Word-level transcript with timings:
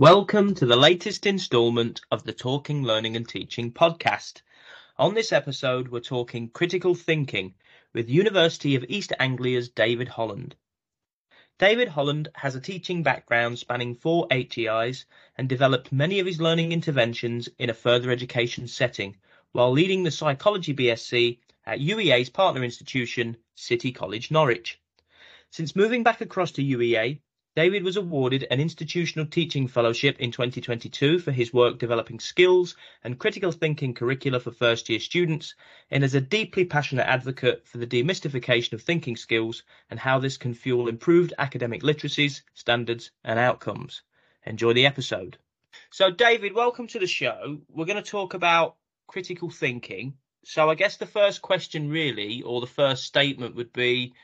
Welcome 0.00 0.54
to 0.54 0.64
the 0.64 0.76
latest 0.76 1.26
instalment 1.26 2.02
of 2.12 2.22
the 2.22 2.32
Talking 2.32 2.84
Learning 2.84 3.16
and 3.16 3.28
Teaching 3.28 3.72
podcast. 3.72 4.42
On 4.96 5.12
this 5.12 5.32
episode, 5.32 5.88
we're 5.88 5.98
talking 5.98 6.50
critical 6.50 6.94
thinking 6.94 7.54
with 7.92 8.08
University 8.08 8.76
of 8.76 8.84
East 8.88 9.12
Anglia's 9.18 9.70
David 9.70 10.06
Holland. 10.06 10.54
David 11.58 11.88
Holland 11.88 12.28
has 12.36 12.54
a 12.54 12.60
teaching 12.60 13.02
background 13.02 13.58
spanning 13.58 13.96
four 13.96 14.28
HEIs 14.30 15.04
and 15.34 15.48
developed 15.48 15.90
many 15.90 16.20
of 16.20 16.26
his 16.26 16.40
learning 16.40 16.70
interventions 16.70 17.48
in 17.58 17.68
a 17.68 17.74
further 17.74 18.12
education 18.12 18.68
setting 18.68 19.16
while 19.50 19.72
leading 19.72 20.04
the 20.04 20.12
Psychology 20.12 20.74
BSc 20.74 21.40
at 21.66 21.80
UEA's 21.80 22.30
partner 22.30 22.62
institution, 22.62 23.36
City 23.56 23.90
College 23.90 24.30
Norwich. 24.30 24.80
Since 25.50 25.74
moving 25.74 26.04
back 26.04 26.20
across 26.20 26.52
to 26.52 26.62
UEA, 26.62 27.18
David 27.58 27.82
was 27.82 27.96
awarded 27.96 28.46
an 28.52 28.60
Institutional 28.60 29.26
Teaching 29.26 29.66
Fellowship 29.66 30.20
in 30.20 30.30
2022 30.30 31.18
for 31.18 31.32
his 31.32 31.52
work 31.52 31.80
developing 31.80 32.20
skills 32.20 32.76
and 33.02 33.18
critical 33.18 33.50
thinking 33.50 33.94
curricula 33.94 34.38
for 34.38 34.52
first 34.52 34.88
year 34.88 35.00
students, 35.00 35.56
and 35.90 36.04
is 36.04 36.14
a 36.14 36.20
deeply 36.20 36.64
passionate 36.64 37.08
advocate 37.08 37.66
for 37.66 37.78
the 37.78 37.86
demystification 37.88 38.74
of 38.74 38.82
thinking 38.82 39.16
skills 39.16 39.64
and 39.90 39.98
how 39.98 40.20
this 40.20 40.36
can 40.36 40.54
fuel 40.54 40.86
improved 40.86 41.34
academic 41.36 41.82
literacies, 41.82 42.42
standards, 42.54 43.10
and 43.24 43.40
outcomes. 43.40 44.02
Enjoy 44.46 44.72
the 44.72 44.86
episode. 44.86 45.36
So, 45.90 46.12
David, 46.12 46.54
welcome 46.54 46.86
to 46.86 47.00
the 47.00 47.08
show. 47.08 47.58
We're 47.68 47.86
going 47.86 48.00
to 48.00 48.08
talk 48.08 48.34
about 48.34 48.76
critical 49.08 49.50
thinking. 49.50 50.14
So, 50.44 50.70
I 50.70 50.76
guess 50.76 50.96
the 50.96 51.06
first 51.06 51.42
question, 51.42 51.90
really, 51.90 52.40
or 52.42 52.60
the 52.60 52.68
first 52.68 53.02
statement 53.02 53.56
would 53.56 53.72
be 53.72 54.14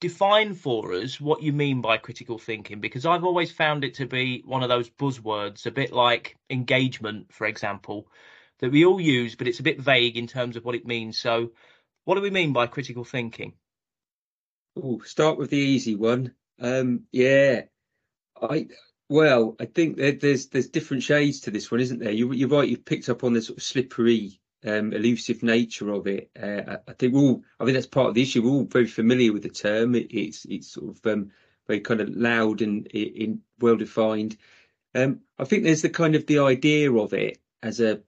define 0.00 0.54
for 0.54 0.94
us 0.94 1.20
what 1.20 1.42
you 1.42 1.52
mean 1.52 1.82
by 1.82 1.98
critical 1.98 2.38
thinking 2.38 2.80
because 2.80 3.04
I've 3.04 3.24
always 3.24 3.52
found 3.52 3.84
it 3.84 3.94
to 3.94 4.06
be 4.06 4.42
one 4.44 4.62
of 4.62 4.68
those 4.68 4.88
buzzwords, 4.88 5.66
a 5.66 5.70
bit 5.70 5.92
like 5.92 6.36
engagement, 6.48 7.32
for 7.32 7.46
example, 7.46 8.08
that 8.60 8.72
we 8.72 8.84
all 8.84 9.00
use, 9.00 9.36
but 9.36 9.46
it's 9.46 9.60
a 9.60 9.64
bit 9.64 9.80
vague 9.80 10.16
in 10.16 10.26
terms 10.26 10.56
of 10.56 10.64
what 10.64 10.74
it 10.74 10.86
means. 10.86 11.18
So, 11.18 11.52
what 12.04 12.14
do 12.14 12.22
we 12.22 12.30
mean 12.30 12.52
by 12.52 12.66
critical 12.66 13.04
thinking? 13.04 13.52
Oh, 14.76 15.00
start 15.04 15.38
with 15.38 15.50
the 15.50 15.58
easy 15.58 15.96
one. 15.96 16.34
Um, 16.58 17.04
yeah, 17.12 17.62
I 18.40 18.68
well, 19.08 19.56
I 19.58 19.66
think 19.66 19.96
there's 19.96 20.46
there's 20.46 20.68
different 20.68 21.02
shades 21.02 21.40
to 21.40 21.50
this 21.50 21.70
one, 21.70 21.80
isn't 21.80 21.98
there? 21.98 22.12
You, 22.12 22.32
you're 22.32 22.48
right. 22.48 22.68
You've 22.68 22.84
picked 22.84 23.08
up 23.08 23.24
on 23.24 23.32
the 23.32 23.42
sort 23.42 23.58
of 23.58 23.64
slippery 23.64 24.39
um, 24.64 24.92
elusive 24.92 25.42
nature 25.42 25.90
of 25.92 26.06
it. 26.06 26.30
Uh, 26.40 26.76
I 26.86 26.92
think 26.92 27.14
we're 27.14 27.20
all, 27.20 27.42
I 27.58 27.64
think 27.64 27.74
that's 27.74 27.86
part 27.86 28.08
of 28.08 28.14
the 28.14 28.22
issue. 28.22 28.42
We're 28.42 28.50
all 28.50 28.64
very 28.64 28.86
familiar 28.86 29.32
with 29.32 29.42
the 29.42 29.48
term. 29.48 29.94
It, 29.94 30.12
it's 30.12 30.44
it's 30.44 30.68
sort 30.68 30.96
of 30.96 31.06
um, 31.06 31.30
very 31.66 31.80
kind 31.80 32.00
of 32.00 32.10
loud 32.10 32.62
and 32.62 32.86
in, 32.88 33.40
well 33.58 33.76
defined. 33.76 34.36
Um, 34.94 35.20
I 35.38 35.44
think 35.44 35.64
there's 35.64 35.82
the 35.82 35.90
kind 35.90 36.14
of 36.14 36.26
the 36.26 36.40
idea 36.40 36.92
of 36.92 37.12
it 37.14 37.38
as 37.62 37.80
a 37.80 38.00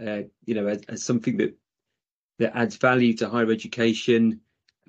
uh, 0.00 0.22
you 0.44 0.54
know 0.54 0.68
as, 0.68 0.82
as, 0.88 1.02
something 1.02 1.36
that 1.38 1.56
that 2.38 2.56
adds 2.56 2.76
value 2.76 3.14
to 3.14 3.28
higher 3.28 3.50
education 3.50 4.40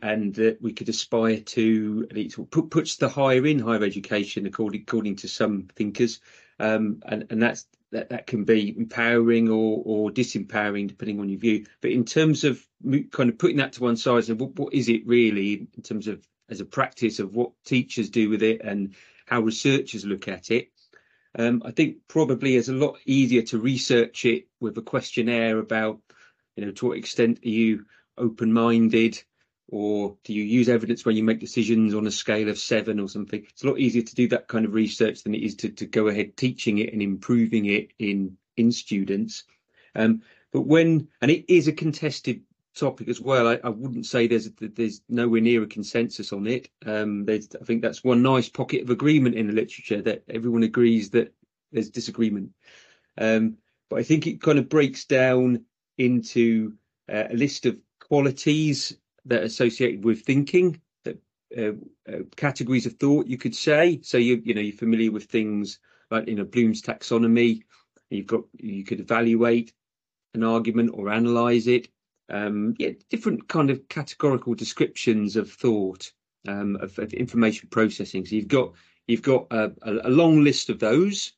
and 0.01 0.35
that 0.35 0.61
we 0.61 0.71
could 0.71 0.87
aspire 0.87 1.39
to 1.39 2.07
and 2.09 2.17
it 2.17 2.51
put, 2.51 2.69
puts 2.69 2.97
the 2.97 3.09
higher 3.09 3.45
in 3.45 3.59
higher 3.59 3.83
education 3.83 4.45
according 4.45 4.81
according 4.81 5.15
to 5.17 5.27
some 5.27 5.67
thinkers 5.75 6.19
um, 6.59 7.01
and 7.05 7.25
and 7.29 7.41
that's 7.41 7.65
that 7.91 8.09
that 8.09 8.27
can 8.27 8.43
be 8.43 8.75
empowering 8.77 9.49
or 9.49 9.81
or 9.85 10.11
disempowering 10.11 10.87
depending 10.87 11.19
on 11.19 11.29
your 11.29 11.39
view. 11.39 11.65
But 11.81 11.91
in 11.91 12.05
terms 12.05 12.43
of 12.43 12.65
kind 13.11 13.29
of 13.29 13.37
putting 13.37 13.57
that 13.57 13.73
to 13.73 13.83
one 13.83 13.97
side 13.97 14.29
and 14.29 14.39
what, 14.39 14.55
what 14.57 14.73
is 14.73 14.89
it 14.89 15.07
really 15.07 15.67
in 15.75 15.83
terms 15.83 16.07
of 16.07 16.25
as 16.49 16.61
a 16.61 16.65
practice 16.65 17.19
of 17.19 17.35
what 17.35 17.51
teachers 17.63 18.09
do 18.09 18.29
with 18.29 18.43
it 18.43 18.61
and 18.63 18.95
how 19.25 19.41
researchers 19.41 20.05
look 20.05 20.27
at 20.27 20.51
it. 20.51 20.69
Um, 21.37 21.61
I 21.63 21.71
think 21.71 21.97
probably 22.07 22.55
it's 22.55 22.69
a 22.69 22.73
lot 22.73 22.97
easier 23.05 23.43
to 23.43 23.59
research 23.59 24.25
it 24.25 24.47
with 24.59 24.77
a 24.77 24.81
questionnaire 24.81 25.59
about, 25.59 25.99
you 26.55 26.65
know, 26.65 26.71
to 26.71 26.87
what 26.87 26.97
extent 26.97 27.39
are 27.45 27.49
you 27.49 27.85
open-minded, 28.17 29.23
or 29.71 30.17
do 30.23 30.33
you 30.33 30.43
use 30.43 30.69
evidence 30.69 31.05
when 31.05 31.15
you 31.15 31.23
make 31.23 31.39
decisions 31.39 31.93
on 31.93 32.07
a 32.07 32.11
scale 32.11 32.49
of 32.49 32.57
seven 32.57 32.99
or 32.99 33.07
something? 33.07 33.45
It's 33.49 33.63
a 33.63 33.67
lot 33.67 33.79
easier 33.79 34.01
to 34.01 34.15
do 34.15 34.27
that 34.29 34.47
kind 34.47 34.65
of 34.65 34.73
research 34.73 35.23
than 35.23 35.35
it 35.35 35.43
is 35.43 35.55
to, 35.57 35.69
to 35.69 35.85
go 35.85 36.07
ahead 36.07 36.37
teaching 36.37 36.79
it 36.79 36.93
and 36.93 37.01
improving 37.01 37.65
it 37.65 37.89
in 37.99 38.37
in 38.57 38.71
students. 38.71 39.43
Um, 39.95 40.21
but 40.51 40.61
when 40.61 41.07
and 41.21 41.31
it 41.31 41.45
is 41.51 41.67
a 41.67 41.73
contested 41.73 42.41
topic 42.75 43.09
as 43.09 43.19
well. 43.19 43.47
I, 43.47 43.59
I 43.63 43.69
wouldn't 43.69 44.05
say 44.05 44.27
there's 44.27 44.49
there's 44.59 45.01
nowhere 45.09 45.41
near 45.41 45.63
a 45.63 45.67
consensus 45.67 46.31
on 46.33 46.47
it. 46.47 46.69
Um, 46.85 47.25
I 47.27 47.39
think 47.65 47.81
that's 47.81 48.03
one 48.03 48.21
nice 48.21 48.49
pocket 48.49 48.83
of 48.83 48.89
agreement 48.89 49.35
in 49.35 49.47
the 49.47 49.53
literature 49.53 50.01
that 50.03 50.23
everyone 50.29 50.63
agrees 50.63 51.09
that 51.11 51.33
there's 51.71 51.89
disagreement. 51.89 52.51
Um, 53.17 53.57
but 53.89 53.99
I 53.99 54.03
think 54.03 54.27
it 54.27 54.41
kind 54.41 54.59
of 54.59 54.69
breaks 54.69 55.05
down 55.05 55.65
into 55.97 56.73
uh, 57.11 57.25
a 57.29 57.33
list 57.33 57.65
of 57.65 57.77
qualities 57.99 58.97
that 59.29 59.41
are 59.41 59.45
associated 59.45 60.03
with 60.03 60.21
thinking, 60.21 60.79
that 61.03 61.17
uh, 61.57 61.71
uh, 62.11 62.23
categories 62.35 62.85
of 62.85 62.93
thought, 62.93 63.27
you 63.27 63.37
could 63.37 63.55
say. 63.55 63.99
So 64.03 64.17
you 64.17 64.41
you 64.43 64.53
know 64.53 64.61
you're 64.61 64.75
familiar 64.75 65.11
with 65.11 65.25
things 65.25 65.79
like 66.11 66.27
you 66.27 66.35
know 66.35 66.43
Bloom's 66.43 66.81
taxonomy. 66.81 67.61
You've 68.09 68.27
got 68.27 68.41
you 68.57 68.83
could 68.83 68.99
evaluate 68.99 69.73
an 70.33 70.43
argument 70.43 70.91
or 70.93 71.09
analyze 71.09 71.67
it. 71.67 71.87
Um, 72.29 72.75
yeah, 72.77 72.91
different 73.09 73.47
kind 73.47 73.69
of 73.69 73.87
categorical 73.89 74.53
descriptions 74.53 75.35
of 75.35 75.51
thought, 75.51 76.11
um, 76.47 76.75
of, 76.75 76.97
of, 76.99 77.11
information 77.13 77.69
processing. 77.69 78.25
So 78.25 78.35
you've 78.35 78.47
got 78.47 78.73
you've 79.07 79.23
got 79.23 79.47
a, 79.51 79.71
a 79.83 80.09
long 80.09 80.43
list 80.43 80.69
of 80.69 80.79
those, 80.79 81.33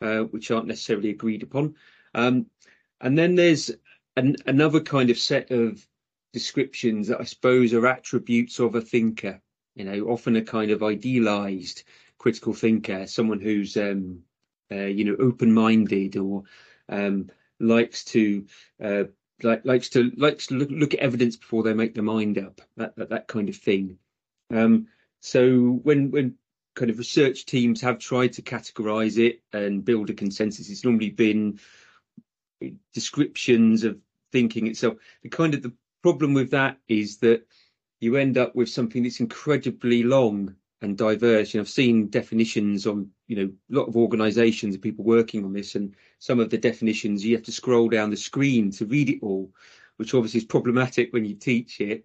uh, 0.00 0.20
which 0.30 0.50
aren't 0.50 0.66
necessarily 0.66 1.10
agreed 1.10 1.42
upon, 1.42 1.76
um, 2.14 2.46
and 3.00 3.16
then 3.16 3.36
there's 3.36 3.70
an, 4.16 4.36
another 4.46 4.80
kind 4.80 5.10
of 5.10 5.18
set 5.18 5.50
of 5.50 5.86
descriptions 6.32 7.08
that 7.08 7.20
I 7.20 7.24
suppose 7.24 7.72
are 7.74 7.86
attributes 7.86 8.58
of 8.58 8.74
a 8.74 8.80
thinker. 8.80 9.40
You 9.74 9.84
know, 9.84 10.04
often 10.08 10.36
a 10.36 10.42
kind 10.42 10.70
of 10.70 10.82
idealized 10.82 11.84
critical 12.18 12.52
thinker, 12.52 13.06
someone 13.06 13.40
who's 13.40 13.76
um, 13.76 14.20
uh, 14.70 14.76
you 14.76 15.04
know 15.04 15.16
open-minded 15.18 16.16
or 16.16 16.44
um, 16.88 17.30
likes 17.58 18.04
to 18.04 18.46
uh, 18.82 19.04
like, 19.42 19.64
likes 19.64 19.88
to 19.90 20.10
likes 20.16 20.46
to 20.48 20.54
look, 20.54 20.68
look, 20.70 20.94
at 20.94 21.00
evidence 21.00 21.36
before 21.36 21.62
they 21.62 21.74
make 21.74 21.94
their 21.94 22.02
mind 22.02 22.38
up. 22.38 22.60
That 22.76 22.96
that, 22.96 23.10
that 23.10 23.28
kind 23.28 23.48
of 23.48 23.56
thing. 23.56 23.98
Um, 24.50 24.88
so 25.20 25.80
when 25.82 26.10
when 26.10 26.36
kind 26.74 26.90
of 26.90 26.98
research 26.98 27.44
teams 27.44 27.80
have 27.80 27.98
tried 27.98 28.34
to 28.34 28.42
categorize 28.42 29.18
it 29.18 29.42
and 29.52 29.84
build 29.84 30.10
a 30.10 30.14
consensus, 30.14 30.70
it's 30.70 30.84
normally 30.84 31.10
been 31.10 31.60
descriptions 32.94 33.84
of 33.84 33.98
thinking 34.30 34.66
itself. 34.66 34.96
The 35.22 35.28
kind 35.28 35.54
of 35.54 35.62
the 35.62 35.72
problem 36.02 36.34
with 36.34 36.50
that 36.50 36.78
is 36.88 37.18
that 37.18 37.46
you 38.00 38.16
end 38.16 38.36
up 38.36 38.54
with 38.54 38.68
something 38.68 39.02
that's 39.02 39.20
incredibly 39.20 40.02
long 40.02 40.56
and 40.80 40.98
diverse. 40.98 41.54
You 41.54 41.58
know, 41.58 41.62
I've 41.62 41.68
seen 41.68 42.08
definitions 42.08 42.86
on, 42.86 43.10
you 43.28 43.36
know, 43.36 43.52
a 43.70 43.80
lot 43.80 43.88
of 43.88 43.96
organisations 43.96 44.74
and 44.74 44.82
people 44.82 45.04
working 45.04 45.44
on 45.44 45.52
this, 45.52 45.76
and 45.76 45.94
some 46.18 46.40
of 46.40 46.50
the 46.50 46.58
definitions 46.58 47.24
you 47.24 47.36
have 47.36 47.44
to 47.44 47.52
scroll 47.52 47.88
down 47.88 48.10
the 48.10 48.16
screen 48.16 48.70
to 48.72 48.86
read 48.86 49.08
it 49.08 49.20
all, 49.22 49.52
which 49.96 50.14
obviously 50.14 50.38
is 50.38 50.44
problematic 50.44 51.12
when 51.12 51.24
you 51.24 51.34
teach 51.34 51.80
it. 51.80 52.04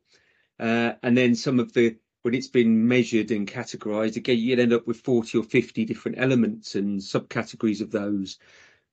Uh, 0.59 0.93
and 1.03 1.17
then 1.17 1.35
some 1.35 1.59
of 1.59 1.73
the 1.73 1.95
when 2.23 2.33
it's 2.33 2.47
been 2.47 2.87
measured 2.87 3.31
and 3.31 3.47
categorised, 3.47 4.17
again, 4.17 4.37
you'd 4.37 4.59
end 4.59 4.73
up 4.73 4.85
with 4.85 4.97
40 4.99 5.37
or 5.37 5.43
50 5.43 5.85
different 5.85 6.17
elements 6.19 6.75
and 6.75 6.99
subcategories 6.99 7.79
of 7.79 7.89
those. 7.89 8.37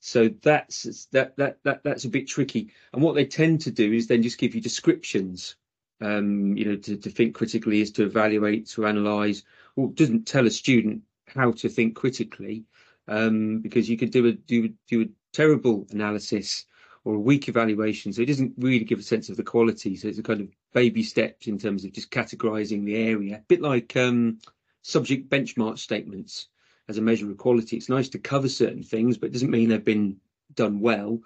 So 0.06 0.28
that's 0.28 1.06
that 1.12 1.34
that 1.38 1.62
that 1.62 1.82
that's 1.82 2.04
a 2.04 2.10
bit 2.10 2.28
tricky. 2.28 2.74
And 2.92 3.02
what 3.02 3.14
they 3.14 3.24
tend 3.24 3.62
to 3.62 3.70
do 3.70 3.90
is 3.90 4.06
then 4.06 4.22
just 4.22 4.36
give 4.36 4.54
you 4.54 4.60
descriptions. 4.60 5.56
Um, 5.98 6.58
you 6.58 6.66
know, 6.66 6.76
to, 6.76 6.96
to 6.98 7.08
think 7.08 7.34
critically 7.34 7.80
is 7.80 7.92
to 7.92 8.04
evaluate, 8.04 8.66
to 8.70 8.84
analyse. 8.84 9.44
Well, 9.74 9.88
doesn't 9.88 10.26
tell 10.26 10.46
a 10.46 10.50
student 10.50 11.04
how 11.26 11.52
to 11.52 11.70
think 11.70 11.96
critically, 11.96 12.64
um, 13.08 13.60
because 13.60 13.88
you 13.88 13.96
could 13.96 14.10
do 14.10 14.26
a 14.26 14.32
do 14.32 14.74
do 14.88 15.02
a 15.02 15.08
terrible 15.32 15.86
analysis 15.90 16.66
or 17.06 17.14
a 17.14 17.26
weak 17.30 17.48
evaluation. 17.48 18.12
So 18.12 18.20
it 18.20 18.26
doesn't 18.26 18.52
really 18.58 18.84
give 18.84 18.98
a 18.98 19.02
sense 19.02 19.30
of 19.30 19.38
the 19.38 19.42
quality. 19.42 19.96
So 19.96 20.08
it's 20.08 20.18
a 20.18 20.22
kind 20.22 20.42
of 20.42 20.48
baby 20.74 21.02
steps 21.02 21.46
in 21.46 21.58
terms 21.58 21.82
of 21.86 21.92
just 21.92 22.10
categorising 22.10 22.84
the 22.84 22.96
area, 22.96 23.36
a 23.36 23.48
bit 23.48 23.62
like 23.62 23.96
um, 23.96 24.38
subject 24.82 25.30
benchmark 25.30 25.78
statements 25.78 26.48
as 26.88 26.98
a 26.98 27.02
measure 27.02 27.30
of 27.30 27.38
quality. 27.38 27.76
It's 27.76 27.88
nice 27.88 28.08
to 28.10 28.18
cover 28.18 28.48
certain 28.48 28.82
things, 28.82 29.18
but 29.18 29.26
it 29.26 29.32
doesn't 29.32 29.50
mean 29.50 29.68
they've 29.68 29.84
been 29.84 30.18
done 30.54 30.80
well. 30.80 31.20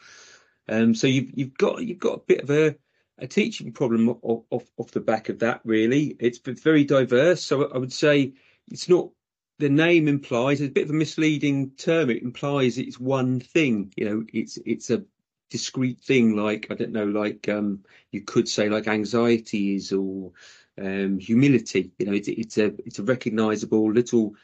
Um, 0.68 0.94
so 0.94 1.06
you've 1.06 1.30
you've 1.34 1.56
got 1.56 1.82
you've 1.82 1.98
got 1.98 2.14
a 2.14 2.22
bit 2.26 2.42
of 2.42 2.50
a, 2.50 2.76
a 3.18 3.26
teaching 3.26 3.72
problem 3.72 4.08
off, 4.08 4.44
off, 4.50 4.70
off 4.76 4.90
the 4.90 5.00
back 5.00 5.28
of 5.28 5.40
that. 5.40 5.60
Really, 5.64 6.16
it's 6.20 6.38
very 6.38 6.84
diverse. 6.84 7.42
So 7.42 7.70
I 7.70 7.78
would 7.78 7.92
say 7.92 8.34
it's 8.70 8.88
not 8.88 9.10
the 9.58 9.68
name 9.68 10.06
implies 10.06 10.60
it's 10.60 10.70
a 10.70 10.72
bit 10.72 10.84
of 10.84 10.90
a 10.90 10.94
misleading 10.94 11.70
term. 11.70 12.10
It 12.10 12.22
implies 12.22 12.78
it's 12.78 13.00
one 13.00 13.40
thing. 13.40 13.92
You 13.96 14.04
know, 14.04 14.24
it's 14.32 14.58
it's 14.64 14.90
a 14.90 15.04
discrete 15.50 16.00
thing. 16.00 16.36
Like 16.36 16.68
I 16.70 16.74
don't 16.74 16.92
know, 16.92 17.06
like 17.06 17.48
um, 17.48 17.84
you 18.12 18.22
could 18.22 18.48
say 18.48 18.68
like 18.68 18.86
anxieties 18.86 19.92
or 19.92 20.32
um, 20.78 21.18
humility. 21.18 21.92
You 21.98 22.06
know, 22.06 22.12
it's 22.12 22.28
it's 22.28 22.58
a 22.58 22.66
it's 22.86 22.98
a 22.98 23.04
recognisable 23.04 23.92
little 23.92 24.34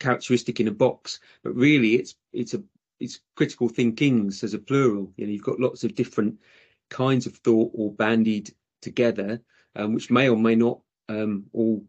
characteristic 0.00 0.60
in 0.60 0.68
a 0.68 0.72
box, 0.72 1.20
but 1.42 1.54
really 1.54 1.94
it's 1.94 2.14
it's 2.32 2.54
a 2.54 2.62
it's 3.00 3.20
critical 3.36 3.68
thinkings 3.68 4.44
as 4.44 4.54
a 4.54 4.58
plural. 4.58 5.12
You 5.16 5.26
know, 5.26 5.32
you've 5.32 5.42
got 5.42 5.60
lots 5.60 5.84
of 5.84 5.94
different 5.94 6.38
kinds 6.90 7.26
of 7.26 7.36
thought 7.36 7.72
all 7.74 7.90
bandied 7.90 8.54
together, 8.82 9.40
um, 9.74 9.94
which 9.94 10.10
may 10.10 10.28
or 10.28 10.36
may 10.36 10.54
not 10.54 10.80
um, 11.08 11.46
all 11.52 11.84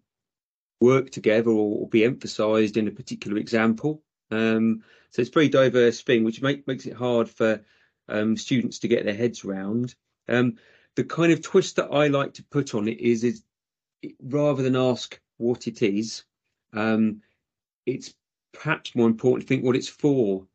work 0.82 1.10
together 1.10 1.50
or, 1.50 1.82
or, 1.82 1.90
be 1.90 2.04
emphasised 2.04 2.78
in 2.78 2.88
a 2.88 2.92
particular 2.92 3.38
example. 3.38 4.04
Um, 4.32 4.84
so 5.12 5.22
it's 5.22 5.30
a 5.30 5.34
very 5.34 5.48
diverse 5.48 6.02
thing, 6.02 6.24
which 6.24 6.42
make, 6.42 6.68
makes 6.68 6.86
it 6.86 6.94
hard 6.94 7.30
for 7.30 7.64
um, 8.10 8.36
students 8.36 8.80
to 8.80 8.88
get 8.88 9.06
their 9.06 9.14
heads 9.14 9.46
round. 9.46 9.96
Um, 10.28 10.58
the 10.96 11.04
kind 11.04 11.32
of 11.32 11.42
twist 11.42 11.78
that 11.78 11.92
I 11.92 12.08
like 12.08 12.34
to 12.36 12.44
put 12.44 12.74
on 12.76 12.88
it 12.88 13.00
is, 13.00 13.24
is 13.24 13.44
it, 14.02 14.16
rather 14.22 14.64
than 14.64 14.76
ask 14.76 15.20
what 15.38 15.68
it 15.68 15.82
is, 15.82 16.24
um, 16.74 17.22
it's 17.86 18.14
perhaps 18.54 18.96
more 18.96 19.08
important 19.08 19.48
to 19.48 19.48
think 19.48 19.64
what 19.64 19.76
it's 19.76 19.90
for. 19.90 20.46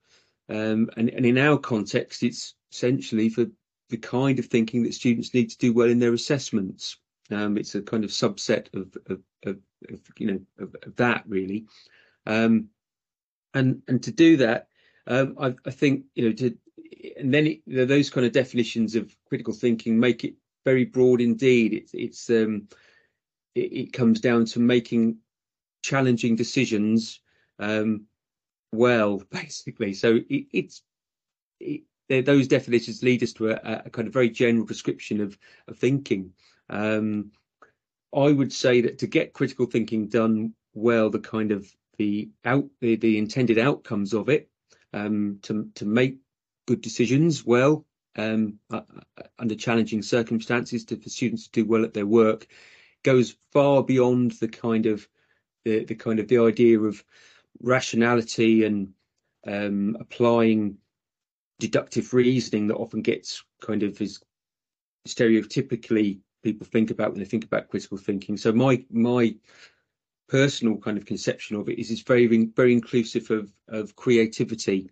Um, 0.48 0.90
and, 0.96 1.10
and 1.10 1.24
in 1.24 1.38
our 1.38 1.58
context, 1.58 2.22
it's 2.22 2.54
essentially 2.72 3.28
for 3.28 3.46
the 3.88 3.96
kind 3.96 4.38
of 4.38 4.46
thinking 4.46 4.82
that 4.84 4.94
students 4.94 5.34
need 5.34 5.50
to 5.50 5.58
do 5.58 5.72
well 5.72 5.88
in 5.88 5.98
their 5.98 6.14
assessments. 6.14 6.96
Um, 7.30 7.56
it's 7.56 7.74
a 7.74 7.82
kind 7.82 8.04
of 8.04 8.10
subset 8.10 8.74
of, 8.74 8.96
of, 9.06 9.20
of, 9.44 9.58
of 9.88 10.00
you 10.18 10.26
know 10.26 10.40
of, 10.58 10.96
that 10.96 11.24
really, 11.28 11.66
um, 12.26 12.68
and 13.54 13.82
and 13.86 14.02
to 14.02 14.10
do 14.10 14.36
that, 14.38 14.66
um, 15.06 15.36
I, 15.40 15.54
I, 15.64 15.70
think 15.70 16.06
you 16.14 16.28
know 16.28 16.32
to 16.34 16.56
and 17.16 17.32
then 17.32 17.46
it, 17.46 17.60
those 17.66 18.10
kind 18.10 18.26
of 18.26 18.32
definitions 18.32 18.96
of 18.96 19.14
critical 19.28 19.54
thinking 19.54 20.00
make 20.00 20.24
it 20.24 20.34
very 20.64 20.84
broad 20.84 21.20
indeed. 21.20 21.72
It's 21.72 21.94
it's 21.94 22.30
um, 22.30 22.68
it, 23.54 23.72
it, 23.72 23.92
comes 23.92 24.20
down 24.20 24.44
to 24.46 24.60
making 24.60 25.18
challenging 25.82 26.36
decisions 26.36 27.20
um, 27.58 28.06
well, 28.72 29.22
basically. 29.30 29.94
So 29.94 30.20
it, 30.28 30.46
it's 30.52 30.82
it, 31.60 31.82
those 32.08 32.48
definitions 32.48 33.02
lead 33.02 33.22
us 33.22 33.32
to 33.34 33.50
a, 33.50 33.82
a, 33.86 33.90
kind 33.90 34.08
of 34.08 34.14
very 34.14 34.30
general 34.30 34.66
prescription 34.66 35.20
of, 35.20 35.38
of 35.68 35.78
thinking. 35.78 36.32
Um, 36.68 37.30
I 38.12 38.32
would 38.32 38.52
say 38.52 38.80
that 38.80 38.98
to 38.98 39.06
get 39.06 39.32
critical 39.32 39.66
thinking 39.66 40.08
done 40.08 40.54
well, 40.74 41.10
the 41.10 41.20
kind 41.20 41.52
of 41.52 41.72
the 41.98 42.30
out 42.44 42.68
the, 42.80 42.96
the 42.96 43.18
intended 43.18 43.58
outcomes 43.58 44.14
of 44.14 44.28
it, 44.28 44.48
um, 44.92 45.38
to 45.42 45.70
to 45.76 45.84
make 45.84 46.18
good 46.66 46.80
decisions 46.80 47.44
well 47.44 47.84
um, 48.16 48.58
uh, 48.70 48.80
under 49.38 49.54
challenging 49.54 50.02
circumstances, 50.02 50.84
to, 50.86 50.96
for 50.96 51.08
students 51.08 51.44
to 51.44 51.62
do 51.62 51.68
well 51.68 51.84
at 51.84 51.94
their 51.94 52.06
work, 52.06 52.48
goes 53.04 53.36
far 53.52 53.84
beyond 53.84 54.32
the 54.32 54.48
kind 54.48 54.86
of 54.86 55.06
the, 55.64 55.84
the 55.84 55.94
kind 55.94 56.18
of 56.18 56.28
the 56.28 56.38
idea 56.38 56.78
of 56.78 57.02
rationality 57.60 58.64
and 58.64 58.92
um, 59.46 59.96
applying 60.00 60.78
deductive 61.58 62.14
reasoning 62.14 62.68
that 62.68 62.76
often 62.76 63.02
gets 63.02 63.44
kind 63.60 63.82
of 63.82 64.00
is 64.00 64.20
stereotypically 65.06 66.20
people 66.42 66.66
think 66.66 66.90
about 66.90 67.10
when 67.10 67.18
they 67.18 67.26
think 67.26 67.44
about 67.44 67.68
critical 67.68 67.98
thinking. 67.98 68.36
So 68.36 68.52
my 68.52 68.84
my 68.90 69.34
personal 70.28 70.76
kind 70.76 70.96
of 70.96 71.06
conception 71.06 71.56
of 71.56 71.68
it 71.68 71.78
is 71.78 71.90
it's 71.90 72.02
very 72.02 72.26
very 72.26 72.72
inclusive 72.72 73.30
of 73.30 73.52
of 73.68 73.96
creativity 73.96 74.90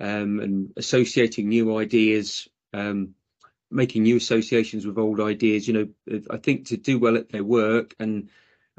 um, 0.00 0.40
and 0.40 0.72
associating 0.76 1.48
new 1.48 1.78
ideas, 1.78 2.48
um, 2.72 3.14
making 3.70 4.02
new 4.02 4.16
associations 4.16 4.86
with 4.86 4.98
old 4.98 5.20
ideas. 5.20 5.68
You 5.68 5.74
know, 6.08 6.22
I 6.30 6.36
think 6.38 6.66
to 6.68 6.76
do 6.76 6.98
well 6.98 7.16
at 7.16 7.30
their 7.30 7.44
work 7.44 7.94
and 7.98 8.28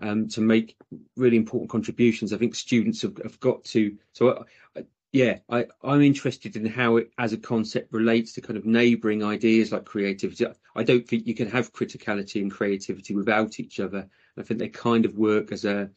um, 0.01 0.27
to 0.29 0.41
make 0.41 0.75
really 1.15 1.37
important 1.37 1.69
contributions. 1.69 2.33
I 2.33 2.37
think 2.37 2.55
students 2.55 3.01
have, 3.01 3.17
have 3.23 3.39
got 3.39 3.63
to. 3.65 3.97
So, 4.13 4.45
I, 4.75 4.83
yeah, 5.13 5.37
I, 5.47 5.67
I'm 5.83 6.01
interested 6.01 6.55
in 6.55 6.65
how 6.65 6.97
it, 6.97 7.11
as 7.19 7.33
a 7.33 7.37
concept, 7.37 7.93
relates 7.93 8.33
to 8.33 8.41
kind 8.41 8.57
of 8.57 8.65
neighbouring 8.65 9.23
ideas 9.23 9.71
like 9.71 9.85
creativity. 9.85 10.47
I 10.75 10.83
don't 10.83 11.07
think 11.07 11.27
you 11.27 11.35
can 11.35 11.49
have 11.51 11.71
criticality 11.71 12.41
and 12.41 12.51
creativity 12.51 13.15
without 13.15 13.59
each 13.59 13.79
other. 13.79 14.09
I 14.37 14.41
think 14.41 14.59
they 14.59 14.69
kind 14.69 15.05
of 15.05 15.15
work 15.15 15.51
as 15.51 15.65
a, 15.65 15.91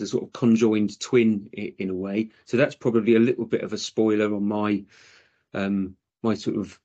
a 0.00 0.06
sort 0.06 0.22
of 0.22 0.32
conjoined 0.32 1.00
twin 1.00 1.48
in, 1.52 1.74
in, 1.80 1.90
a 1.90 1.94
way. 1.94 2.30
So 2.44 2.56
that's 2.56 2.76
probably 2.76 3.16
a 3.16 3.20
little 3.20 3.46
bit 3.46 3.62
of 3.62 3.72
a 3.72 3.78
spoiler 3.78 4.32
on 4.32 4.46
my 4.46 4.84
um, 5.54 5.96
my 6.22 6.34
sort 6.34 6.56
of 6.56 6.78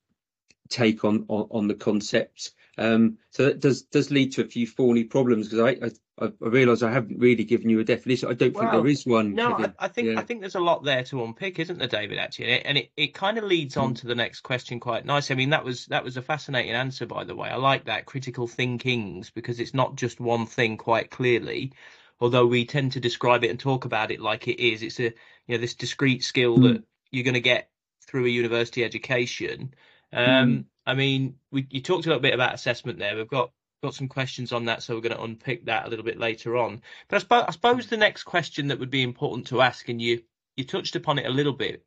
take 0.70 1.06
on 1.06 1.26
on, 1.28 1.48
on 1.52 1.68
the 1.68 1.76
concept. 1.76 2.54
Um, 2.80 3.20
so 3.30 3.46
that 3.46 3.60
does 3.60 3.84
does 3.84 4.10
lead 4.10 4.32
to 4.34 4.42
a 4.42 4.48
few 4.48 4.66
thorny 4.66 5.04
problems 5.04 5.50
because 5.50 5.78
I, 5.80 5.86
I 5.86 5.92
I, 6.20 6.26
I 6.26 6.48
realise 6.48 6.82
I 6.82 6.92
haven't 6.92 7.20
really 7.20 7.44
given 7.44 7.70
you 7.70 7.80
a 7.80 7.84
definition. 7.84 8.30
I 8.30 8.34
don't 8.34 8.54
well, 8.54 8.64
think 8.64 8.72
there 8.72 8.88
is 8.88 9.06
one. 9.06 9.36
No, 9.36 9.54
I, 9.54 9.74
I, 9.80 9.88
think 9.88 10.10
yeah. 10.10 10.20
I 10.20 10.24
think 10.24 10.42
there's 10.42 10.56
a 10.56 10.60
lot 10.60 10.84
there 10.84 11.04
to 11.04 11.24
unpick, 11.24 11.60
isn't 11.60 11.78
there, 11.78 11.88
David? 11.88 12.18
Actually, 12.18 12.64
and 12.64 12.78
it, 12.78 12.92
it 12.98 13.14
kind 13.14 13.38
of 13.38 13.44
leads 13.44 13.78
on 13.78 13.94
mm. 13.94 14.00
to 14.00 14.08
the 14.08 14.16
next 14.16 14.42
question 14.42 14.80
quite 14.80 15.06
nice. 15.06 15.30
I 15.32 15.36
mean, 15.36 15.52
that 15.52 15.64
was 15.64 15.86
that 15.88 16.04
was 16.04 16.18
a 16.18 16.22
fascinating 16.22 16.72
answer, 16.72 17.06
by 17.06 17.24
the 17.24 17.36
way. 17.36 17.50
I 17.50 17.56
like 17.56 17.86
that 17.86 18.06
critical 18.06 18.48
thinkings 18.48 19.30
because 19.30 19.60
it's 19.60 19.74
not 19.74 19.96
just 19.96 20.20
one 20.20 20.46
thing 20.46 20.78
quite 20.78 21.12
clearly. 21.12 21.74
Although 22.20 22.48
we 22.48 22.66
tend 22.66 22.94
to 22.94 23.00
describe 23.00 23.44
it 23.44 23.52
and 23.52 23.60
talk 23.60 23.86
about 23.86 24.10
it 24.10 24.20
like 24.20 24.48
it 24.48 24.60
is, 24.60 24.82
it's 24.82 25.00
a 25.00 25.04
you 25.04 25.14
know 25.50 25.58
this 25.58 25.76
discrete 25.76 26.24
skill 26.24 26.58
mm. 26.58 26.74
that 26.74 26.84
you're 27.12 27.24
going 27.24 27.36
to 27.36 27.42
get 27.42 27.70
through 28.08 28.26
a 28.26 28.30
university 28.30 28.84
education. 28.84 29.74
Um, 30.12 30.26
mm. 30.26 30.66
I 30.86 30.94
mean, 30.94 31.36
we, 31.52 31.68
you 31.70 31.82
talked 31.82 32.06
a 32.06 32.10
little 32.10 32.22
bit 32.22 32.34
about 32.34 32.54
assessment 32.54 32.98
there. 32.98 33.16
We've 33.16 33.28
got 33.28 33.52
got 33.84 33.96
some 33.96 34.08
questions 34.08 34.52
on 34.52 34.66
that, 34.66 34.82
so 34.82 34.96
we're 34.96 35.02
going 35.02 35.16
to 35.16 35.24
unpick 35.24 35.66
that 35.66 35.86
a 35.86 35.90
little 35.90 36.06
bit 36.06 36.20
later 36.20 36.58
on. 36.58 36.82
But 37.08 37.18
I 37.18 37.20
suppose, 37.20 37.46
I 37.48 37.52
suppose 37.52 37.88
the 37.88 37.98
next 37.98 38.24
question 38.24 38.68
that 38.68 38.80
would 38.80 38.90
be 38.90 39.04
important 39.04 39.48
to 39.48 39.62
ask, 39.62 39.88
and 39.90 40.02
you 40.02 40.24
you 40.56 40.64
touched 40.64 40.96
upon 40.96 41.20
it 41.20 41.26
a 41.26 41.32
little 41.32 41.54
bit 41.54 41.86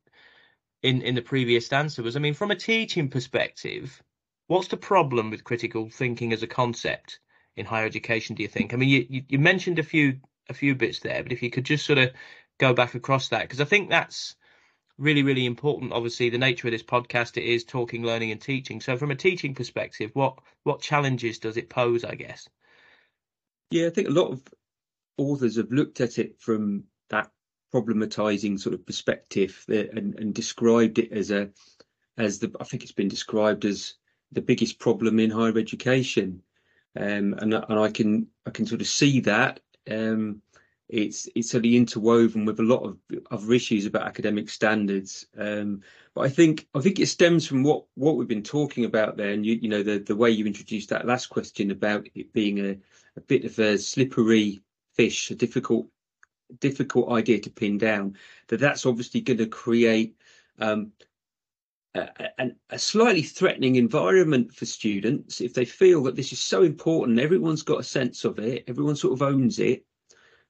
in 0.82 1.02
in 1.02 1.14
the 1.14 1.22
previous 1.22 1.72
answer, 1.72 2.02
was 2.02 2.16
I 2.16 2.20
mean, 2.20 2.34
from 2.34 2.50
a 2.50 2.56
teaching 2.56 3.08
perspective, 3.08 4.02
what's 4.46 4.68
the 4.68 4.76
problem 4.76 5.30
with 5.30 5.44
critical 5.44 5.88
thinking 5.90 6.32
as 6.32 6.42
a 6.42 6.46
concept 6.46 7.20
in 7.56 7.66
higher 7.66 7.86
education? 7.86 8.36
Do 8.36 8.42
you 8.42 8.48
think? 8.48 8.72
I 8.72 8.76
mean, 8.76 8.88
you 8.88 9.06
you, 9.08 9.22
you 9.28 9.38
mentioned 9.38 9.78
a 9.78 9.82
few 9.84 10.20
a 10.48 10.54
few 10.54 10.74
bits 10.74 11.00
there, 11.00 11.22
but 11.22 11.32
if 11.32 11.42
you 11.42 11.50
could 11.50 11.64
just 11.64 11.86
sort 11.86 11.98
of 11.98 12.10
go 12.58 12.72
back 12.72 12.94
across 12.94 13.28
that, 13.28 13.42
because 13.42 13.60
I 13.60 13.64
think 13.64 13.90
that's 13.90 14.36
really, 15.00 15.22
really 15.22 15.46
important. 15.46 15.92
Obviously, 15.92 16.30
the 16.30 16.38
nature 16.38 16.68
of 16.68 16.72
this 16.72 16.82
podcast 16.82 17.36
it 17.36 17.44
is 17.44 17.64
talking, 17.64 18.04
learning, 18.04 18.30
and 18.30 18.40
teaching. 18.40 18.80
So, 18.80 18.96
from 18.96 19.10
a 19.10 19.16
teaching 19.16 19.54
perspective, 19.54 20.10
what 20.14 20.38
what 20.62 20.80
challenges 20.80 21.38
does 21.38 21.56
it 21.56 21.70
pose? 21.70 22.04
I 22.04 22.14
guess. 22.14 22.48
Yeah, 23.70 23.86
I 23.86 23.90
think 23.90 24.08
a 24.08 24.12
lot 24.12 24.30
of 24.30 24.42
authors 25.16 25.56
have 25.56 25.72
looked 25.72 26.00
at 26.00 26.18
it 26.18 26.40
from 26.40 26.84
that 27.08 27.30
problematizing 27.74 28.58
sort 28.58 28.74
of 28.74 28.84
perspective 28.84 29.64
and, 29.68 30.18
and 30.18 30.34
described 30.34 30.98
it 30.98 31.12
as 31.12 31.30
a 31.30 31.50
as 32.16 32.38
the 32.38 32.54
I 32.60 32.64
think 32.64 32.82
it's 32.82 32.92
been 32.92 33.08
described 33.08 33.64
as 33.64 33.94
the 34.32 34.42
biggest 34.42 34.78
problem 34.78 35.18
in 35.18 35.30
higher 35.30 35.58
education, 35.58 36.42
um, 36.96 37.34
and 37.34 37.54
and 37.54 37.78
I 37.78 37.90
can 37.90 38.28
I 38.46 38.50
can 38.50 38.66
sort 38.66 38.80
of 38.80 38.86
see 38.86 39.20
that. 39.20 39.60
Um, 39.90 40.42
it's 40.92 41.28
it's 41.34 41.50
sort 41.50 41.64
of 41.64 41.72
interwoven 41.72 42.44
with 42.44 42.58
a 42.58 42.64
lot 42.64 42.82
of 42.82 42.98
other 43.30 43.52
issues 43.52 43.86
about 43.86 44.06
academic 44.06 44.48
standards. 44.48 45.26
Um, 45.38 45.82
but 46.14 46.22
I 46.22 46.28
think 46.28 46.66
I 46.74 46.80
think 46.80 46.98
it 46.98 47.06
stems 47.06 47.46
from 47.46 47.62
what 47.62 47.84
what 47.94 48.16
we've 48.16 48.28
been 48.28 48.42
talking 48.42 48.84
about 48.84 49.16
there, 49.16 49.30
and 49.30 49.46
you 49.46 49.58
you 49.62 49.68
know 49.68 49.82
the 49.82 49.98
the 49.98 50.16
way 50.16 50.30
you 50.30 50.46
introduced 50.46 50.90
that 50.90 51.06
last 51.06 51.26
question 51.26 51.70
about 51.70 52.08
it 52.14 52.32
being 52.32 52.58
a, 52.58 52.76
a 53.16 53.20
bit 53.20 53.44
of 53.44 53.58
a 53.58 53.78
slippery 53.78 54.60
fish, 54.94 55.30
a 55.30 55.34
difficult 55.34 55.86
difficult 56.58 57.10
idea 57.12 57.38
to 57.40 57.50
pin 57.50 57.78
down. 57.78 58.16
That 58.48 58.58
that's 58.58 58.84
obviously 58.84 59.20
going 59.20 59.38
to 59.38 59.46
create 59.46 60.16
um, 60.58 60.92
a, 61.94 62.08
a, 62.38 62.50
a, 62.70 62.78
slightly 62.78 63.22
threatening 63.22 63.76
environment 63.76 64.54
for 64.54 64.66
students 64.66 65.40
if 65.40 65.54
they 65.54 65.64
feel 65.64 66.02
that 66.04 66.16
this 66.16 66.32
is 66.32 66.40
so 66.40 66.62
important. 66.62 67.20
Everyone's 67.20 67.62
got 67.62 67.80
a 67.80 67.84
sense 67.84 68.24
of 68.24 68.38
it. 68.38 68.64
Everyone 68.68 68.96
sort 68.96 69.14
of 69.14 69.22
owns 69.22 69.58
it. 69.58 69.84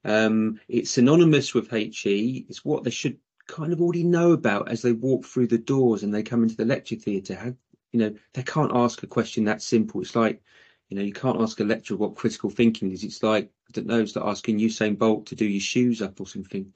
Um, 0.04 0.60
it's 0.68 0.90
synonymous 0.90 1.54
with 1.54 1.70
HE. 1.70 2.46
It's 2.48 2.64
what 2.64 2.84
they 2.84 2.90
should 2.90 3.18
kind 3.46 3.72
of 3.72 3.80
already 3.80 4.04
know 4.04 4.32
about 4.32 4.68
as 4.68 4.82
they 4.82 4.92
walk 4.92 5.24
through 5.24 5.48
the 5.48 5.58
doors 5.58 6.02
and 6.02 6.14
they 6.14 6.22
come 6.22 6.42
into 6.42 6.56
the 6.56 6.64
lecture 6.64 6.96
theatre. 6.96 7.56
You 7.92 8.00
know, 8.00 8.14
they 8.32 8.42
can't 8.42 8.72
ask 8.74 9.02
a 9.02 9.08
question 9.08 9.44
that 9.44 9.62
simple. 9.62 10.00
It's 10.00 10.14
like, 10.14 10.42
you 10.88 10.96
know, 10.96 11.02
you 11.02 11.12
can't 11.12 11.40
ask 11.40 11.58
a 11.60 11.64
lecturer 11.64 11.96
what 11.96 12.14
critical 12.14 12.50
thinking 12.50 12.92
is. 12.92 13.04
It's 13.04 13.22
like, 13.22 13.50
I 13.68 13.70
don't 13.72 13.86
know, 13.86 14.00
it's 14.00 14.16
like 14.16 14.24
asking 14.24 14.58
Usain 14.58 14.96
Bolt 14.96 15.26
to 15.26 15.34
do 15.34 15.44
your 15.44 15.60
shoes 15.60 16.00
up 16.00 16.20
or 16.20 16.26
something. 16.26 16.72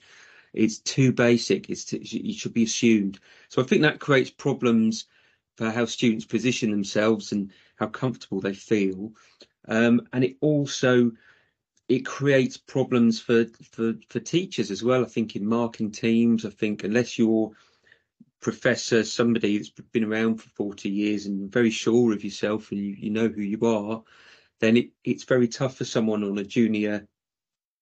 It's 0.52 0.78
too 0.78 1.12
basic. 1.12 1.70
It's 1.70 1.84
too, 1.84 2.00
it 2.00 2.34
should 2.34 2.54
be 2.54 2.64
assumed. 2.64 3.18
So 3.48 3.62
I 3.62 3.64
think 3.64 3.82
that 3.82 4.00
creates 4.00 4.30
problems 4.30 5.06
for 5.56 5.70
how 5.70 5.84
students 5.84 6.24
position 6.24 6.70
themselves 6.70 7.32
and 7.32 7.52
how 7.76 7.86
comfortable 7.86 8.40
they 8.40 8.54
feel. 8.54 9.12
Um, 9.66 10.02
and 10.12 10.24
it 10.24 10.36
also 10.40 11.12
it 11.88 12.06
creates 12.06 12.56
problems 12.56 13.20
for, 13.20 13.44
for 13.72 13.94
for 14.08 14.20
teachers 14.20 14.70
as 14.70 14.82
well. 14.82 15.02
I 15.02 15.08
think 15.08 15.36
in 15.36 15.46
marking 15.46 15.90
teams, 15.90 16.44
I 16.44 16.50
think 16.50 16.84
unless 16.84 17.18
you're 17.18 17.52
professor, 18.40 19.02
somebody 19.02 19.56
that's 19.56 19.70
been 19.70 20.04
around 20.04 20.36
for 20.36 20.50
40 20.50 20.90
years 20.90 21.24
and 21.24 21.50
very 21.50 21.70
sure 21.70 22.12
of 22.12 22.22
yourself 22.22 22.70
and 22.70 22.78
you, 22.80 22.94
you 22.98 23.10
know 23.10 23.28
who 23.28 23.40
you 23.40 23.58
are, 23.66 24.02
then 24.60 24.76
it, 24.76 24.90
it's 25.02 25.24
very 25.24 25.48
tough 25.48 25.76
for 25.76 25.86
someone 25.86 26.22
on 26.22 26.36
a 26.36 26.44
junior 26.44 27.08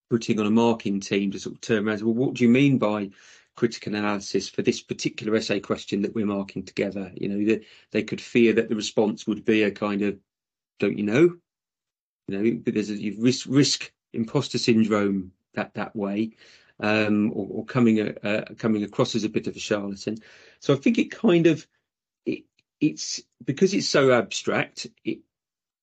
putting 0.09 0.39
on 0.39 0.45
a 0.45 0.51
marking 0.51 1.01
team 1.01 1.31
to 1.31 1.39
sort 1.39 1.55
of 1.55 1.61
turn 1.61 1.85
around. 1.85 2.01
Well, 2.01 2.13
what 2.13 2.35
do 2.35 2.45
you 2.45 2.49
mean 2.49 2.77
by 2.77 3.09
critical 3.57 3.93
analysis 3.93 4.47
for 4.47 4.61
this 4.61 4.81
particular 4.81 5.35
essay 5.35 5.59
question 5.59 6.01
that 6.03 6.15
we're 6.15 6.25
marking 6.25 6.63
together? 6.63 7.11
You 7.13 7.27
know, 7.27 7.45
they, 7.45 7.65
they 7.91 8.03
could 8.03 8.21
fear 8.21 8.53
that 8.53 8.69
the 8.69 8.75
response 8.75 9.27
would 9.27 9.43
be 9.43 9.63
a 9.63 9.71
kind 9.71 10.01
of, 10.01 10.17
don't 10.79 10.97
you 10.97 11.03
know? 11.03 11.37
You 12.27 12.37
know, 12.37 12.61
a 12.65 12.81
you 12.81 13.15
risk 13.19 13.45
risk 13.49 13.91
imposter 14.13 14.57
syndrome 14.57 15.31
that 15.55 15.73
that 15.73 15.95
way, 15.95 16.31
um, 16.79 17.31
or, 17.33 17.47
or 17.49 17.65
coming 17.65 17.99
uh, 17.99 18.45
coming 18.57 18.83
across 18.83 19.15
as 19.15 19.23
a 19.23 19.29
bit 19.29 19.47
of 19.47 19.55
a 19.55 19.59
charlatan. 19.59 20.17
So 20.59 20.73
I 20.73 20.77
think 20.77 20.97
it 20.97 21.11
kind 21.11 21.47
of 21.47 21.67
it, 22.25 22.43
it's 22.79 23.21
because 23.43 23.73
it's 23.73 23.89
so 23.89 24.11
abstract. 24.13 24.87
It, 25.03 25.19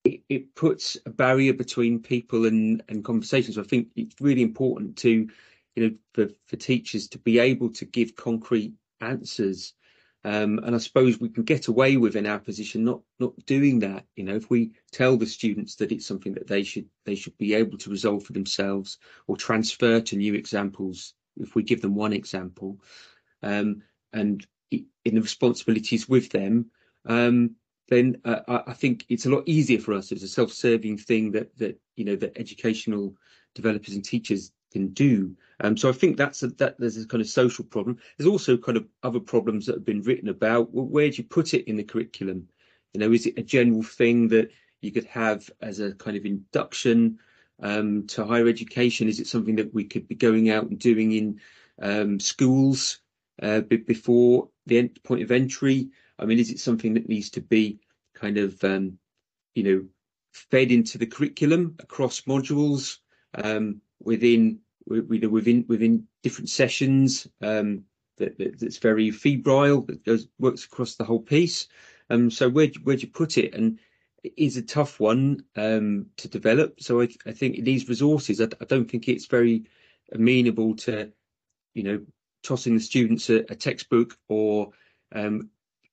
it, 0.02 0.22
it 0.30 0.54
puts 0.54 0.96
a 1.04 1.10
barrier 1.10 1.52
between 1.52 2.00
people 2.00 2.46
and 2.46 2.82
and 2.88 3.04
conversations. 3.04 3.56
So 3.56 3.62
I 3.62 3.66
think 3.66 3.88
it's 3.94 4.20
really 4.20 4.42
important 4.42 4.96
to 4.98 5.28
you 5.76 5.88
know 5.88 5.94
for 6.14 6.28
for 6.46 6.56
teachers 6.56 7.08
to 7.08 7.18
be 7.18 7.38
able 7.38 7.70
to 7.74 7.84
give 7.84 8.16
concrete 8.16 8.74
answers 9.00 9.74
um, 10.24 10.58
and 10.58 10.74
I 10.74 10.78
suppose 10.78 11.18
we 11.18 11.30
can 11.30 11.44
get 11.44 11.68
away 11.68 11.96
with 11.96 12.14
in 12.14 12.26
our 12.26 12.38
position 12.38 12.84
not 12.84 13.00
not 13.18 13.32
doing 13.46 13.78
that. 13.80 14.04
You 14.16 14.24
know, 14.24 14.34
if 14.34 14.50
we 14.50 14.72
tell 14.92 15.16
the 15.16 15.26
students 15.26 15.76
that 15.76 15.92
it's 15.92 16.06
something 16.06 16.34
that 16.34 16.46
they 16.46 16.62
should 16.62 16.86
they 17.04 17.14
should 17.14 17.36
be 17.38 17.54
able 17.54 17.78
to 17.78 17.90
resolve 17.90 18.24
for 18.24 18.34
themselves 18.34 18.98
or 19.26 19.36
transfer 19.36 20.00
to 20.00 20.16
new 20.16 20.34
examples. 20.34 21.14
If 21.36 21.54
we 21.54 21.62
give 21.62 21.80
them 21.80 21.94
one 21.94 22.12
example, 22.12 22.80
um, 23.42 23.82
and 24.12 24.46
in 24.70 25.14
the 25.14 25.22
responsibilities 25.22 26.08
with 26.08 26.30
them, 26.30 26.70
um, 27.06 27.56
then 27.88 28.20
uh, 28.24 28.62
I 28.66 28.74
think 28.74 29.06
it's 29.08 29.26
a 29.26 29.30
lot 29.30 29.44
easier 29.46 29.78
for 29.78 29.94
us. 29.94 30.12
It's 30.12 30.22
a 30.22 30.28
self-serving 30.28 30.98
thing 30.98 31.32
that 31.32 31.56
that 31.58 31.80
you 31.96 32.04
know 32.04 32.16
that 32.16 32.36
educational 32.36 33.14
developers 33.54 33.94
and 33.94 34.04
teachers 34.04 34.52
can 34.70 34.88
do. 34.88 35.36
Um, 35.62 35.76
so 35.76 35.88
I 35.88 35.92
think 35.92 36.16
that's 36.16 36.42
a, 36.42 36.48
that 36.48 36.78
there's 36.78 36.96
a 36.96 37.06
kind 37.06 37.20
of 37.20 37.28
social 37.28 37.64
problem. 37.64 37.98
There's 38.16 38.30
also 38.30 38.56
kind 38.56 38.78
of 38.78 38.86
other 39.02 39.20
problems 39.20 39.66
that 39.66 39.76
have 39.76 39.84
been 39.84 40.02
written 40.02 40.28
about. 40.28 40.72
Well, 40.72 40.86
where 40.86 41.10
do 41.10 41.16
you 41.16 41.24
put 41.24 41.54
it 41.54 41.68
in 41.68 41.76
the 41.76 41.84
curriculum? 41.84 42.48
You 42.94 43.00
know, 43.00 43.12
is 43.12 43.26
it 43.26 43.38
a 43.38 43.42
general 43.42 43.82
thing 43.82 44.28
that 44.28 44.50
you 44.80 44.90
could 44.90 45.04
have 45.04 45.50
as 45.60 45.80
a 45.80 45.92
kind 45.92 46.16
of 46.16 46.24
induction 46.24 47.18
um, 47.62 48.06
to 48.08 48.24
higher 48.24 48.48
education? 48.48 49.08
Is 49.08 49.20
it 49.20 49.26
something 49.26 49.56
that 49.56 49.74
we 49.74 49.84
could 49.84 50.08
be 50.08 50.14
going 50.14 50.50
out 50.50 50.64
and 50.64 50.78
doing 50.78 51.12
in 51.12 51.40
um, 51.80 52.20
schools 52.20 53.00
uh, 53.42 53.60
before 53.60 54.48
the 54.66 54.88
point 55.04 55.22
of 55.22 55.30
entry? 55.30 55.90
I 56.18 56.24
mean, 56.24 56.38
is 56.38 56.50
it 56.50 56.60
something 56.60 56.94
that 56.94 57.08
needs 57.08 57.30
to 57.30 57.40
be 57.40 57.80
kind 58.14 58.38
of, 58.38 58.62
um, 58.64 58.98
you 59.54 59.62
know, 59.62 59.84
fed 60.32 60.70
into 60.70 60.98
the 60.98 61.06
curriculum 61.06 61.76
across 61.80 62.22
modules? 62.22 62.98
Um, 63.34 63.80
within 64.02 64.60
within 64.86 65.64
within 65.68 66.06
different 66.22 66.48
sessions 66.48 67.28
um, 67.42 67.84
that, 68.16 68.38
that, 68.38 68.58
that's 68.58 68.78
very 68.78 69.10
febrile 69.10 69.82
that 69.82 70.04
goes 70.04 70.28
works 70.38 70.64
across 70.64 70.96
the 70.96 71.04
whole 71.04 71.20
piece. 71.20 71.68
Um, 72.08 72.30
so 72.30 72.48
where 72.48 72.68
where 72.82 72.96
do 72.96 73.02
you 73.02 73.12
put 73.12 73.38
it? 73.38 73.54
And 73.54 73.78
it 74.22 74.34
is 74.36 74.56
a 74.56 74.62
tough 74.62 75.00
one 75.00 75.44
um, 75.56 76.06
to 76.18 76.28
develop. 76.28 76.80
So 76.80 77.00
I, 77.00 77.08
I 77.26 77.32
think 77.32 77.64
these 77.64 77.88
resources, 77.88 78.40
I, 78.40 78.48
I, 78.60 78.64
don't 78.66 78.90
think 78.90 79.08
it's 79.08 79.26
very 79.26 79.64
amenable 80.12 80.76
to, 80.76 81.10
you 81.72 81.82
know, 81.82 82.00
tossing 82.42 82.74
the 82.74 82.80
students 82.80 83.30
a, 83.30 83.38
a 83.50 83.54
textbook 83.54 84.18
or 84.28 84.72
um, 85.14 85.50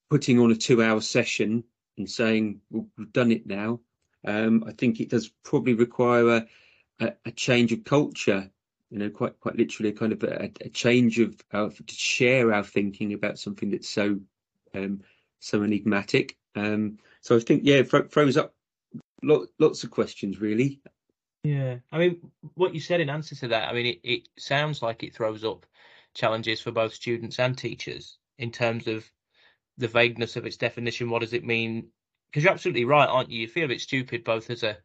putting 0.10 0.40
on 0.40 0.52
a 0.52 0.56
two-hour 0.56 1.02
session 1.02 1.64
and 1.98 2.10
saying 2.10 2.62
well, 2.70 2.88
we've 2.98 3.14
done 3.14 3.32
it 3.32 3.46
now. 3.48 3.80
Um, 4.26 4.66
I 4.68 4.72
think 4.72 5.00
it 5.00 5.10
does 5.10 5.32
probably 5.44 5.74
require 5.74 6.30
a, 6.30 6.48
a, 7.00 7.14
a 7.26 7.32
change 7.32 7.72
of 7.72 7.84
culture 7.84 8.50
you 8.90 9.00
know, 9.00 9.10
quite 9.10 9.40
quite 9.40 9.58
literally, 9.58 9.90
a 9.90 9.94
kind 9.94 10.14
of 10.14 10.24
a, 10.24 10.50
a 10.62 10.70
change 10.70 11.20
of 11.20 11.38
to 11.50 11.74
share 11.88 12.54
our 12.54 12.64
thinking 12.64 13.14
about 13.14 13.38
something 13.38 13.72
that's 13.72 13.90
so 13.90 14.20
um, 14.74 15.02
so 15.40 15.64
enigmatic. 15.64 16.38
Um, 16.56 16.98
so 17.22 17.36
I 17.36 17.40
think, 17.40 17.62
yeah, 17.66 17.78
it 17.78 18.12
throws 18.12 18.38
up 18.38 18.54
lot, 19.24 19.48
lots 19.60 19.84
of 19.84 19.92
questions, 19.92 20.40
really. 20.40 20.82
Yeah, 21.44 21.78
I 21.92 21.98
mean, 21.98 22.32
what 22.56 22.74
you 22.74 22.80
said 22.80 23.02
in 23.02 23.10
answer 23.10 23.36
to 23.36 23.50
that, 23.50 23.70
I 23.70 23.74
mean, 23.74 23.86
it, 23.86 24.00
it 24.04 24.30
sounds 24.38 24.82
like 24.82 25.04
it 25.04 25.16
throws 25.16 25.44
up 25.44 25.66
challenges 26.14 26.62
for 26.62 26.72
both 26.72 26.94
students 26.94 27.40
and 27.40 27.58
teachers 27.58 28.18
in 28.38 28.52
terms 28.52 28.88
of 28.88 29.06
the 29.78 29.88
vagueness 29.88 30.36
of 30.36 30.46
its 30.46 30.58
definition. 30.58 31.10
What 31.10 31.22
does 31.22 31.34
it 31.34 31.46
mean? 31.46 31.90
Because 32.30 32.44
you're 32.44 32.54
absolutely 32.54 32.86
right, 32.86 33.08
aren't 33.08 33.32
you? 33.32 33.42
You 33.42 33.48
feel 33.48 33.66
a 33.66 33.70
bit 33.70 33.82
stupid 33.82 34.24
both 34.24 34.50
as 34.50 34.64
a 34.64 34.78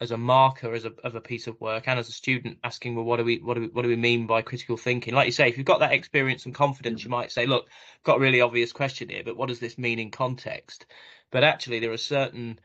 as 0.00 0.10
a 0.10 0.16
marker 0.16 0.74
as 0.74 0.84
a 0.84 0.92
of 1.04 1.14
a 1.14 1.20
piece 1.20 1.46
of 1.46 1.58
work 1.60 1.84
and 1.86 1.98
as 1.98 2.08
a 2.08 2.12
student 2.12 2.58
asking 2.62 2.94
well 2.94 3.04
what 3.04 3.16
do 3.16 3.24
we 3.24 3.38
what 3.38 3.54
do 3.54 3.62
we 3.62 3.66
what 3.68 3.82
do 3.82 3.88
we 3.88 3.96
mean 3.96 4.26
by 4.26 4.42
critical 4.42 4.76
thinking? 4.76 5.14
Like 5.14 5.26
you 5.26 5.32
say 5.32 5.48
if 5.48 5.56
you've 5.56 5.66
got 5.66 5.80
that 5.80 5.92
experience 5.92 6.44
and 6.44 6.54
confidence 6.54 7.02
you 7.02 7.10
might 7.10 7.32
say 7.32 7.46
look 7.46 7.68
got 8.04 8.18
a 8.18 8.20
really 8.20 8.40
obvious 8.40 8.72
question 8.72 9.08
here 9.08 9.22
but 9.24 9.36
what 9.36 9.48
does 9.48 9.60
this 9.60 9.78
mean 9.78 9.98
in 9.98 10.10
context? 10.10 10.86
But 11.30 11.44
actually 11.44 11.80
there 11.80 11.92
are 11.92 11.98
certain 11.98 12.58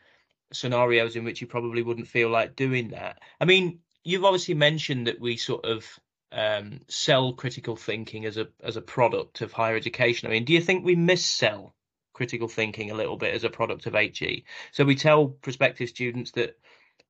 scenarios 0.51 1.15
in 1.15 1.23
which 1.23 1.39
you 1.39 1.47
probably 1.47 1.83
wouldn't 1.83 2.07
feel 2.07 2.29
like 2.29 2.55
doing 2.55 2.89
that. 2.89 3.19
I 3.39 3.45
mean 3.45 3.79
you've 4.03 4.25
obviously 4.25 4.55
mentioned 4.55 5.07
that 5.07 5.21
we 5.21 5.38
sort 5.38 5.63
of 5.63 5.85
um, 6.33 6.81
sell 6.88 7.33
critical 7.33 7.75
thinking 7.77 8.25
as 8.25 8.38
a 8.38 8.47
as 8.61 8.75
a 8.75 8.81
product 8.81 9.39
of 9.39 9.53
higher 9.53 9.77
education. 9.77 10.27
I 10.27 10.31
mean 10.31 10.43
do 10.43 10.51
you 10.51 10.61
think 10.61 10.83
we 10.83 10.97
missell 10.97 11.71
critical 12.11 12.50
thinking 12.50 12.91
a 12.91 12.95
little 12.95 13.15
bit 13.15 13.33
as 13.33 13.45
a 13.45 13.50
product 13.50 13.85
of 13.85 13.95
HE 13.95 14.43
so 14.73 14.83
we 14.83 14.95
tell 14.95 15.29
prospective 15.29 15.88
students 15.88 16.31
that 16.31 16.57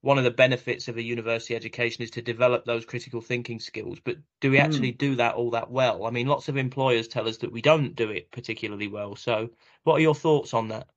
one 0.01 0.17
of 0.17 0.24
the 0.24 0.31
benefits 0.31 0.88
of 0.88 0.98
a 0.98 1.01
university 1.01 1.55
education 1.55 2.03
is 2.03 2.12
to 2.12 2.22
develop 2.22 2.65
those 2.65 2.86
critical 2.86 3.22
thinking 3.22 3.60
skills. 3.60 4.00
But 4.03 4.17
do 4.39 4.50
we 4.50 4.58
actually 4.58 4.93
mm. 4.93 4.98
do 4.98 5.15
that 5.15 5.36
all 5.36 5.51
that 5.51 5.70
well? 5.70 6.05
I 6.05 6.10
mean, 6.10 6.27
lots 6.27 6.50
of 6.50 6.58
employers 6.58 7.08
tell 7.08 7.27
us 7.27 7.38
that 7.38 7.51
we 7.51 7.62
don't 7.62 7.96
do 7.96 8.10
it 8.10 8.31
particularly 8.31 8.88
well. 8.88 9.15
So, 9.15 9.50
what 9.84 9.96
are 9.96 10.01
your 10.01 10.15
thoughts 10.15 10.53
on 10.53 10.70
that? 10.70 10.88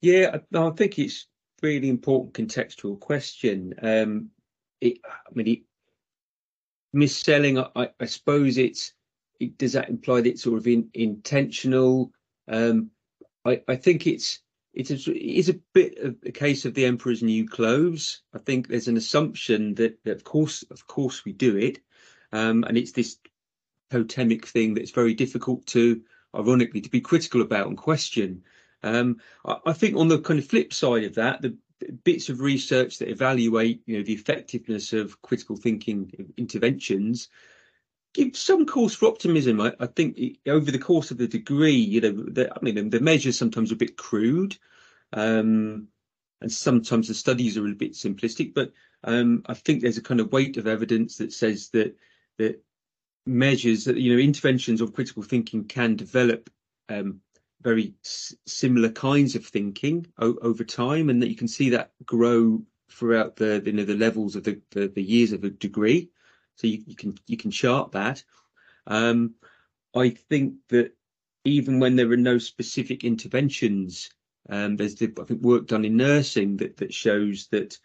Yeah, 0.00 0.38
I, 0.54 0.58
I 0.58 0.70
think 0.70 0.98
it's 0.98 1.26
really 1.62 1.90
important 1.90 2.34
contextual 2.34 2.98
question. 2.98 3.74
Um, 3.82 4.30
it, 4.80 4.98
I 5.04 5.34
mean, 5.34 5.48
it, 5.48 5.58
misselling. 6.96 7.70
I, 7.76 7.90
I 8.00 8.06
suppose 8.06 8.56
it's. 8.56 8.94
It, 9.38 9.58
does 9.58 9.74
that 9.74 9.90
imply 9.90 10.22
that 10.22 10.30
it's 10.30 10.42
sort 10.42 10.58
of 10.58 10.66
in, 10.66 10.88
intentional? 10.94 12.12
Um, 12.48 12.90
I, 13.44 13.60
I 13.68 13.76
think 13.76 14.06
it's 14.06 14.40
it's 14.72 14.90
a, 14.90 15.12
it's 15.12 15.48
a 15.48 15.60
bit 15.74 15.98
of 15.98 16.16
a 16.24 16.32
case 16.32 16.64
of 16.64 16.74
the 16.74 16.86
emperor's 16.86 17.22
new 17.22 17.46
clothes. 17.46 18.22
I 18.34 18.38
think 18.38 18.68
there's 18.68 18.88
an 18.88 18.96
assumption 18.96 19.74
that, 19.74 20.02
that 20.04 20.16
of 20.16 20.24
course, 20.24 20.64
of 20.70 20.86
course, 20.86 21.24
we 21.24 21.32
do 21.32 21.56
it, 21.56 21.78
um, 22.32 22.64
and 22.64 22.76
it's 22.78 22.92
this 22.92 23.18
totemic 23.90 24.46
thing 24.46 24.74
that's 24.74 24.90
very 24.90 25.14
difficult 25.14 25.66
to, 25.66 26.02
ironically, 26.34 26.80
to 26.80 26.90
be 26.90 27.00
critical 27.00 27.42
about 27.42 27.66
and 27.66 27.76
question. 27.76 28.44
Um, 28.82 29.18
I, 29.44 29.56
I, 29.66 29.72
think 29.74 29.96
on 29.96 30.08
the 30.08 30.18
kind 30.18 30.38
of 30.38 30.46
flip 30.46 30.72
side 30.72 31.04
of 31.04 31.16
that, 31.16 31.42
the 31.42 31.56
bits 32.04 32.28
of 32.28 32.40
research 32.40 32.98
that 32.98 33.10
evaluate, 33.10 33.82
you 33.86 33.98
know, 33.98 34.04
the 34.04 34.14
effectiveness 34.14 34.92
of 34.92 35.20
critical 35.22 35.56
thinking 35.56 36.32
interventions 36.36 37.28
give 38.14 38.36
some 38.36 38.66
cause 38.66 38.94
for 38.94 39.06
optimism. 39.06 39.60
I, 39.60 39.72
I, 39.80 39.86
think 39.86 40.18
over 40.46 40.70
the 40.70 40.78
course 40.78 41.10
of 41.10 41.18
the 41.18 41.28
degree, 41.28 41.72
you 41.72 42.00
know, 42.00 42.12
the, 42.12 42.52
I 42.54 42.58
mean, 42.62 42.90
the 42.90 43.00
measures 43.00 43.38
sometimes 43.38 43.70
are 43.70 43.74
a 43.74 43.78
bit 43.78 43.96
crude, 43.96 44.56
um, 45.12 45.88
and 46.40 46.52
sometimes 46.52 47.08
the 47.08 47.14
studies 47.14 47.56
are 47.56 47.66
a 47.66 47.74
bit 47.74 47.92
simplistic. 47.92 48.54
But 48.54 48.72
um, 49.04 49.42
I 49.46 49.54
think 49.54 49.80
there's 49.80 49.98
a 49.98 50.02
kind 50.02 50.20
of 50.20 50.32
weight 50.32 50.56
of 50.56 50.66
evidence 50.66 51.18
that 51.18 51.32
says 51.32 51.70
that 51.70 51.96
that 52.38 52.62
measures 53.24 53.84
that 53.84 53.96
you 53.96 54.12
know 54.12 54.20
interventions 54.20 54.80
of 54.80 54.94
critical 54.94 55.22
thinking 55.22 55.64
can 55.64 55.96
develop 55.96 56.50
um, 56.88 57.20
very 57.62 57.94
s- 58.04 58.34
similar 58.46 58.88
kinds 58.88 59.36
of 59.36 59.46
thinking 59.46 60.06
o- 60.18 60.38
over 60.42 60.64
time, 60.64 61.08
and 61.08 61.22
that 61.22 61.28
you 61.28 61.36
can 61.36 61.48
see 61.48 61.70
that 61.70 61.92
grow 62.04 62.62
throughout 62.90 63.36
the 63.36 63.62
you 63.64 63.72
know 63.72 63.84
the 63.84 63.96
levels 63.96 64.36
of 64.36 64.44
the, 64.44 64.60
the, 64.70 64.88
the 64.88 65.02
years 65.02 65.32
of 65.32 65.44
a 65.44 65.50
degree 65.50 66.10
so 66.62 66.68
you, 66.68 66.82
you 66.86 66.94
can 66.94 67.18
you 67.26 67.36
can 67.36 67.50
chart 67.50 67.92
that. 67.92 68.22
Um, 68.86 69.34
I 69.94 70.10
think 70.10 70.54
that 70.68 70.96
even 71.44 71.80
when 71.80 71.96
there 71.96 72.10
are 72.12 72.16
no 72.16 72.38
specific 72.38 73.02
interventions, 73.02 74.10
um, 74.48 74.76
there's 74.76 74.94
the, 74.94 75.12
I 75.20 75.24
think 75.24 75.42
work 75.42 75.66
done 75.66 75.84
in 75.84 75.96
nursing 75.96 76.58
that 76.58 76.76
that 76.76 76.94
shows 76.94 77.48
that 77.48 77.78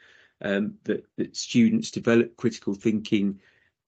um, 0.44 0.76
that, 0.84 1.06
that 1.18 1.36
students 1.36 1.90
develop 1.90 2.38
critical 2.38 2.76
thinking 2.76 3.40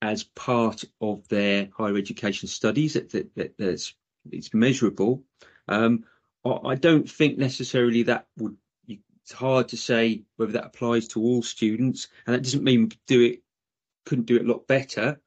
as 0.01 0.23
part 0.23 0.83
of 0.99 1.27
their 1.27 1.69
higher 1.77 1.97
education 1.97 2.47
studies. 2.47 2.93
That, 2.93 3.11
that, 3.11 3.35
that 3.35 3.57
that's 3.59 3.93
it's 4.31 4.55
measurable. 4.55 5.23
Um, 5.67 6.05
I, 6.43 6.69
I 6.69 6.75
don't 6.75 7.07
think 7.09 7.37
necessarily 7.37 8.03
that 8.03 8.27
would. 8.37 8.57
It's 8.87 9.37
hard 9.37 9.67
to 9.67 9.77
say 9.77 10.23
whether 10.37 10.53
that 10.53 10.65
applies 10.65 11.09
to 11.09 11.21
all 11.21 11.43
students, 11.43 12.07
and 12.25 12.33
that 12.33 12.41
doesn't 12.41 12.63
mean 12.63 12.91
do 13.05 13.21
it 13.21 13.43
couldn't 14.09 14.25
do 14.25 14.37
it 14.37 14.45
a 14.45 14.51
lot 14.51 14.65
better. 14.65 15.21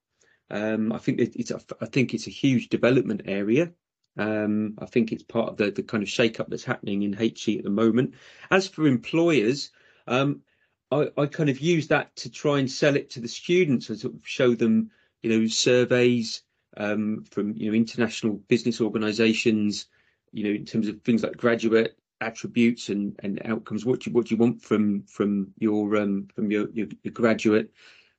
Um, 0.50 0.92
I 0.92 0.98
think 0.98 1.20
it's 1.20 1.52
a, 1.52 1.60
I 1.80 1.86
think 1.86 2.12
it's 2.12 2.26
a 2.26 2.30
huge 2.30 2.68
development 2.68 3.22
area. 3.26 3.70
Um, 4.18 4.74
I 4.78 4.86
think 4.86 5.12
it's 5.12 5.22
part 5.22 5.50
of 5.50 5.56
the, 5.56 5.70
the 5.70 5.84
kind 5.84 6.02
of 6.02 6.08
shake-up 6.08 6.48
that's 6.48 6.64
happening 6.64 7.02
in 7.02 7.12
HE 7.12 7.58
at 7.58 7.64
the 7.64 7.70
moment. 7.70 8.14
As 8.50 8.66
for 8.66 8.86
employers, 8.86 9.70
um, 10.08 10.42
I, 10.90 11.10
I 11.16 11.26
kind 11.26 11.48
of 11.48 11.60
use 11.60 11.88
that 11.88 12.14
to 12.16 12.30
try 12.30 12.58
and 12.58 12.70
sell 12.70 12.96
it 12.96 13.10
to 13.10 13.20
the 13.20 13.28
students 13.28 13.88
and 13.88 13.98
sort 14.00 14.14
of 14.14 14.26
show 14.26 14.54
them, 14.56 14.90
you 15.22 15.30
know, 15.30 15.46
surveys 15.46 16.42
um, 16.76 17.24
from 17.30 17.54
you 17.54 17.70
know 17.70 17.76
international 17.76 18.34
business 18.48 18.80
organisations, 18.80 19.86
you 20.32 20.42
know, 20.44 20.50
in 20.50 20.64
terms 20.64 20.88
of 20.88 21.02
things 21.02 21.22
like 21.22 21.36
graduate 21.36 21.96
attributes 22.20 22.88
and, 22.88 23.14
and 23.20 23.40
outcomes. 23.44 23.84
What 23.84 24.00
do 24.00 24.10
you, 24.10 24.16
what 24.16 24.26
do 24.26 24.34
you 24.34 24.40
want 24.40 24.60
from 24.60 25.04
from 25.04 25.54
your 25.58 25.96
um, 25.96 26.28
from 26.34 26.50
your, 26.50 26.68
your, 26.72 26.88
your 27.04 27.12
graduate 27.12 27.72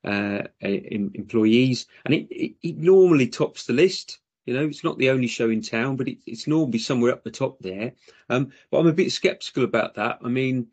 uh, 0.03 0.43
employees? 0.62 1.88
And 2.05 2.13
it, 2.13 2.27
it, 2.29 2.55
it 2.62 2.77
normally 2.77 3.27
tops 3.27 3.65
the 3.65 3.74
list. 3.74 4.19
You 4.45 4.53
know, 4.53 4.65
it's 4.65 4.83
not 4.83 4.98
the 4.98 5.10
only 5.10 5.27
show 5.27 5.50
in 5.50 5.62
town, 5.62 5.95
but 5.95 6.07
it, 6.07 6.17
it's 6.25 6.48
normally 6.48 6.79
somewhere 6.79 7.13
up 7.13 7.24
the 7.24 7.31
top 7.31 7.60
there. 7.60 7.93
Um, 8.29 8.51
but 8.69 8.79
I'm 8.79 8.88
a 8.88 8.93
bit 8.93 9.12
sceptical 9.12 9.63
about 9.63 9.95
that. 9.95 10.19
I 10.24 10.27
mean, 10.27 10.67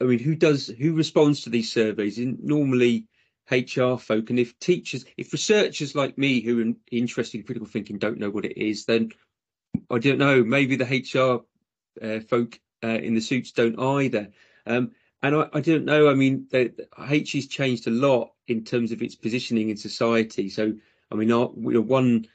I 0.00 0.04
mean, 0.04 0.18
who 0.18 0.34
does 0.34 0.66
who 0.66 0.94
responds 0.94 1.42
to 1.42 1.50
these 1.50 1.72
surveys? 1.72 2.18
normally 2.18 3.06
HR 3.50 3.96
folk, 3.96 4.30
and 4.30 4.38
if 4.38 4.58
teachers, 4.58 5.04
if 5.16 5.32
researchers 5.32 5.94
like 5.94 6.18
me 6.18 6.40
who 6.40 6.60
are 6.60 6.74
interested 6.90 7.38
in 7.38 7.44
critical 7.44 7.68
thinking 7.68 7.98
don't 7.98 8.18
know 8.18 8.30
what 8.30 8.44
it 8.44 8.58
is, 8.58 8.84
then 8.84 9.12
I 9.90 9.98
don't 9.98 10.18
know. 10.18 10.44
Maybe 10.44 10.76
the 10.76 10.84
HR 10.84 11.44
uh, 12.04 12.20
folk 12.20 12.60
uh, 12.84 12.88
in 12.88 13.14
the 13.14 13.20
suits 13.20 13.52
don't 13.52 13.78
either. 13.78 14.30
Um, 14.66 14.92
and 15.26 15.36
I, 15.36 15.48
I, 15.54 15.60
don't 15.60 15.84
know. 15.84 16.08
I 16.08 16.14
mean, 16.14 16.46
the, 16.50 16.72
the 16.76 17.46
changed 17.48 17.86
a 17.86 17.90
lot 17.90 18.32
in 18.48 18.64
terms 18.64 18.92
of 18.92 19.02
its 19.02 19.14
positioning 19.14 19.70
in 19.70 19.76
society. 19.76 20.48
So, 20.48 20.74
I 21.10 21.14
mean, 21.14 21.32
our, 21.32 21.50
you 21.56 21.72
know, 21.72 21.80
one 21.80 22.26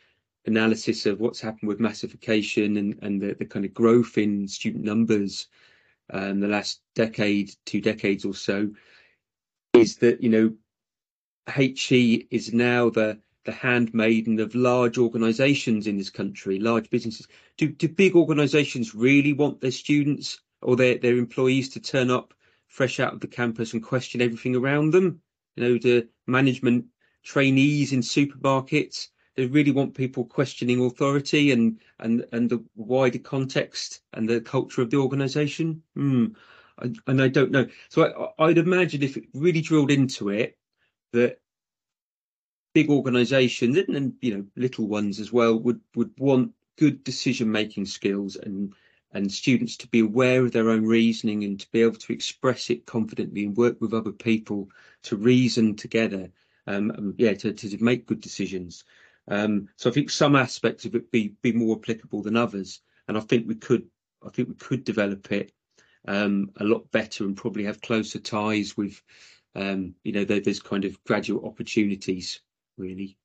analysis 0.45 1.05
of 1.05 1.19
what's 1.19 1.41
happened 1.41 1.67
with 1.67 1.79
massification 1.79 2.77
and, 2.77 2.99
and 3.01 3.21
the, 3.21 3.35
the 3.35 3.45
kind 3.45 3.65
of 3.65 3.73
growth 3.73 4.17
in 4.17 4.47
student 4.47 4.83
numbers 4.83 5.47
um, 6.11 6.39
the 6.39 6.47
last 6.47 6.81
decade, 6.93 7.55
two 7.65 7.81
decades 7.81 8.25
or 8.25 8.33
so, 8.33 8.69
is 9.73 9.97
that 9.97 10.21
you 10.21 10.29
know 10.29 10.53
HE 11.53 12.27
is 12.29 12.53
now 12.53 12.89
the 12.89 13.19
the 13.43 13.51
handmaiden 13.51 14.39
of 14.39 14.53
large 14.53 14.99
organisations 14.99 15.87
in 15.87 15.97
this 15.97 16.11
country, 16.11 16.59
large 16.59 16.89
businesses. 16.89 17.27
Do 17.57 17.69
do 17.69 17.87
big 17.87 18.15
organisations 18.15 18.93
really 18.93 19.33
want 19.33 19.61
their 19.61 19.71
students 19.71 20.41
or 20.61 20.75
their 20.75 20.97
their 20.97 21.17
employees 21.17 21.69
to 21.69 21.79
turn 21.79 22.11
up 22.11 22.33
fresh 22.71 22.99
out 22.99 23.13
of 23.13 23.19
the 23.19 23.27
campus 23.27 23.73
and 23.73 23.83
question 23.83 24.21
everything 24.21 24.55
around 24.55 24.91
them? 24.91 25.21
You 25.55 25.63
know, 25.63 25.77
the 25.77 26.07
management 26.25 26.85
trainees 27.23 27.93
in 27.93 28.01
supermarkets 28.01 29.09
they 29.35 29.45
really 29.45 29.71
want 29.71 29.95
people 29.95 30.25
questioning 30.25 30.83
authority 30.83 31.51
and 31.51 31.79
and 31.99 32.25
and 32.31 32.49
the 32.49 32.63
wider 32.75 33.19
context 33.19 34.01
and 34.13 34.27
the 34.27 34.41
culture 34.41 34.81
of 34.81 34.89
the 34.89 34.97
organisation. 34.97 35.83
Mm. 35.97 36.35
And, 36.77 36.99
and 37.07 37.21
I 37.21 37.27
don't 37.27 37.51
know. 37.51 37.67
So 37.89 38.33
I, 38.39 38.45
I'd 38.45 38.57
imagine 38.57 39.03
if 39.03 39.17
it 39.17 39.25
really 39.33 39.61
drilled 39.61 39.91
into 39.91 40.29
it, 40.29 40.57
that 41.13 41.39
big 42.73 42.89
organisations 42.89 43.77
and, 43.77 43.95
and 43.95 44.13
you 44.21 44.37
know 44.37 44.45
little 44.55 44.87
ones 44.87 45.19
as 45.19 45.31
well 45.31 45.57
would 45.59 45.81
would 45.95 46.11
want 46.17 46.53
good 46.77 47.03
decision 47.03 47.51
making 47.51 47.85
skills 47.85 48.35
and 48.35 48.73
and 49.13 49.31
students 49.31 49.77
to 49.77 49.87
be 49.87 49.99
aware 49.99 50.43
of 50.43 50.51
their 50.51 50.69
own 50.69 50.85
reasoning 50.85 51.43
and 51.43 51.59
to 51.59 51.71
be 51.71 51.81
able 51.81 51.95
to 51.95 52.13
express 52.13 52.69
it 52.69 52.85
confidently 52.85 53.45
and 53.45 53.57
work 53.57 53.79
with 53.81 53.93
other 53.93 54.11
people 54.11 54.69
to 55.03 55.15
reason 55.15 55.75
together 55.75 56.29
um, 56.67 57.13
yeah 57.17 57.33
to, 57.33 57.53
to 57.53 57.83
make 57.83 58.05
good 58.05 58.21
decisions 58.21 58.83
um, 59.27 59.69
so 59.77 59.89
I 59.89 59.93
think 59.93 60.09
some 60.09 60.35
aspects 60.35 60.85
of 60.85 60.95
it 60.95 61.11
be 61.11 61.29
be 61.41 61.53
more 61.53 61.77
applicable 61.77 62.21
than 62.21 62.35
others, 62.35 62.81
and 63.07 63.17
I 63.17 63.21
think 63.21 63.47
we 63.47 63.55
could 63.55 63.87
I 64.25 64.29
think 64.29 64.49
we 64.49 64.55
could 64.55 64.83
develop 64.83 65.31
it 65.31 65.53
um, 66.07 66.51
a 66.57 66.63
lot 66.63 66.91
better 66.91 67.25
and 67.25 67.37
probably 67.37 67.65
have 67.65 67.81
closer 67.81 68.19
ties 68.19 68.75
with 68.75 69.01
um, 69.55 69.95
you 70.03 70.11
know 70.11 70.25
there's 70.25 70.61
kind 70.61 70.85
of 70.85 71.03
graduate 71.03 71.45
opportunities 71.45 72.41
really. 72.77 73.17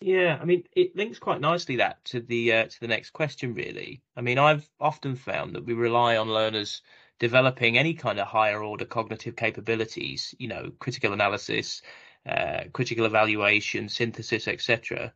Yeah, 0.00 0.38
I 0.40 0.44
mean, 0.44 0.64
it 0.72 0.94
links 0.94 1.18
quite 1.18 1.40
nicely 1.40 1.76
that 1.76 2.04
to 2.06 2.20
the 2.20 2.52
uh, 2.52 2.66
to 2.66 2.80
the 2.80 2.88
next 2.88 3.10
question. 3.10 3.54
Really, 3.54 4.02
I 4.14 4.20
mean, 4.20 4.38
I've 4.38 4.68
often 4.78 5.16
found 5.16 5.54
that 5.54 5.64
we 5.64 5.72
rely 5.72 6.16
on 6.18 6.28
learners 6.28 6.82
developing 7.18 7.78
any 7.78 7.94
kind 7.94 8.20
of 8.20 8.26
higher 8.26 8.62
order 8.62 8.84
cognitive 8.84 9.36
capabilities, 9.36 10.34
you 10.38 10.48
know, 10.48 10.70
critical 10.78 11.14
analysis, 11.14 11.80
uh, 12.26 12.64
critical 12.74 13.06
evaluation, 13.06 13.88
synthesis, 13.88 14.48
etc. 14.48 15.14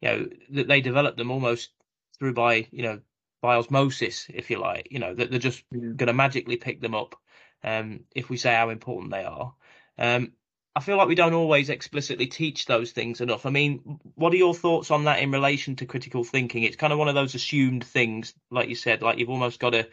You 0.00 0.08
know 0.08 0.28
that 0.50 0.68
they 0.68 0.80
develop 0.80 1.16
them 1.16 1.30
almost 1.30 1.70
through 2.18 2.32
by 2.32 2.66
you 2.70 2.82
know 2.82 3.00
by 3.42 3.56
osmosis, 3.56 4.26
if 4.32 4.50
you 4.50 4.58
like. 4.58 4.88
You 4.90 5.00
know 5.00 5.14
that 5.14 5.30
they're 5.30 5.40
just 5.40 5.62
yeah. 5.70 5.90
going 5.94 6.06
to 6.06 6.14
magically 6.14 6.56
pick 6.56 6.80
them 6.80 6.94
up 6.94 7.16
um, 7.62 8.04
if 8.14 8.30
we 8.30 8.38
say 8.38 8.54
how 8.54 8.70
important 8.70 9.12
they 9.12 9.24
are. 9.24 9.54
Um, 9.98 10.32
I 10.74 10.80
feel 10.80 10.96
like 10.96 11.08
we 11.08 11.14
don't 11.14 11.34
always 11.34 11.68
explicitly 11.68 12.26
teach 12.26 12.64
those 12.64 12.92
things 12.92 13.20
enough. 13.20 13.44
I 13.44 13.50
mean, 13.50 14.00
what 14.14 14.32
are 14.32 14.36
your 14.36 14.54
thoughts 14.54 14.90
on 14.90 15.04
that 15.04 15.20
in 15.20 15.30
relation 15.30 15.76
to 15.76 15.86
critical 15.86 16.24
thinking? 16.24 16.62
It's 16.62 16.76
kind 16.76 16.92
of 16.92 16.98
one 16.98 17.08
of 17.08 17.14
those 17.14 17.34
assumed 17.34 17.84
things, 17.84 18.32
like 18.50 18.68
you 18.68 18.74
said, 18.74 19.02
like 19.02 19.18
you've 19.18 19.28
almost 19.30 19.60
got 19.60 19.70
to 19.70 19.88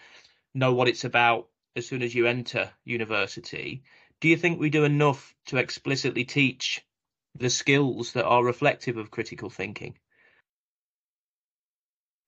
know 0.54 0.74
what 0.74 0.88
it's 0.88 1.04
about 1.04 1.50
as 1.76 1.86
soon 1.88 2.02
as 2.02 2.16
you 2.16 2.28
enter 2.28 2.70
university 2.86 3.84
do 4.22 4.28
you 4.28 4.38
think 4.38 4.60
we 4.60 4.70
do 4.70 4.84
enough 4.84 5.34
to 5.48 5.58
explicitly 5.58 6.26
teach 6.26 6.86
the 7.36 7.50
skills 7.50 8.14
that 8.14 8.26
are 8.26 8.44
reflective 8.44 8.98
of 8.98 9.12
critical 9.12 9.50
thinking? 9.50 9.98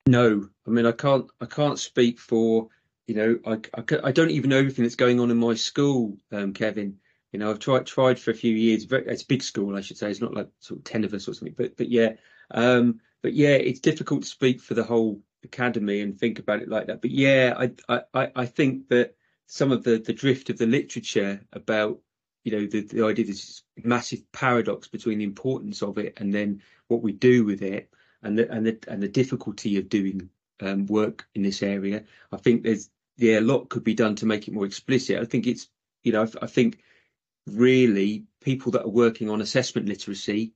No, 0.08 0.50
I 0.66 0.70
mean 0.70 0.86
I 0.86 0.94
can't. 0.94 1.28
I 1.40 1.46
can't 1.46 1.80
speak 1.80 2.20
for 2.20 2.70
you 3.08 3.16
know. 3.16 3.40
I, 3.46 3.60
I, 3.78 3.84
I 4.06 4.12
don't 4.12 4.32
even 4.32 4.50
know 4.50 4.58
everything 4.58 4.84
that's 4.84 4.96
going 4.96 5.20
on 5.20 5.32
in 5.32 5.38
my 5.38 5.56
school, 5.56 6.18
um, 6.32 6.54
Kevin. 6.54 6.98
You 7.32 7.40
know, 7.40 7.50
I've 7.50 7.60
tried 7.60 7.86
tried 7.86 8.20
for 8.20 8.32
a 8.32 8.36
few 8.36 8.54
years. 8.54 8.86
It's 8.90 9.24
a 9.24 9.28
big 9.28 9.44
school, 9.44 9.76
I 9.76 9.82
should 9.82 9.98
say. 9.98 10.10
It's 10.12 10.22
not 10.22 10.34
like 10.34 10.50
sort 10.60 10.80
of 10.80 10.84
ten 10.84 11.04
of 11.04 11.14
us 11.14 11.28
or 11.28 11.34
something. 11.34 11.56
But 11.58 11.78
but 11.78 11.90
yeah, 11.90 12.14
um, 12.52 13.00
but 13.22 13.34
yeah, 13.34 13.56
it's 13.56 13.80
difficult 13.80 14.24
to 14.24 14.30
speak 14.30 14.62
for 14.62 14.74
the 14.74 14.84
whole 14.84 15.22
academy 15.44 16.02
and 16.02 16.18
think 16.18 16.40
about 16.40 16.62
it 16.62 16.70
like 16.70 16.88
that. 16.88 17.02
But 17.02 17.12
yeah, 17.12 17.56
I 17.58 18.02
I 18.14 18.32
I 18.36 18.46
think 18.46 18.90
that 18.90 19.16
some 19.48 19.72
of 19.72 19.84
the 19.84 19.98
the 19.98 20.14
drift 20.14 20.50
of 20.50 20.58
the 20.58 20.66
literature 20.66 21.42
about 21.54 22.00
you 22.44 22.52
know 22.52 22.66
the, 22.66 22.82
the 22.82 23.06
idea 23.06 23.26
this 23.26 23.64
massive 23.84 24.30
paradox 24.32 24.88
between 24.88 25.20
the 25.20 25.24
importance 25.24 25.82
of 25.82 25.98
it 25.98 26.14
and 26.18 26.34
then 26.34 26.62
what 26.88 27.02
we 27.02 27.12
do 27.12 27.46
with 27.46 27.62
it 27.62 27.90
and 28.24 28.38
the 28.38 28.52
and 28.52 28.66
the 28.66 28.80
and 28.88 29.02
the 29.02 29.08
difficulty 29.08 29.78
of 29.78 29.90
doing 29.90 30.30
um, 30.62 30.86
work 30.86 31.28
in 31.36 31.44
this 31.44 31.64
area. 31.64 32.04
I 32.32 32.38
think 32.38 32.64
there's 32.64 32.90
yeah 33.18 33.40
a 33.40 33.42
lot 33.42 33.70
could 33.70 33.84
be 33.84 33.94
done 33.94 34.16
to 34.18 34.26
make 34.26 34.48
it 34.48 34.54
more 34.54 34.66
explicit. 34.66 35.20
I 35.20 35.26
think 35.26 35.48
it's 35.48 35.68
you 36.04 36.12
know 36.12 36.24
I, 36.24 36.46
I 36.46 36.48
think 36.48 36.80
really 37.48 38.26
people 38.42 38.72
that 38.74 38.84
are 38.84 38.90
working 38.90 39.30
on 39.30 39.42
assessment 39.42 39.88
literacy 39.88 40.54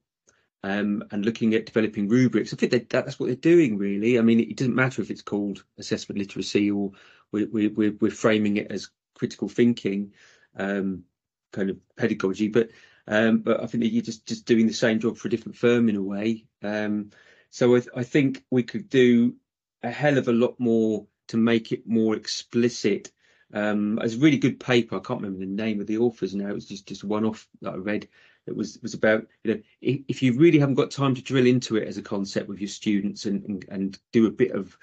um, 0.63 1.03
and 1.11 1.25
looking 1.25 1.53
at 1.53 1.65
developing 1.65 2.07
rubrics. 2.07 2.53
I 2.53 2.57
think 2.57 2.71
that, 2.71 2.89
that's 2.89 3.19
what 3.19 3.27
they're 3.27 3.35
doing, 3.35 3.77
really. 3.77 4.17
I 4.17 4.21
mean, 4.21 4.39
it 4.39 4.57
doesn't 4.57 4.75
matter 4.75 5.01
if 5.01 5.11
it's 5.11 5.21
called 5.21 5.63
assessment 5.77 6.19
literacy 6.19 6.71
or 6.71 6.91
we're, 7.31 7.47
we're, 7.69 7.95
we're 7.99 8.11
framing 8.11 8.57
it 8.57 8.71
as 8.71 8.89
critical 9.15 9.47
thinking 9.47 10.13
um, 10.57 11.03
kind 11.51 11.69
of 11.69 11.77
pedagogy, 11.95 12.47
but 12.47 12.69
um, 13.07 13.39
but 13.39 13.61
I 13.61 13.67
think 13.67 13.83
that 13.83 13.89
you're 13.89 14.01
just 14.01 14.25
just 14.25 14.45
doing 14.45 14.67
the 14.67 14.73
same 14.73 14.99
job 14.99 15.17
for 15.17 15.27
a 15.27 15.31
different 15.31 15.57
firm 15.57 15.89
in 15.89 15.95
a 15.95 16.01
way. 16.01 16.45
Um, 16.63 17.11
so 17.49 17.75
I, 17.75 17.81
I 17.95 18.03
think 18.03 18.43
we 18.49 18.63
could 18.63 18.89
do 18.89 19.35
a 19.83 19.91
hell 19.91 20.17
of 20.17 20.27
a 20.27 20.33
lot 20.33 20.59
more 20.59 21.05
to 21.27 21.37
make 21.37 21.71
it 21.71 21.87
more 21.87 22.15
explicit. 22.15 23.11
Um, 23.53 23.99
it's 24.01 24.15
a 24.15 24.19
really 24.19 24.37
good 24.37 24.59
paper. 24.59 24.95
I 24.95 24.99
can't 24.99 25.21
remember 25.21 25.39
the 25.39 25.51
name 25.51 25.79
of 25.79 25.87
the 25.87 25.99
authors 25.99 26.35
now. 26.35 26.49
It 26.49 26.53
was 26.55 26.67
just 26.67 26.87
just 26.87 27.03
one 27.03 27.25
off 27.25 27.47
that 27.61 27.73
I 27.73 27.77
read. 27.77 28.07
It 28.47 28.55
was 28.55 28.79
was 28.81 28.93
about 28.93 29.27
you 29.43 29.53
know 29.53 29.61
if, 29.81 30.01
if 30.07 30.23
you 30.23 30.37
really 30.37 30.59
haven't 30.59 30.75
got 30.75 30.91
time 30.91 31.15
to 31.15 31.21
drill 31.21 31.45
into 31.45 31.77
it 31.77 31.87
as 31.87 31.97
a 31.97 32.01
concept 32.01 32.47
with 32.47 32.59
your 32.59 32.67
students 32.67 33.25
and 33.25 33.43
and, 33.45 33.65
and 33.69 33.99
do 34.11 34.27
a 34.27 34.31
bit 34.31 34.51
of 34.51 34.77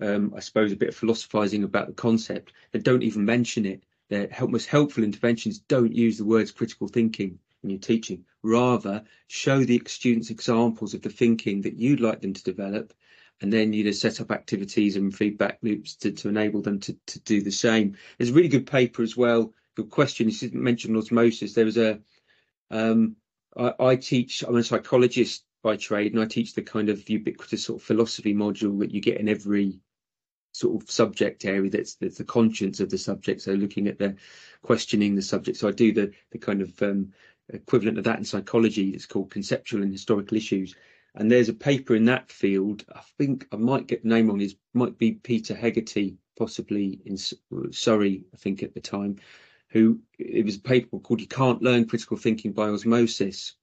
um, 0.00 0.32
I 0.36 0.40
suppose, 0.40 0.72
a 0.72 0.76
bit 0.76 0.88
of 0.88 0.96
philosophizing 0.96 1.64
about 1.64 1.86
the 1.86 1.92
concept 1.92 2.52
that 2.72 2.84
don't 2.84 3.02
even 3.02 3.24
mention 3.24 3.66
it. 3.66 3.82
The 4.08 4.28
help, 4.30 4.50
most 4.50 4.66
helpful 4.66 5.04
interventions 5.04 5.58
don't 5.58 5.94
use 5.94 6.18
the 6.18 6.24
words 6.24 6.50
critical 6.50 6.88
thinking 6.88 7.38
in 7.62 7.70
your 7.70 7.78
teaching. 7.78 8.24
Rather, 8.42 9.04
show 9.28 9.64
the 9.64 9.82
students 9.86 10.30
examples 10.30 10.94
of 10.94 11.02
the 11.02 11.10
thinking 11.10 11.62
that 11.62 11.78
you'd 11.78 12.00
like 12.00 12.20
them 12.20 12.32
to 12.32 12.42
develop, 12.42 12.92
and 13.42 13.52
then 13.52 13.72
you 13.72 13.84
know 13.84 13.90
set 13.90 14.20
up 14.20 14.30
activities 14.30 14.96
and 14.96 15.14
feedback 15.14 15.58
loops 15.62 15.96
to, 15.96 16.12
to 16.12 16.28
enable 16.28 16.62
them 16.62 16.80
to, 16.80 16.96
to 17.06 17.20
do 17.20 17.42
the 17.42 17.50
same. 17.50 17.96
There's 18.16 18.30
a 18.30 18.34
really 18.34 18.48
good 18.48 18.66
paper 18.66 19.02
as 19.02 19.16
well. 19.16 19.52
Good 19.74 19.90
question. 19.90 20.28
You 20.28 20.36
didn't 20.36 20.62
mention 20.62 20.96
osmosis. 20.96 21.54
There 21.54 21.64
was 21.64 21.76
a 21.76 22.00
um, 22.70 23.16
I, 23.56 23.74
I 23.78 23.96
teach. 23.96 24.42
I'm 24.42 24.56
a 24.56 24.64
psychologist 24.64 25.44
by 25.62 25.76
trade, 25.76 26.12
and 26.12 26.22
I 26.22 26.26
teach 26.26 26.54
the 26.54 26.62
kind 26.62 26.88
of 26.88 27.08
ubiquitous 27.08 27.64
sort 27.64 27.80
of 27.80 27.86
philosophy 27.86 28.34
module 28.34 28.78
that 28.80 28.92
you 28.92 29.00
get 29.00 29.18
in 29.18 29.28
every 29.28 29.80
sort 30.52 30.82
of 30.82 30.90
subject 30.90 31.44
area 31.46 31.70
that's 31.70 31.94
that's 31.94 32.18
the 32.18 32.24
conscience 32.24 32.80
of 32.80 32.90
the 32.90 32.98
subject. 32.98 33.42
So 33.42 33.52
looking 33.52 33.88
at 33.88 33.98
the 33.98 34.16
questioning 34.62 35.14
the 35.14 35.22
subject. 35.22 35.58
So 35.58 35.68
I 35.68 35.72
do 35.72 35.92
the 35.92 36.12
the 36.30 36.38
kind 36.38 36.62
of 36.62 36.80
um, 36.82 37.12
equivalent 37.48 37.98
of 37.98 38.04
that 38.04 38.18
in 38.18 38.24
psychology. 38.24 38.90
It's 38.90 39.06
called 39.06 39.30
conceptual 39.30 39.82
and 39.82 39.92
historical 39.92 40.36
issues. 40.36 40.74
And 41.14 41.30
there's 41.30 41.50
a 41.50 41.54
paper 41.54 41.94
in 41.94 42.06
that 42.06 42.30
field. 42.30 42.84
I 42.94 43.02
think 43.18 43.46
I 43.52 43.56
might 43.56 43.86
get 43.86 44.02
the 44.02 44.08
name 44.08 44.30
on. 44.30 44.40
It 44.40 44.54
might 44.72 44.96
be 44.96 45.12
Peter 45.12 45.54
Hegarty, 45.54 46.16
possibly 46.38 47.00
in 47.04 47.16
Surrey. 47.70 48.24
I 48.32 48.36
think 48.36 48.62
at 48.62 48.72
the 48.72 48.80
time, 48.80 49.16
who 49.68 50.00
it 50.18 50.44
was 50.44 50.56
a 50.56 50.60
paper 50.60 50.98
called 50.98 51.20
"You 51.20 51.26
Can't 51.26 51.62
Learn 51.62 51.86
Critical 51.86 52.16
Thinking 52.16 52.52
by 52.52 52.68
Osmosis." 52.68 53.54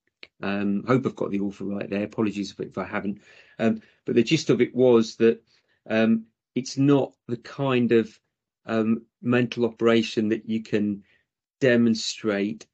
Um, 0.41 0.83
hope 0.85 1.05
I've 1.05 1.15
got 1.15 1.31
the 1.31 1.39
author 1.39 1.65
right 1.65 1.89
there. 1.89 2.03
Apologies 2.03 2.53
if, 2.59 2.77
I 2.77 2.83
haven't. 2.85 3.21
Um, 3.57 3.81
but 4.05 4.15
the 4.15 4.23
gist 4.23 4.49
of 4.49 4.61
it 4.61 4.73
was 4.75 5.15
that 5.15 5.41
um, 5.89 6.25
it's 6.55 6.77
not 6.77 7.13
the 7.27 7.37
kind 7.37 7.91
of 7.91 8.19
um, 8.65 9.05
mental 9.21 9.65
operation 9.65 10.29
that 10.29 10.47
you 10.47 10.61
can 10.61 11.03
demonstrate, 11.59 12.67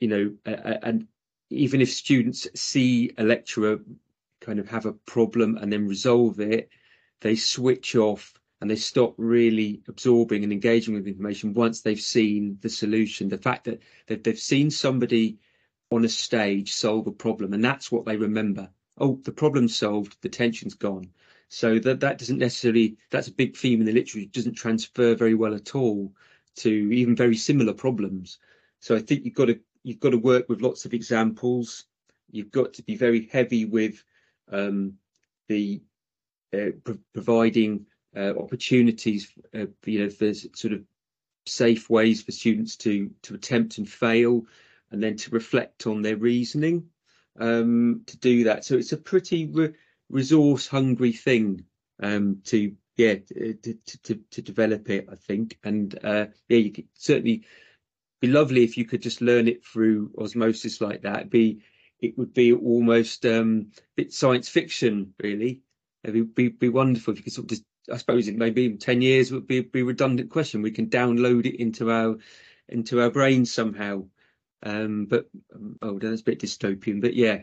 you 0.00 0.08
know, 0.08 0.32
uh, 0.46 0.78
and 0.82 1.06
even 1.52 1.80
if 1.80 1.90
students 1.90 2.48
see 2.54 3.12
a 3.18 3.22
lecturer 3.22 3.80
kind 4.40 4.58
of 4.58 4.68
have 4.68 4.86
a 4.86 4.92
problem 4.92 5.56
and 5.56 5.72
then 5.72 5.86
resolve 5.86 6.40
it, 6.40 6.68
they 7.20 7.36
switch 7.36 7.94
off 7.94 8.34
and 8.60 8.70
they 8.70 8.76
stop 8.76 9.14
really 9.18 9.82
absorbing 9.88 10.44
and 10.44 10.52
engaging 10.52 10.94
with 10.94 11.06
information 11.06 11.52
once 11.52 11.80
they've 11.80 12.00
seen 12.00 12.58
the 12.60 12.68
solution. 12.68 13.28
The 13.28 13.38
fact 13.38 13.64
that, 13.64 13.82
they've 14.06 14.38
seen 14.38 14.70
somebody 14.70 15.38
on 15.90 16.04
a 16.04 16.08
stage 16.08 16.72
solve 16.72 17.06
a 17.06 17.12
problem, 17.12 17.52
and 17.52 17.64
that's 17.64 17.90
what 17.92 18.04
they 18.04 18.16
remember. 18.16 18.70
Oh, 18.98 19.20
the 19.24 19.32
problem's 19.32 19.76
solved, 19.76 20.16
the 20.22 20.28
tension's 20.28 20.74
gone. 20.74 21.10
So 21.48 21.78
that 21.80 22.00
that 22.00 22.18
doesn't 22.18 22.38
necessarily 22.38 22.96
that's 23.10 23.28
a 23.28 23.32
big 23.32 23.56
theme 23.56 23.80
in 23.80 23.86
the 23.86 23.92
literature. 23.92 24.20
It 24.20 24.32
doesn't 24.32 24.54
transfer 24.54 25.14
very 25.14 25.34
well 25.34 25.54
at 25.54 25.74
all 25.74 26.12
to 26.56 26.70
even 26.70 27.14
very 27.14 27.36
similar 27.36 27.74
problems. 27.74 28.38
So 28.80 28.96
I 28.96 29.00
think 29.00 29.24
you've 29.24 29.34
got 29.34 29.46
to 29.46 29.60
you've 29.82 30.00
got 30.00 30.10
to 30.10 30.18
work 30.18 30.48
with 30.48 30.62
lots 30.62 30.84
of 30.84 30.94
examples. 30.94 31.84
You've 32.30 32.50
got 32.50 32.74
to 32.74 32.82
be 32.82 32.96
very 32.96 33.28
heavy 33.30 33.64
with 33.64 34.02
um, 34.50 34.94
the 35.48 35.82
uh, 36.54 36.70
pro 36.84 36.98
providing 37.12 37.86
uh, 38.16 38.34
opportunities, 38.38 39.32
uh, 39.54 39.66
you 39.84 40.00
know, 40.00 40.10
for 40.10 40.32
sort 40.34 40.74
of 40.74 40.84
safe 41.46 41.90
ways 41.90 42.22
for 42.22 42.32
students 42.32 42.76
to 42.76 43.10
to 43.22 43.34
attempt 43.34 43.78
and 43.78 43.88
fail, 43.88 44.46
and 44.90 45.02
then 45.02 45.16
to 45.16 45.30
reflect 45.30 45.86
on 45.86 46.02
their 46.02 46.16
reasoning 46.16 46.88
um, 47.38 48.02
to 48.06 48.16
do 48.18 48.44
that. 48.44 48.64
So 48.64 48.76
it's 48.76 48.92
a 48.92 48.98
pretty 48.98 49.46
re 49.46 49.72
resource 50.08 50.66
hungry 50.66 51.12
thing 51.12 51.64
um, 52.02 52.42
to 52.44 52.74
yeah 52.96 53.14
to, 53.14 53.54
to, 54.02 54.14
to 54.30 54.42
develop 54.42 54.88
it, 54.90 55.08
I 55.10 55.16
think. 55.16 55.58
And 55.64 55.98
uh, 56.04 56.26
yeah, 56.48 56.58
you 56.58 56.84
certainly 56.94 57.44
be 58.22 58.28
lovely 58.28 58.62
if 58.62 58.78
you 58.78 58.84
could 58.86 59.02
just 59.02 59.20
learn 59.20 59.48
it 59.48 59.66
through 59.66 60.12
osmosis 60.16 60.80
like 60.80 61.02
that. 61.02 61.18
It'd 61.18 61.30
be 61.30 61.62
it 62.00 62.16
would 62.16 62.32
be 62.32 62.52
almost 62.52 63.26
um, 63.26 63.72
a 63.76 63.80
bit 63.96 64.12
science 64.12 64.48
fiction, 64.48 65.14
really. 65.22 65.60
It'd 66.02 66.34
be, 66.34 66.48
be, 66.48 66.48
be 66.48 66.68
wonderful 66.68 67.12
if 67.12 67.18
you 67.18 67.24
could 67.24 67.32
sort 67.32 67.44
of 67.44 67.50
just 67.50 67.64
I 67.92 67.96
suppose 67.96 68.28
it 68.28 68.36
maybe 68.36 68.66
in 68.66 68.78
ten 68.78 69.02
years 69.02 69.32
would 69.32 69.46
be 69.46 69.60
be 69.60 69.82
redundant 69.82 70.30
question. 70.30 70.62
We 70.62 70.70
can 70.70 70.88
download 70.88 71.46
it 71.46 71.60
into 71.60 71.90
our 71.90 72.16
into 72.68 73.00
our 73.02 73.10
brains 73.10 73.52
somehow. 73.52 74.04
Um, 74.62 75.06
but 75.06 75.28
oh, 75.82 75.98
that's 75.98 76.20
a 76.20 76.24
bit 76.24 76.40
dystopian. 76.40 77.00
But 77.00 77.14
yeah, 77.14 77.42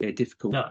yeah, 0.00 0.10
difficult. 0.10 0.52
No, 0.52 0.70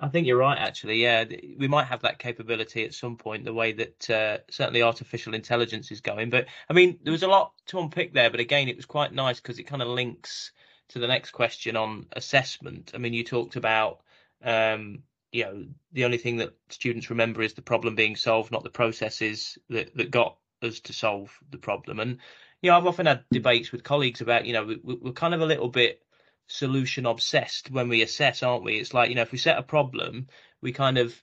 I 0.00 0.08
think 0.08 0.26
you're 0.26 0.38
right. 0.38 0.58
Actually, 0.58 1.02
yeah, 1.02 1.24
we 1.58 1.68
might 1.68 1.84
have 1.84 2.02
that 2.02 2.18
capability 2.18 2.84
at 2.84 2.94
some 2.94 3.16
point. 3.16 3.44
The 3.44 3.52
way 3.52 3.72
that 3.72 4.10
uh, 4.10 4.38
certainly 4.50 4.82
artificial 4.82 5.34
intelligence 5.34 5.90
is 5.90 6.00
going. 6.00 6.30
But 6.30 6.46
I 6.68 6.72
mean, 6.72 6.98
there 7.02 7.12
was 7.12 7.22
a 7.22 7.28
lot 7.28 7.52
to 7.66 7.78
unpick 7.78 8.14
there. 8.14 8.30
But 8.30 8.40
again, 8.40 8.68
it 8.68 8.76
was 8.76 8.86
quite 8.86 9.12
nice 9.12 9.40
because 9.40 9.58
it 9.58 9.64
kind 9.64 9.82
of 9.82 9.88
links 9.88 10.52
to 10.88 10.98
the 10.98 11.06
next 11.06 11.32
question 11.32 11.76
on 11.76 12.06
assessment. 12.12 12.92
I 12.94 12.98
mean, 12.98 13.12
you 13.12 13.24
talked 13.24 13.56
about 13.56 14.00
um, 14.42 15.02
you 15.32 15.44
know 15.44 15.66
the 15.92 16.06
only 16.06 16.18
thing 16.18 16.38
that 16.38 16.56
students 16.70 17.10
remember 17.10 17.42
is 17.42 17.52
the 17.52 17.62
problem 17.62 17.94
being 17.94 18.16
solved, 18.16 18.50
not 18.50 18.64
the 18.64 18.70
processes 18.70 19.58
that 19.68 19.94
that 19.96 20.10
got 20.10 20.36
us 20.62 20.80
to 20.80 20.94
solve 20.94 21.36
the 21.50 21.58
problem. 21.58 22.00
And 22.00 22.18
you 22.62 22.70
know, 22.70 22.76
I've 22.78 22.86
often 22.86 23.06
had 23.06 23.24
debates 23.30 23.70
with 23.70 23.84
colleagues 23.84 24.22
about 24.22 24.46
you 24.46 24.54
know 24.54 24.64
we, 24.64 24.80
we're 24.82 25.12
kind 25.12 25.34
of 25.34 25.42
a 25.42 25.46
little 25.46 25.68
bit 25.68 26.02
solution 26.50 27.06
obsessed 27.06 27.70
when 27.70 27.88
we 27.88 28.02
assess, 28.02 28.42
aren't 28.42 28.64
we? 28.64 28.78
It's 28.78 28.92
like 28.92 29.08
you 29.08 29.14
know 29.14 29.22
if 29.22 29.32
we 29.32 29.38
set 29.38 29.58
a 29.58 29.62
problem, 29.62 30.26
we 30.60 30.72
kind 30.72 30.98
of 30.98 31.14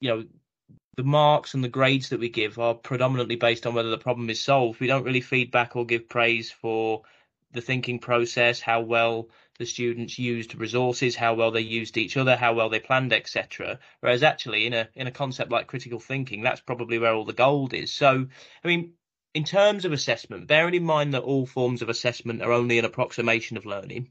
you 0.00 0.10
know 0.10 0.24
the 0.96 1.04
marks 1.04 1.54
and 1.54 1.62
the 1.62 1.68
grades 1.68 2.08
that 2.08 2.20
we 2.20 2.30
give 2.30 2.58
are 2.58 2.74
predominantly 2.74 3.36
based 3.36 3.66
on 3.66 3.74
whether 3.74 3.90
the 3.90 3.98
problem 3.98 4.30
is 4.30 4.40
solved. 4.40 4.80
We 4.80 4.86
don't 4.86 5.04
really 5.04 5.20
feedback 5.20 5.76
or 5.76 5.84
give 5.84 6.08
praise 6.08 6.50
for 6.50 7.02
the 7.52 7.60
thinking 7.60 7.98
process, 7.98 8.60
how 8.60 8.80
well 8.80 9.28
the 9.58 9.66
students 9.66 10.18
used 10.18 10.54
resources, 10.54 11.16
how 11.16 11.34
well 11.34 11.50
they 11.50 11.60
used 11.60 11.96
each 11.96 12.16
other, 12.16 12.36
how 12.36 12.54
well 12.54 12.68
they 12.70 12.80
planned, 12.80 13.12
etc. 13.12 13.78
Whereas 14.00 14.22
actually, 14.22 14.66
in 14.66 14.72
a 14.72 14.88
in 14.94 15.06
a 15.06 15.12
concept 15.12 15.50
like 15.50 15.66
critical 15.66 16.00
thinking, 16.00 16.42
that's 16.42 16.60
probably 16.60 16.98
where 16.98 17.14
all 17.14 17.24
the 17.24 17.32
gold 17.32 17.74
is. 17.74 17.92
So, 17.92 18.26
I 18.64 18.68
mean, 18.68 18.94
in 19.36 19.44
terms 19.44 19.84
of 19.84 19.92
assessment, 19.92 20.46
bearing 20.46 20.74
in 20.74 20.82
mind 20.82 21.12
that 21.12 21.22
all 21.22 21.44
forms 21.44 21.82
of 21.82 21.90
assessment 21.90 22.40
are 22.40 22.52
only 22.52 22.78
an 22.78 22.86
approximation 22.86 23.58
of 23.58 23.66
learning. 23.66 24.08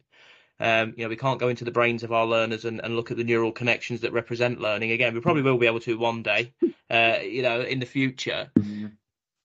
Um, 0.59 0.93
you 0.95 1.03
know, 1.03 1.09
we 1.09 1.15
can't 1.15 1.39
go 1.39 1.47
into 1.47 1.65
the 1.65 1.71
brains 1.71 2.03
of 2.03 2.11
our 2.11 2.27
learners 2.27 2.63
and, 2.63 2.79
and 2.79 2.95
look 2.95 3.09
at 3.09 3.17
the 3.17 3.23
neural 3.23 3.51
connections 3.51 4.01
that 4.01 4.13
represent 4.13 4.61
learning. 4.61 4.91
Again, 4.91 5.15
we 5.15 5.21
probably 5.21 5.41
will 5.41 5.57
be 5.57 5.65
able 5.65 5.79
to 5.79 5.97
one 5.97 6.21
day, 6.21 6.53
uh, 6.91 7.17
you 7.23 7.41
know, 7.41 7.59
in 7.61 7.79
the 7.79 7.87
future. 7.87 8.51
Mm-hmm. 8.55 8.85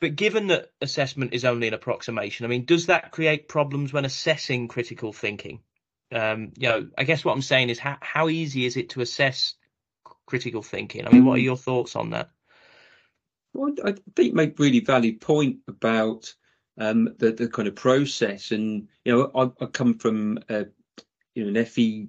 But 0.02 0.16
given 0.16 0.48
that 0.48 0.70
assessment 0.82 1.32
is 1.32 1.46
only 1.46 1.68
an 1.68 1.74
approximation, 1.74 2.44
I 2.44 2.50
mean, 2.50 2.66
does 2.66 2.86
that 2.86 3.10
create 3.10 3.48
problems 3.48 3.90
when 3.90 4.04
assessing 4.04 4.68
critical 4.68 5.14
thinking? 5.14 5.60
Um, 6.12 6.52
you 6.58 6.68
know, 6.68 6.88
I 6.98 7.04
guess 7.04 7.24
what 7.24 7.32
I'm 7.32 7.42
saying 7.42 7.70
is 7.70 7.78
how, 7.78 7.96
how 8.02 8.28
easy 8.28 8.66
is 8.66 8.76
it 8.76 8.90
to 8.90 9.00
assess 9.00 9.54
critical 10.26 10.62
thinking? 10.62 11.06
I 11.06 11.10
mean, 11.10 11.24
what 11.24 11.38
are 11.38 11.40
mm. 11.40 11.44
your 11.44 11.56
thoughts 11.56 11.96
on 11.96 12.10
that? 12.10 12.28
Well, 13.52 13.74
I 13.84 13.94
think 14.14 14.34
make 14.34 14.58
really 14.58 14.80
valid 14.80 15.20
point 15.20 15.58
about 15.66 16.32
um, 16.78 17.14
the 17.18 17.32
the 17.32 17.48
kind 17.48 17.68
of 17.68 17.74
process, 17.74 18.52
and 18.52 18.88
you 19.04 19.12
know, 19.12 19.30
I, 19.34 19.64
I 19.64 19.66
come 19.66 19.98
from 19.98 20.38
a, 20.48 20.66
you 21.34 21.44
know 21.44 21.58
an 21.60 21.66
FE 21.66 22.08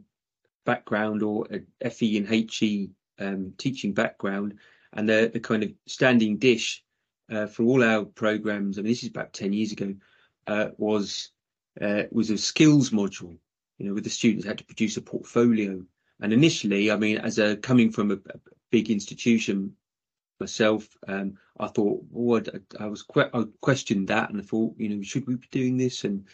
background 0.66 1.24
or 1.24 1.48
a 1.82 1.90
FE 1.90 2.18
and 2.18 2.28
HE 2.28 2.92
um, 3.20 3.54
teaching 3.58 3.94
background, 3.94 4.60
and 4.94 5.10
the 5.10 5.30
the 5.34 5.40
kind 5.40 5.64
of 5.64 5.72
standing 5.88 6.38
dish 6.38 6.84
uh, 7.32 7.48
for 7.48 7.64
all 7.64 7.84
our 7.84 8.06
programs. 8.06 8.78
I 8.78 8.82
mean, 8.82 8.92
this 8.92 9.04
is 9.04 9.10
about 9.10 9.34
ten 9.34 9.52
years 9.54 9.72
ago. 9.72 9.96
Uh, 10.48 10.70
was 10.78 11.32
uh, 11.82 12.04
was 12.12 12.30
a 12.30 12.38
skills 12.38 12.92
module, 12.92 13.38
you 13.78 13.88
know, 13.88 13.94
where 13.94 14.02
the 14.02 14.10
students 14.10 14.46
had 14.46 14.58
to 14.60 14.66
produce 14.66 14.98
a 14.98 15.02
portfolio. 15.02 15.84
And 16.20 16.34
initially, 16.34 16.92
I 16.92 16.98
mean, 16.98 17.18
as 17.18 17.40
a 17.40 17.58
coming 17.58 17.92
from 17.92 18.12
a, 18.12 18.16
a 18.16 18.40
big 18.70 18.92
institution 18.92 19.76
myself, 20.42 20.98
um, 21.08 21.38
I 21.58 21.68
thought, 21.68 22.04
oh, 22.14 22.38
I, 22.38 22.84
I, 22.84 22.88
was 22.88 23.06
I 23.16 23.44
questioned 23.62 24.10
that, 24.10 24.30
and 24.30 24.42
I 24.42 24.44
thought, 24.44 24.74
you 24.78 24.90
know, 24.90 25.02
should 25.02 25.28
we 25.28 25.36
be 25.36 25.48
doing 25.52 25.78
this? 25.78 26.04
And 26.04 26.26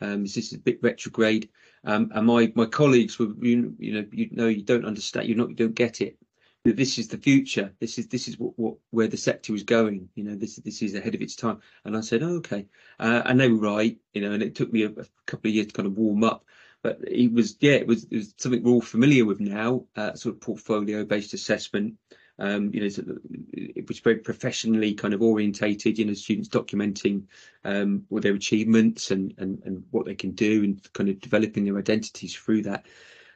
um, 0.00 0.24
is 0.24 0.34
this 0.34 0.52
a 0.52 0.58
bit 0.58 0.82
retrograde? 0.82 1.50
Um, 1.84 2.10
and 2.14 2.26
my 2.26 2.52
my 2.56 2.66
colleagues 2.66 3.18
were, 3.18 3.32
you, 3.40 3.74
you 3.78 3.92
know, 3.92 4.06
you 4.10 4.28
know, 4.32 4.48
you 4.48 4.62
don't 4.62 4.84
understand, 4.84 5.28
you 5.28 5.36
not, 5.36 5.50
you 5.50 5.54
don't 5.54 5.74
get 5.74 6.00
it. 6.00 6.16
This 6.64 6.98
is 6.98 7.08
the 7.08 7.16
future. 7.16 7.72
This 7.80 7.98
is 7.98 8.08
this 8.08 8.28
is 8.28 8.38
what, 8.38 8.58
what 8.58 8.74
where 8.90 9.08
the 9.08 9.16
sector 9.16 9.54
is 9.54 9.62
going. 9.62 10.08
You 10.14 10.24
know, 10.24 10.34
this 10.34 10.56
this 10.56 10.82
is 10.82 10.94
ahead 10.94 11.14
of 11.14 11.22
its 11.22 11.36
time. 11.36 11.60
And 11.84 11.96
I 11.96 12.00
said, 12.00 12.22
oh, 12.22 12.36
okay, 12.36 12.66
uh, 12.98 13.22
and 13.24 13.38
they 13.38 13.48
were 13.48 13.74
right. 13.76 13.96
You 14.12 14.22
know, 14.22 14.32
and 14.32 14.42
it 14.42 14.54
took 14.54 14.72
me 14.72 14.82
a, 14.82 14.88
a 14.88 15.06
couple 15.26 15.48
of 15.48 15.54
years 15.54 15.68
to 15.68 15.72
kind 15.72 15.86
of 15.86 15.96
warm 15.96 16.24
up 16.24 16.44
but 16.82 16.98
it 17.06 17.32
was 17.32 17.56
yeah 17.60 17.72
it 17.72 17.86
was, 17.86 18.04
it 18.04 18.16
was 18.16 18.34
something 18.38 18.62
we're 18.62 18.72
all 18.72 18.80
familiar 18.80 19.24
with 19.24 19.40
now 19.40 19.84
uh, 19.96 20.14
sort 20.14 20.34
of 20.34 20.40
portfolio 20.40 21.04
based 21.04 21.34
assessment 21.34 21.94
um, 22.40 22.70
you 22.72 22.80
know 22.80 23.18
it 23.52 23.86
was 23.86 24.00
very 24.00 24.16
professionally 24.16 24.94
kind 24.94 25.14
of 25.14 25.22
orientated 25.22 25.98
you 25.98 26.06
know 26.06 26.14
students 26.14 26.48
documenting 26.48 27.24
um, 27.64 28.04
all 28.10 28.20
their 28.20 28.34
achievements 28.34 29.10
and, 29.10 29.34
and 29.38 29.62
and 29.64 29.84
what 29.90 30.06
they 30.06 30.14
can 30.14 30.32
do 30.32 30.64
and 30.64 30.92
kind 30.92 31.08
of 31.08 31.20
developing 31.20 31.64
their 31.64 31.78
identities 31.78 32.34
through 32.34 32.62
that. 32.62 32.86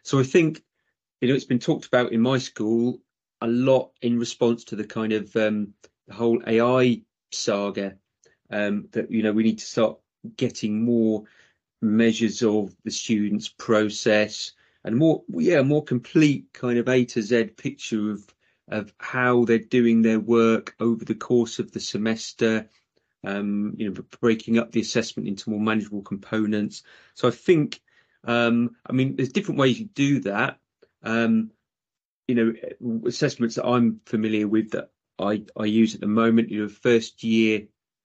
So 0.03 0.19
i 0.19 0.23
think 0.23 0.62
you 1.21 1.29
know 1.29 1.35
it's 1.35 1.45
been 1.45 1.59
talked 1.59 1.87
about 1.87 2.12
in 2.12 2.21
my 2.21 2.38
school 2.38 3.01
a 3.40 3.47
lot 3.47 3.93
in 4.03 4.19
response 4.19 4.64
to 4.64 4.77
the 4.77 4.85
kind 4.85 5.12
of 5.12 5.35
um, 5.37 5.75
the 6.09 6.14
whole 6.14 6.43
ai 6.47 7.03
saga 7.31 7.97
um, 8.51 8.88
that 8.93 9.11
you 9.11 9.23
know 9.23 9.33
we 9.33 9.43
need 9.43 9.59
to 9.59 9.67
start 9.67 9.99
getting 10.37 10.85
more 10.85 11.25
measures 11.83 12.43
of 12.43 12.75
the 12.85 12.90
students' 12.90 13.49
process 13.49 14.53
and 14.85 14.97
more, 14.97 15.23
yeah, 15.29 15.62
more 15.62 15.83
complete 15.83 16.47
kind 16.53 16.79
of 16.79 16.88
A 16.88 17.05
to 17.07 17.23
Z 17.23 17.45
picture 17.57 18.11
of 18.11 18.34
of 18.68 18.92
how 18.98 19.44
they're 19.44 19.59
doing 19.59 20.03
their 20.03 20.20
work 20.20 20.74
over 20.81 21.05
the 21.05 21.14
course 21.14 21.59
of 21.59 21.72
the 21.72 21.81
semester. 21.81 22.68
Um, 23.22 23.74
you 23.79 23.88
know, 23.88 24.03
breaking 24.20 24.59
up 24.59 24.70
the 24.70 24.81
assessment 24.81 25.29
into 25.29 25.48
more 25.48 25.61
manageable 25.61 26.03
components. 26.03 26.83
So 27.14 27.27
I 27.27 27.31
think, 27.31 27.81
um, 28.24 28.77
I 28.87 28.92
mean, 28.92 29.16
there's 29.16 29.33
different 29.33 29.61
ways 29.61 29.81
you 29.81 29.87
do 29.87 30.20
that. 30.20 30.59
Um, 31.03 31.50
you 32.29 32.35
know, 32.35 32.53
assessments 33.07 33.55
that 33.55 33.66
I'm 33.66 34.00
familiar 34.05 34.48
with 34.48 34.70
that 34.72 34.90
I, 35.18 35.44
I 35.57 35.64
use 35.66 35.94
at 35.94 36.00
the 36.00 36.07
moment, 36.07 36.50
you 36.50 36.62
know, 36.62 36.68
first 36.68 37.22
year 37.22 37.62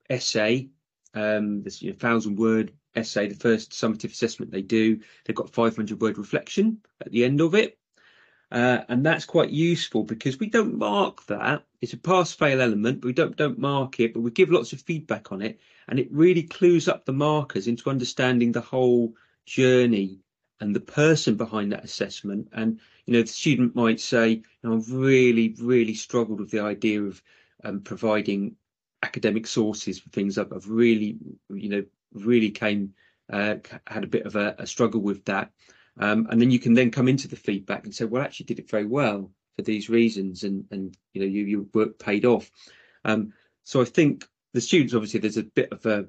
essay, 0.10 0.70
um, 1.14 1.64
this 1.64 1.82
you 1.82 1.92
know, 1.92 1.98
thousand 1.98 2.38
word 2.38 2.74
essay, 2.96 3.28
the 3.28 3.36
first 3.36 3.72
summative 3.72 4.12
assessment 4.12 4.52
they 4.52 4.62
do, 4.62 5.00
they've 5.26 5.36
got 5.36 5.54
500 5.54 6.02
word 6.02 6.18
reflection 6.18 6.80
at 7.02 7.12
the 7.12 7.24
end 7.24 7.42
of 7.42 7.56
it. 7.56 7.79
Uh, 8.52 8.80
and 8.90 9.06
that's 9.06 9.26
quite 9.26 9.52
useful 9.52 10.04
because 10.04 10.40
we 10.40 10.50
don't 10.50 10.78
mark 10.78 11.26
that. 11.28 11.64
It's 11.82 11.94
a 11.94 11.98
pass 11.98 12.34
fail 12.34 12.62
element, 12.62 13.02
but 13.02 13.08
we 13.08 13.14
don't 13.14 13.36
don't 13.36 13.60
mark 13.60 14.00
it, 14.00 14.14
but 14.14 14.22
we 14.22 14.32
give 14.32 14.50
lots 14.50 14.74
of 14.74 14.82
feedback 14.82 15.32
on 15.32 15.42
it. 15.42 15.60
And 15.88 16.00
it 16.00 16.12
really 16.12 16.44
clues 16.44 16.88
up 16.88 17.06
the 17.06 17.14
markers 17.14 17.68
into 17.68 17.90
understanding 17.90 18.52
the 18.52 18.62
whole 18.62 19.14
journey 19.46 20.20
and 20.60 20.76
the 20.76 20.80
person 20.80 21.36
behind 21.36 21.72
that 21.72 21.84
assessment. 21.84 22.50
And, 22.52 22.80
you 23.06 23.14
know, 23.14 23.22
the 23.22 23.28
student 23.28 23.76
might 23.76 24.00
say, 24.00 24.42
I've 24.64 24.92
really, 24.92 25.56
really 25.60 25.94
struggled 25.94 26.40
with 26.40 26.52
the 26.52 26.62
idea 26.62 27.02
of 27.02 27.22
um, 27.64 27.82
providing 27.82 28.56
academic 29.02 29.48
sources 29.48 30.00
for 30.00 30.10
things. 30.10 30.38
I've, 30.38 30.52
I've 30.52 30.70
really, 30.70 31.18
you 31.50 31.70
know, 31.70 31.86
really 32.14 32.52
came, 32.52 32.94
uh, 33.32 33.56
had 33.88 34.04
a 34.04 34.08
bit 34.08 34.26
of 34.26 34.36
a, 34.36 34.56
a 34.60 34.68
struggle 34.68 35.02
with 35.02 35.26
that. 35.26 35.52
Um, 36.00 36.28
and 36.30 36.40
then 36.42 36.50
you 36.50 36.60
can 36.60 36.74
then 36.74 36.92
come 36.92 37.08
into 37.08 37.28
the 37.28 37.36
feedback 37.36 37.84
and 37.84 37.94
say, 37.94 38.06
well, 38.06 38.24
actually 38.24 38.46
did 38.46 38.60
it 38.60 38.70
very 38.70 38.86
well 38.86 39.32
for 39.56 39.62
these 39.62 39.90
reasons. 39.90 40.44
And, 40.44 40.66
and, 40.72 40.98
you 41.14 41.22
know, 41.22 41.28
you, 41.28 41.44
your 41.44 41.66
work 41.74 42.00
paid 42.00 42.26
off. 42.26 42.50
Um, 43.04 43.34
so 43.66 43.82
I 43.82 43.86
think 43.86 44.26
the 44.54 44.62
students, 44.62 44.94
obviously, 44.94 45.20
there's 45.20 45.38
a 45.38 45.44
bit 45.44 45.72
of 45.72 45.86
a, 45.86 46.06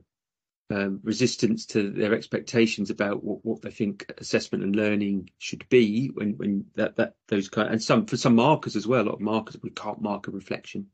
um, 0.70 1.00
resistance 1.02 1.66
to 1.66 1.90
their 1.90 2.14
expectations 2.14 2.90
about 2.90 3.24
what, 3.24 3.44
what 3.44 3.62
they 3.62 3.70
think 3.70 4.10
assessment 4.18 4.62
and 4.62 4.76
learning 4.76 5.30
should 5.38 5.68
be 5.68 6.08
when 6.14 6.36
when 6.36 6.66
that 6.76 6.96
that 6.96 7.14
those 7.26 7.48
kind 7.48 7.70
and 7.70 7.82
some 7.82 8.06
for 8.06 8.16
some 8.16 8.36
markers 8.36 8.76
as 8.76 8.86
well 8.86 9.02
a 9.02 9.06
lot 9.06 9.14
of 9.14 9.20
markers 9.20 9.56
we 9.62 9.70
can't 9.70 10.00
mark 10.00 10.28
a 10.28 10.30
reflection 10.30 10.86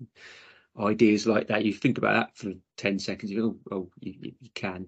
ideas 0.80 1.26
like 1.26 1.48
that 1.48 1.64
you 1.64 1.74
think 1.74 1.98
about 1.98 2.14
that 2.14 2.36
for 2.36 2.54
10 2.78 2.98
seconds 2.98 3.30
you 3.30 3.40
go 3.40 3.56
oh, 3.70 3.76
oh 3.76 3.90
you, 4.00 4.32
you 4.40 4.50
can 4.54 4.86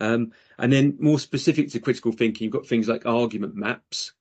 um, 0.00 0.32
and 0.58 0.72
then 0.72 0.96
more 1.00 1.18
specific 1.18 1.70
to 1.70 1.80
critical 1.80 2.12
thinking 2.12 2.44
you've 2.44 2.52
got 2.52 2.66
things 2.66 2.88
like 2.88 3.06
argument 3.06 3.54
maps 3.54 4.12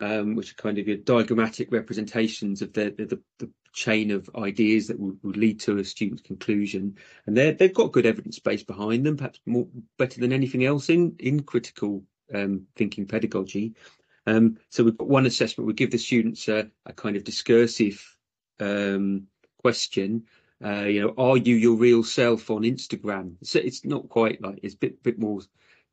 um, 0.00 0.34
which 0.34 0.52
are 0.52 0.56
kind 0.56 0.78
of 0.78 0.86
your 0.86 0.96
diagrammatic 0.96 1.72
representations 1.72 2.62
of 2.62 2.72
the, 2.72 2.90
the, 2.96 3.20
the 3.38 3.50
chain 3.72 4.10
of 4.10 4.28
ideas 4.36 4.88
that 4.88 4.98
would, 4.98 5.18
lead 5.22 5.60
to 5.60 5.78
a 5.78 5.84
student's 5.84 6.22
conclusion. 6.22 6.96
And 7.26 7.36
they've 7.36 7.74
got 7.74 7.92
good 7.92 8.06
evidence 8.06 8.38
base 8.38 8.62
behind 8.62 9.04
them, 9.04 9.16
perhaps 9.16 9.40
more 9.46 9.68
better 9.98 10.20
than 10.20 10.32
anything 10.32 10.64
else 10.64 10.88
in, 10.88 11.16
in 11.18 11.42
critical 11.42 12.04
um, 12.34 12.66
thinking 12.76 13.06
pedagogy. 13.06 13.74
Um, 14.26 14.58
so 14.70 14.84
we've 14.84 14.98
got 14.98 15.08
one 15.08 15.26
assessment, 15.26 15.66
we 15.66 15.74
give 15.74 15.90
the 15.90 15.98
students 15.98 16.48
a, 16.48 16.70
a 16.86 16.92
kind 16.92 17.16
of 17.16 17.24
discursive 17.24 18.16
um, 18.60 19.26
question. 19.62 20.24
Uh, 20.64 20.84
you 20.84 21.00
know, 21.00 21.14
are 21.16 21.36
you 21.36 21.54
your 21.54 21.76
real 21.76 22.02
self 22.02 22.50
on 22.50 22.62
Instagram? 22.62 23.36
So 23.42 23.60
it's 23.60 23.84
not 23.84 24.08
quite 24.08 24.42
like 24.42 24.60
it's 24.62 24.74
a 24.74 24.78
bit, 24.78 25.02
bit 25.02 25.18
more, 25.18 25.40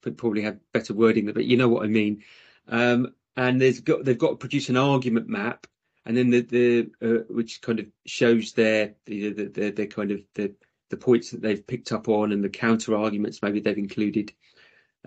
probably 0.02 0.42
have 0.42 0.60
better 0.72 0.94
wording, 0.94 1.32
but 1.32 1.46
you 1.46 1.58
know 1.58 1.70
what 1.70 1.84
I 1.84 1.88
mean. 1.88 2.24
Um, 2.68 3.14
and 3.38 3.62
there's 3.62 3.80
got 3.80 4.06
they've 4.06 4.18
got 4.18 4.30
to 4.30 4.36
produce 4.38 4.70
an 4.70 4.78
argument 4.78 5.28
map 5.28 5.68
and 6.06 6.16
then 6.16 6.30
the 6.30 6.42
the 6.42 6.92
uh, 7.02 7.24
which 7.30 7.62
kind 7.62 7.80
of 7.80 7.88
shows 8.06 8.54
their 8.54 8.94
the, 9.06 9.30
the, 9.34 9.46
the, 9.46 9.72
the 9.72 9.88
kind 9.88 10.12
of 10.12 10.22
the 10.36 10.54
the 10.90 10.98
points 10.98 11.32
that 11.32 11.42
they've 11.42 11.66
picked 11.66 11.92
up 11.92 12.08
on 12.08 12.32
and 12.32 12.44
the 12.44 12.50
counter 12.50 12.96
arguments 12.96 13.42
maybe 13.42 13.60
they've 13.60 13.78
included 13.78 14.32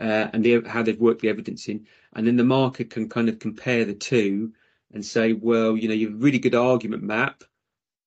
uh, 0.01 0.29
and 0.33 0.44
the, 0.44 0.61
how 0.66 0.83
they've 0.83 1.01
worked 1.01 1.23
the 1.23 1.29
evidence 1.29 1.68
in 1.68 1.87
and 2.14 2.27
then 2.27 2.37
the 2.37 2.44
marker 2.44 2.85
can 2.85 3.09
kind 3.09 3.29
of 3.29 3.38
compare 3.38 3.85
the 3.85 3.94
two 3.94 4.53
and 4.92 5.05
say 5.05 5.33
well 5.33 5.77
you 5.77 5.88
know 5.88 5.94
you 5.94 6.09
have 6.09 6.16
a 6.16 6.23
really 6.23 6.38
good 6.38 6.55
argument 6.55 7.03
map 7.03 7.44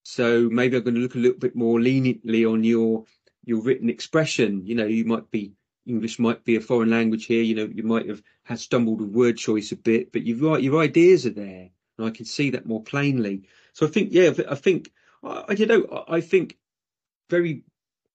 so 0.03 0.49
maybe 0.49 0.77
i'm 0.77 0.83
going 0.83 0.95
to 0.95 1.01
look 1.01 1.15
a 1.15 1.19
little 1.19 1.39
bit 1.39 1.55
more 1.55 1.79
leniently 1.79 2.45
on 2.45 2.63
your 2.63 3.05
your 3.43 3.61
written 3.61 3.89
expression 3.89 4.65
you 4.65 4.75
know 4.75 4.85
you 4.85 5.05
might 5.05 5.29
be 5.31 5.53
english 5.85 6.19
might 6.19 6.43
be 6.43 6.55
a 6.55 6.61
foreign 6.61 6.89
language 6.89 7.25
here 7.25 7.41
you 7.41 7.55
know 7.55 7.69
you 7.73 7.83
might 7.83 8.07
have 8.07 8.21
had 8.43 8.59
stumbled 8.59 9.01
with 9.01 9.09
word 9.09 9.37
choice 9.37 9.71
a 9.71 9.75
bit 9.75 10.11
but 10.11 10.23
you've 10.23 10.41
got 10.41 10.63
your 10.63 10.81
ideas 10.81 11.25
are 11.25 11.31
there 11.31 11.69
and 12.01 12.11
I 12.11 12.15
can 12.15 12.25
see 12.25 12.49
that 12.51 12.65
more 12.65 12.83
plainly. 12.83 13.43
So 13.73 13.85
I 13.85 13.89
think, 13.89 14.09
yeah, 14.11 14.31
I 14.49 14.55
think, 14.55 14.91
I, 15.23 15.53
you 15.53 15.65
know, 15.65 16.03
I 16.07 16.21
think 16.21 16.57
very, 17.29 17.63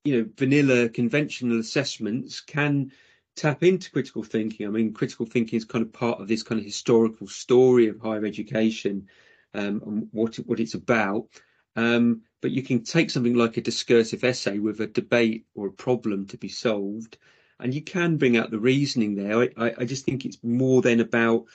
you 0.05 0.18
know, 0.18 0.29
vanilla 0.37 0.88
conventional 0.88 1.61
assessments 1.61 2.40
can 2.40 2.92
tap 3.37 3.62
into 3.62 3.90
critical 3.90 4.22
thinking. 4.22 4.66
I 4.66 4.70
mean, 4.70 4.92
critical 4.92 5.27
thinking 5.27 5.57
is 5.57 5.64
kind 5.64 5.85
of 5.85 5.92
part 5.92 6.20
of 6.20 6.29
this 6.29 6.42
kind 6.42 6.59
of 6.59 6.64
historical 6.64 7.27
story 7.27 7.88
of 7.88 8.01
higher 8.01 8.25
education 8.25 9.09
um, 9.55 9.83
and 9.87 10.09
what 10.12 10.37
what 10.37 10.61
it's 10.61 10.75
about. 10.75 11.29
Um, 11.77 12.23
but 12.41 12.51
you 12.51 12.62
can 12.62 12.83
take 12.83 13.11
something 13.11 13.35
like 13.35 13.57
a 13.57 13.62
discursive 13.62 14.25
essay 14.25 14.59
with 14.59 14.81
a 14.81 14.87
debate 14.87 15.47
or 15.55 15.69
a 15.69 15.73
problem 15.73 16.27
to 16.27 16.37
be 16.37 16.49
solved, 16.49 17.19
and 17.61 17.73
you 17.73 17.83
can 17.83 18.17
bring 18.17 18.37
out 18.37 18.51
the 18.51 18.59
reasoning 18.59 19.15
there. 19.15 19.39
I, 19.39 19.49
I, 19.57 19.75
I 19.79 19.85
just 19.85 20.05
think 20.05 20.25
it's 20.25 20.43
more 20.43 20.83
than 20.83 21.01
about 21.01 21.47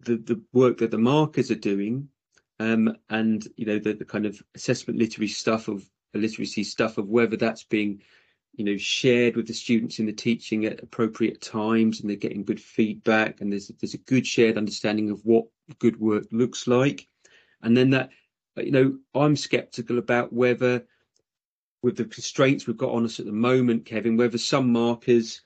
the, 0.00 0.16
the 0.16 0.40
work 0.52 0.78
that 0.78 0.90
the 0.90 0.98
markers 0.98 1.50
are 1.50 1.56
doing 1.56 2.08
um, 2.60 2.96
and 3.10 3.46
you 3.56 3.66
know 3.66 3.78
the, 3.78 3.94
the 3.94 4.04
kind 4.04 4.26
of 4.26 4.40
assessment 4.54 4.98
literacy 4.98 5.32
stuff 5.32 5.68
of 5.68 5.88
literacy 6.14 6.62
stuff 6.64 6.98
of 6.98 7.08
whether 7.08 7.36
that's 7.36 7.64
being 7.64 8.00
you 8.54 8.64
know 8.64 8.76
shared 8.76 9.36
with 9.36 9.46
the 9.46 9.52
students 9.52 9.98
in 9.98 10.06
the 10.06 10.12
teaching 10.12 10.64
at 10.64 10.82
appropriate 10.82 11.40
times 11.40 12.00
and 12.00 12.08
they're 12.08 12.16
getting 12.16 12.44
good 12.44 12.60
feedback 12.60 13.40
and 13.40 13.50
there's 13.50 13.68
there's 13.80 13.94
a 13.94 13.98
good 13.98 14.26
shared 14.26 14.56
understanding 14.56 15.10
of 15.10 15.20
what 15.24 15.46
good 15.78 15.98
work 15.98 16.24
looks 16.30 16.66
like 16.68 17.08
and 17.62 17.76
then 17.76 17.90
that 17.90 18.10
you 18.56 18.70
know 18.70 18.98
i'm 19.14 19.36
skeptical 19.36 19.98
about 19.98 20.32
whether 20.32 20.84
with 21.82 21.96
the 21.96 22.04
constraints 22.04 22.66
we've 22.66 22.76
got 22.76 22.92
on 22.92 23.04
us 23.04 23.20
at 23.20 23.26
the 23.26 23.32
moment 23.32 23.84
kevin 23.84 24.16
whether 24.16 24.38
some 24.38 24.70
markers 24.72 25.42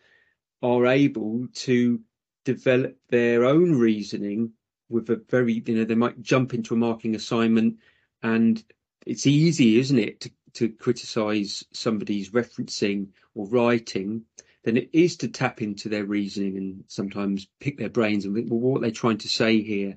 are 0.62 0.86
able 0.86 1.46
to 1.54 2.00
develop 2.44 2.96
their 3.10 3.44
own 3.44 3.78
reasoning 3.78 4.52
with 4.88 5.10
a 5.10 5.16
very, 5.28 5.62
you 5.66 5.74
know, 5.74 5.84
they 5.84 5.94
might 5.94 6.22
jump 6.22 6.54
into 6.54 6.74
a 6.74 6.76
marking 6.76 7.14
assignment 7.14 7.76
and 8.22 8.64
it's 9.06 9.26
easy, 9.26 9.78
isn't 9.78 9.98
it, 9.98 10.20
to, 10.20 10.30
to 10.54 10.68
criticize 10.70 11.64
somebody's 11.72 12.30
referencing 12.30 13.08
or 13.34 13.46
writing 13.48 14.22
than 14.64 14.76
it 14.76 14.88
is 14.92 15.16
to 15.16 15.28
tap 15.28 15.62
into 15.62 15.88
their 15.88 16.04
reasoning 16.04 16.56
and 16.56 16.84
sometimes 16.88 17.48
pick 17.60 17.78
their 17.78 17.88
brains 17.88 18.24
and 18.24 18.34
think, 18.34 18.50
well, 18.50 18.60
what 18.60 18.78
are 18.78 18.82
they 18.82 18.90
trying 18.90 19.18
to 19.18 19.28
say 19.28 19.62
here? 19.62 19.96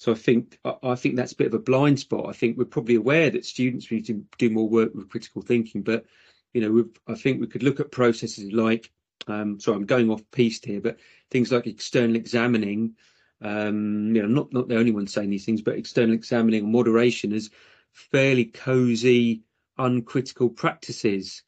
So 0.00 0.12
I 0.12 0.14
think 0.14 0.58
I 0.82 0.94
think 0.94 1.16
that's 1.16 1.32
a 1.32 1.36
bit 1.36 1.48
of 1.48 1.52
a 1.52 1.58
blind 1.58 2.00
spot. 2.00 2.26
I 2.26 2.32
think 2.32 2.56
we're 2.56 2.64
probably 2.64 2.94
aware 2.94 3.28
that 3.28 3.44
students 3.44 3.90
need 3.90 4.06
to 4.06 4.24
do 4.38 4.48
more 4.48 4.66
work 4.66 4.94
with 4.94 5.10
critical 5.10 5.42
thinking, 5.42 5.82
but 5.82 6.06
you 6.54 6.62
know, 6.62 6.88
I 7.06 7.16
think 7.16 7.38
we 7.38 7.46
could 7.46 7.62
look 7.62 7.80
at 7.80 7.92
processes 7.92 8.50
like 8.50 8.90
um, 9.26 9.60
sorry, 9.60 9.76
I'm 9.76 9.84
going 9.84 10.08
off 10.08 10.22
piste 10.30 10.64
here, 10.64 10.80
but 10.80 10.96
things 11.30 11.52
like 11.52 11.66
external 11.66 12.16
examining, 12.16 12.94
um, 13.42 14.16
you 14.16 14.22
know, 14.22 14.28
not 14.28 14.50
not 14.54 14.68
the 14.68 14.78
only 14.78 14.90
one 14.90 15.06
saying 15.06 15.28
these 15.28 15.44
things, 15.44 15.60
but 15.60 15.76
external 15.76 16.14
examining 16.14 16.64
and 16.64 16.72
moderation 16.72 17.34
is 17.34 17.50
fairly 17.92 18.46
cosy, 18.46 19.42
uncritical 19.76 20.48
practices. 20.48 21.42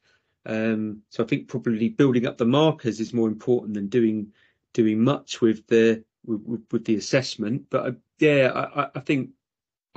Um, 0.45 1.01
so 1.09 1.25
I 1.25 1.27
think 1.27 1.49
probably 1.49 1.89
building 1.89 2.27
up 2.27 2.37
the 2.37 2.45
markers 2.45 3.01
is 3.01 3.15
more 3.15 3.29
important 3.29 3.73
than 3.73 3.89
doing 3.89 4.35
doing 4.75 5.03
much 5.03 5.41
with 5.41 5.67
the 5.69 6.05
with, 6.27 6.67
with 6.71 6.85
the 6.85 6.97
assessment. 6.97 7.71
But 7.71 7.87
uh, 7.87 7.93
yeah, 8.23 8.53
I, 8.55 8.89
I 8.95 9.01
think 9.01 9.31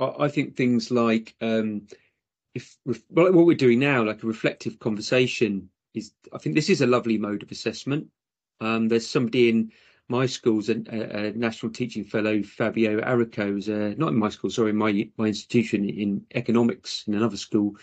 I, 0.00 0.28
think 0.28 0.56
things 0.56 0.90
like 0.90 1.36
um, 1.40 1.86
if 2.54 2.76
what 3.08 3.32
we're 3.32 3.56
doing 3.56 3.78
now, 3.78 4.02
like 4.02 4.22
a 4.22 4.26
reflective 4.26 4.80
conversation 4.80 5.70
is 5.94 6.10
I 6.32 6.38
think 6.38 6.56
this 6.56 6.68
is 6.68 6.80
a 6.80 6.88
lovely 6.88 7.18
mode 7.18 7.44
of 7.44 7.52
assessment. 7.52 8.08
Um, 8.60 8.88
there's 8.88 9.06
somebody 9.08 9.48
in 9.48 9.70
my 10.08 10.26
school's 10.26 10.68
a, 10.68 10.74
a, 10.90 11.32
national 11.32 11.72
teaching 11.72 12.04
fellow, 12.04 12.42
Fabio 12.42 13.00
Arico, 13.00 13.46
who's 13.46 13.68
uh, 13.68 13.94
not 13.96 14.08
in 14.08 14.18
my 14.18 14.28
school, 14.28 14.50
sorry, 14.50 14.72
my 14.72 15.08
my 15.16 15.26
institution 15.26 15.88
in 15.88 16.26
economics 16.34 17.04
in 17.06 17.14
another 17.14 17.36
school, 17.36 17.76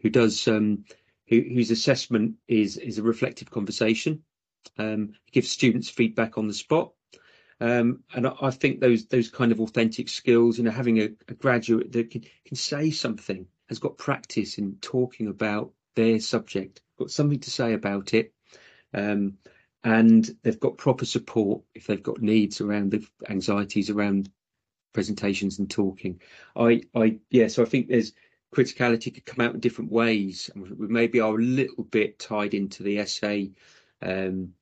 who 0.00 0.08
does 0.08 0.48
um, 0.48 0.82
who, 1.28 1.42
whose 1.42 1.70
assessment 1.70 2.36
is 2.48 2.78
is 2.78 2.96
a 2.96 3.02
reflective 3.02 3.50
conversation. 3.50 4.22
Um, 4.78 5.12
gives 5.30 5.50
students 5.50 5.90
feedback 5.90 6.38
on 6.38 6.48
the 6.48 6.54
spot. 6.54 6.92
Um, 7.60 8.02
and 8.14 8.26
I, 8.26 8.32
I, 8.42 8.50
think 8.50 8.80
those 8.80 9.06
those 9.06 9.28
kind 9.28 9.52
of 9.52 9.60
authentic 9.60 10.08
skills, 10.08 10.58
you 10.58 10.64
know, 10.64 10.70
having 10.70 10.98
a, 10.98 11.10
a 11.28 11.34
graduate 11.34 11.92
that 11.92 12.10
can, 12.10 12.24
can 12.46 12.56
say 12.56 12.90
something, 12.90 13.46
has 13.68 13.78
got 13.78 13.98
practice 13.98 14.58
in 14.58 14.76
talking 14.80 15.28
about 15.28 15.72
their 15.94 16.20
subject, 16.20 16.80
got 16.98 17.10
something 17.10 17.40
to 17.40 17.50
say 17.50 17.74
about 17.74 18.14
it, 18.14 18.32
um, 18.94 19.34
and 19.84 20.28
they've 20.42 20.60
got 20.60 20.78
proper 20.78 21.04
support 21.04 21.62
if 21.74 21.86
they've 21.86 22.02
got 22.02 22.22
needs 22.22 22.60
around 22.60 22.92
the 22.92 23.06
anxieties 23.28 23.90
around 23.90 24.30
presentations 24.92 25.58
and 25.58 25.70
talking. 25.70 26.20
I, 26.56 26.82
I, 26.94 27.18
yeah, 27.30 27.48
so 27.48 27.62
I 27.62 27.66
think 27.66 27.88
there's 27.88 28.12
criticality 28.54 29.14
could 29.14 29.24
come 29.24 29.44
out 29.44 29.54
in 29.54 29.60
different 29.60 29.92
ways. 29.92 30.50
We 30.54 30.88
maybe 30.88 31.20
are 31.20 31.34
a 31.34 31.42
little 31.42 31.84
bit 31.84 32.18
tied 32.18 32.54
into 32.54 32.82
the 32.82 32.98
essay. 32.98 33.52
Um, 34.02 34.54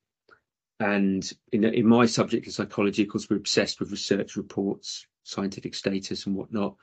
and 0.79 1.31
in, 1.51 1.63
in 1.65 1.85
my 1.87 2.05
subject 2.05 2.47
of 2.47 2.53
psychology, 2.53 3.03
of 3.03 3.09
course, 3.09 3.29
we're 3.29 3.37
obsessed 3.37 3.79
with 3.79 3.91
research 3.91 4.35
reports, 4.35 5.05
scientific 5.23 5.75
status, 5.75 6.25
and 6.25 6.35
whatnot. 6.35 6.75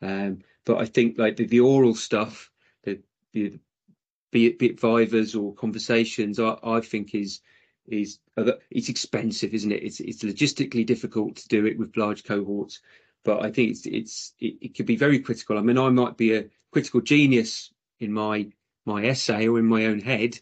Um, 0.00 0.40
but 0.64 0.78
I 0.78 0.86
think 0.86 1.18
like 1.18 1.36
the, 1.36 1.46
the 1.46 1.60
oral 1.60 1.94
stuff, 1.94 2.50
the, 2.84 3.00
the 3.32 3.58
be 4.30 4.46
it, 4.46 4.58
be 4.58 4.70
vivas 4.72 5.34
or 5.34 5.54
conversations, 5.54 6.40
I, 6.40 6.56
I 6.62 6.80
think 6.80 7.14
is 7.14 7.40
is 7.86 8.18
it's 8.70 8.88
expensive, 8.88 9.54
isn't 9.54 9.72
it? 9.72 9.82
It's 9.82 10.00
it's 10.00 10.22
logistically 10.22 10.86
difficult 10.86 11.36
to 11.36 11.48
do 11.48 11.66
it 11.66 11.78
with 11.78 11.96
large 11.96 12.24
cohorts. 12.24 12.80
but 13.24 13.44
I 13.44 13.50
think 13.50 13.70
it's 13.70 13.86
it's 13.86 14.34
it, 14.38 14.56
it 14.60 14.74
could 14.74 14.86
be 14.86 14.96
very 14.96 15.20
critical. 15.20 15.58
I 15.58 15.62
mean, 15.62 15.78
I 15.78 15.90
might 15.90 16.16
be 16.16 16.34
a 16.34 16.46
critical 16.70 17.00
genius 17.00 17.70
in 18.00 18.12
my 18.12 18.50
my 18.86 19.04
essay 19.04 19.46
or 19.46 19.58
in 19.58 19.66
my 19.66 19.86
own 19.86 20.00
head, 20.00 20.38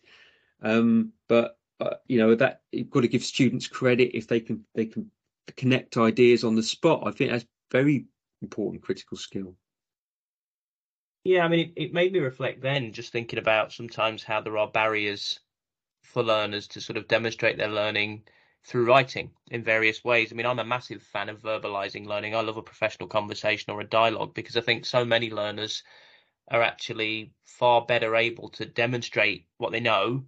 um, 0.62 1.12
but 1.28 1.58
you 2.06 2.18
know 2.18 2.34
that 2.34 2.62
you've 2.72 2.90
got 2.90 3.00
to 3.00 3.08
give 3.08 3.24
students 3.24 3.66
credit 3.66 4.16
if 4.16 4.26
they 4.26 4.40
can 4.40 4.64
they 4.74 4.86
can 4.86 5.10
connect 5.56 5.96
ideas 5.96 6.44
on 6.44 6.54
the 6.54 6.62
spot. 6.62 7.02
I 7.06 7.10
think 7.10 7.30
that's 7.30 7.46
very 7.70 8.06
important 8.42 8.82
critical 8.82 9.16
skill. 9.16 9.56
Yeah, 11.24 11.44
I 11.44 11.48
mean, 11.48 11.72
it, 11.76 11.82
it 11.84 11.92
made 11.92 12.12
me 12.12 12.18
reflect 12.20 12.62
then, 12.62 12.92
just 12.92 13.12
thinking 13.12 13.38
about 13.38 13.72
sometimes 13.72 14.24
how 14.24 14.40
there 14.40 14.56
are 14.56 14.70
barriers 14.70 15.40
for 16.02 16.22
learners 16.22 16.66
to 16.68 16.80
sort 16.80 16.96
of 16.96 17.08
demonstrate 17.08 17.58
their 17.58 17.68
learning 17.68 18.24
through 18.64 18.86
writing 18.86 19.30
in 19.50 19.62
various 19.62 20.02
ways. 20.02 20.32
I 20.32 20.36
mean, 20.36 20.46
I'm 20.46 20.58
a 20.58 20.64
massive 20.64 21.02
fan 21.02 21.28
of 21.28 21.42
verbalizing 21.42 22.06
learning. 22.06 22.34
I 22.34 22.40
love 22.40 22.56
a 22.56 22.62
professional 22.62 23.08
conversation 23.08 23.72
or 23.72 23.80
a 23.80 23.86
dialogue 23.86 24.34
because 24.34 24.56
I 24.56 24.60
think 24.60 24.84
so 24.84 25.04
many 25.04 25.30
learners 25.30 25.82
are 26.50 26.62
actually 26.62 27.32
far 27.44 27.84
better 27.84 28.16
able 28.16 28.48
to 28.50 28.66
demonstrate 28.66 29.46
what 29.58 29.72
they 29.72 29.80
know 29.80 30.24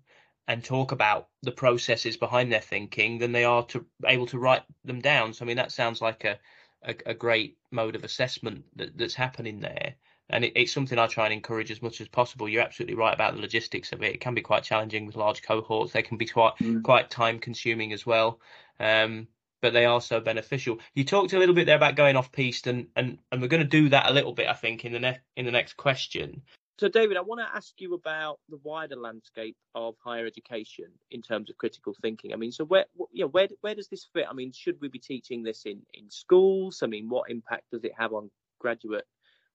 and 0.48 0.64
talk 0.64 0.92
about 0.92 1.28
the 1.42 1.52
processes 1.52 2.16
behind 2.16 2.52
their 2.52 2.60
thinking 2.60 3.18
than 3.18 3.32
they 3.32 3.44
are 3.44 3.64
to 3.66 3.86
able 4.04 4.26
to 4.26 4.38
write 4.38 4.62
them 4.84 5.00
down. 5.00 5.32
So 5.32 5.44
I 5.44 5.48
mean 5.48 5.56
that 5.56 5.72
sounds 5.72 6.00
like 6.00 6.24
a 6.24 6.38
a, 6.84 6.94
a 7.06 7.14
great 7.14 7.58
mode 7.70 7.96
of 7.96 8.04
assessment 8.04 8.64
that, 8.76 8.96
that's 8.96 9.14
happening 9.14 9.60
there. 9.60 9.94
And 10.30 10.44
it, 10.44 10.52
it's 10.56 10.72
something 10.72 10.98
I 10.98 11.06
try 11.06 11.26
and 11.26 11.34
encourage 11.34 11.70
as 11.70 11.82
much 11.82 12.00
as 12.00 12.08
possible. 12.08 12.48
You're 12.48 12.62
absolutely 12.62 12.96
right 12.96 13.14
about 13.14 13.34
the 13.34 13.40
logistics 13.40 13.92
of 13.92 14.02
it. 14.02 14.14
It 14.14 14.20
can 14.20 14.34
be 14.34 14.42
quite 14.42 14.62
challenging 14.62 15.06
with 15.06 15.16
large 15.16 15.42
cohorts. 15.42 15.92
They 15.92 16.02
can 16.02 16.16
be 16.16 16.26
quite 16.26 16.54
mm. 16.60 16.82
quite 16.82 17.10
time 17.10 17.38
consuming 17.38 17.92
as 17.92 18.06
well. 18.06 18.40
Um, 18.80 19.28
but 19.60 19.72
they 19.72 19.84
are 19.84 20.00
so 20.00 20.20
beneficial. 20.20 20.80
You 20.94 21.04
talked 21.04 21.32
a 21.32 21.38
little 21.38 21.54
bit 21.54 21.66
there 21.66 21.76
about 21.76 21.94
going 21.94 22.16
off 22.16 22.32
piste, 22.32 22.66
and 22.66 22.88
and 22.96 23.18
and 23.30 23.40
we're 23.40 23.48
going 23.48 23.62
to 23.62 23.68
do 23.68 23.90
that 23.90 24.10
a 24.10 24.12
little 24.12 24.32
bit, 24.32 24.48
I 24.48 24.54
think, 24.54 24.84
in 24.84 24.92
the 24.92 24.98
next 24.98 25.20
in 25.36 25.44
the 25.44 25.52
next 25.52 25.76
question. 25.76 26.42
So, 26.78 26.88
David, 26.88 27.16
I 27.16 27.20
want 27.20 27.40
to 27.40 27.56
ask 27.56 27.74
you 27.80 27.94
about 27.94 28.40
the 28.48 28.58
wider 28.62 28.96
landscape 28.96 29.56
of 29.74 29.94
higher 30.02 30.26
education 30.26 30.86
in 31.10 31.20
terms 31.20 31.50
of 31.50 31.58
critical 31.58 31.94
thinking. 32.00 32.32
I 32.32 32.36
mean, 32.36 32.50
so 32.50 32.64
where, 32.64 32.86
you 33.12 33.24
know, 33.24 33.28
where 33.28 33.48
where 33.60 33.74
does 33.74 33.88
this 33.88 34.08
fit? 34.12 34.26
I 34.28 34.32
mean, 34.32 34.52
should 34.52 34.80
we 34.80 34.88
be 34.88 34.98
teaching 34.98 35.42
this 35.42 35.64
in 35.66 35.82
in 35.92 36.10
schools? 36.10 36.82
I 36.82 36.86
mean, 36.86 37.08
what 37.08 37.30
impact 37.30 37.64
does 37.72 37.84
it 37.84 37.92
have 37.96 38.12
on 38.12 38.30
graduate 38.58 39.04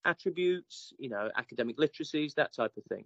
attributes? 0.06 0.94
You 1.00 1.10
know, 1.10 1.30
academic 1.36 1.78
literacies, 1.78 2.36
that 2.36 2.54
type 2.54 2.74
of 2.78 2.84
thing. 2.86 3.06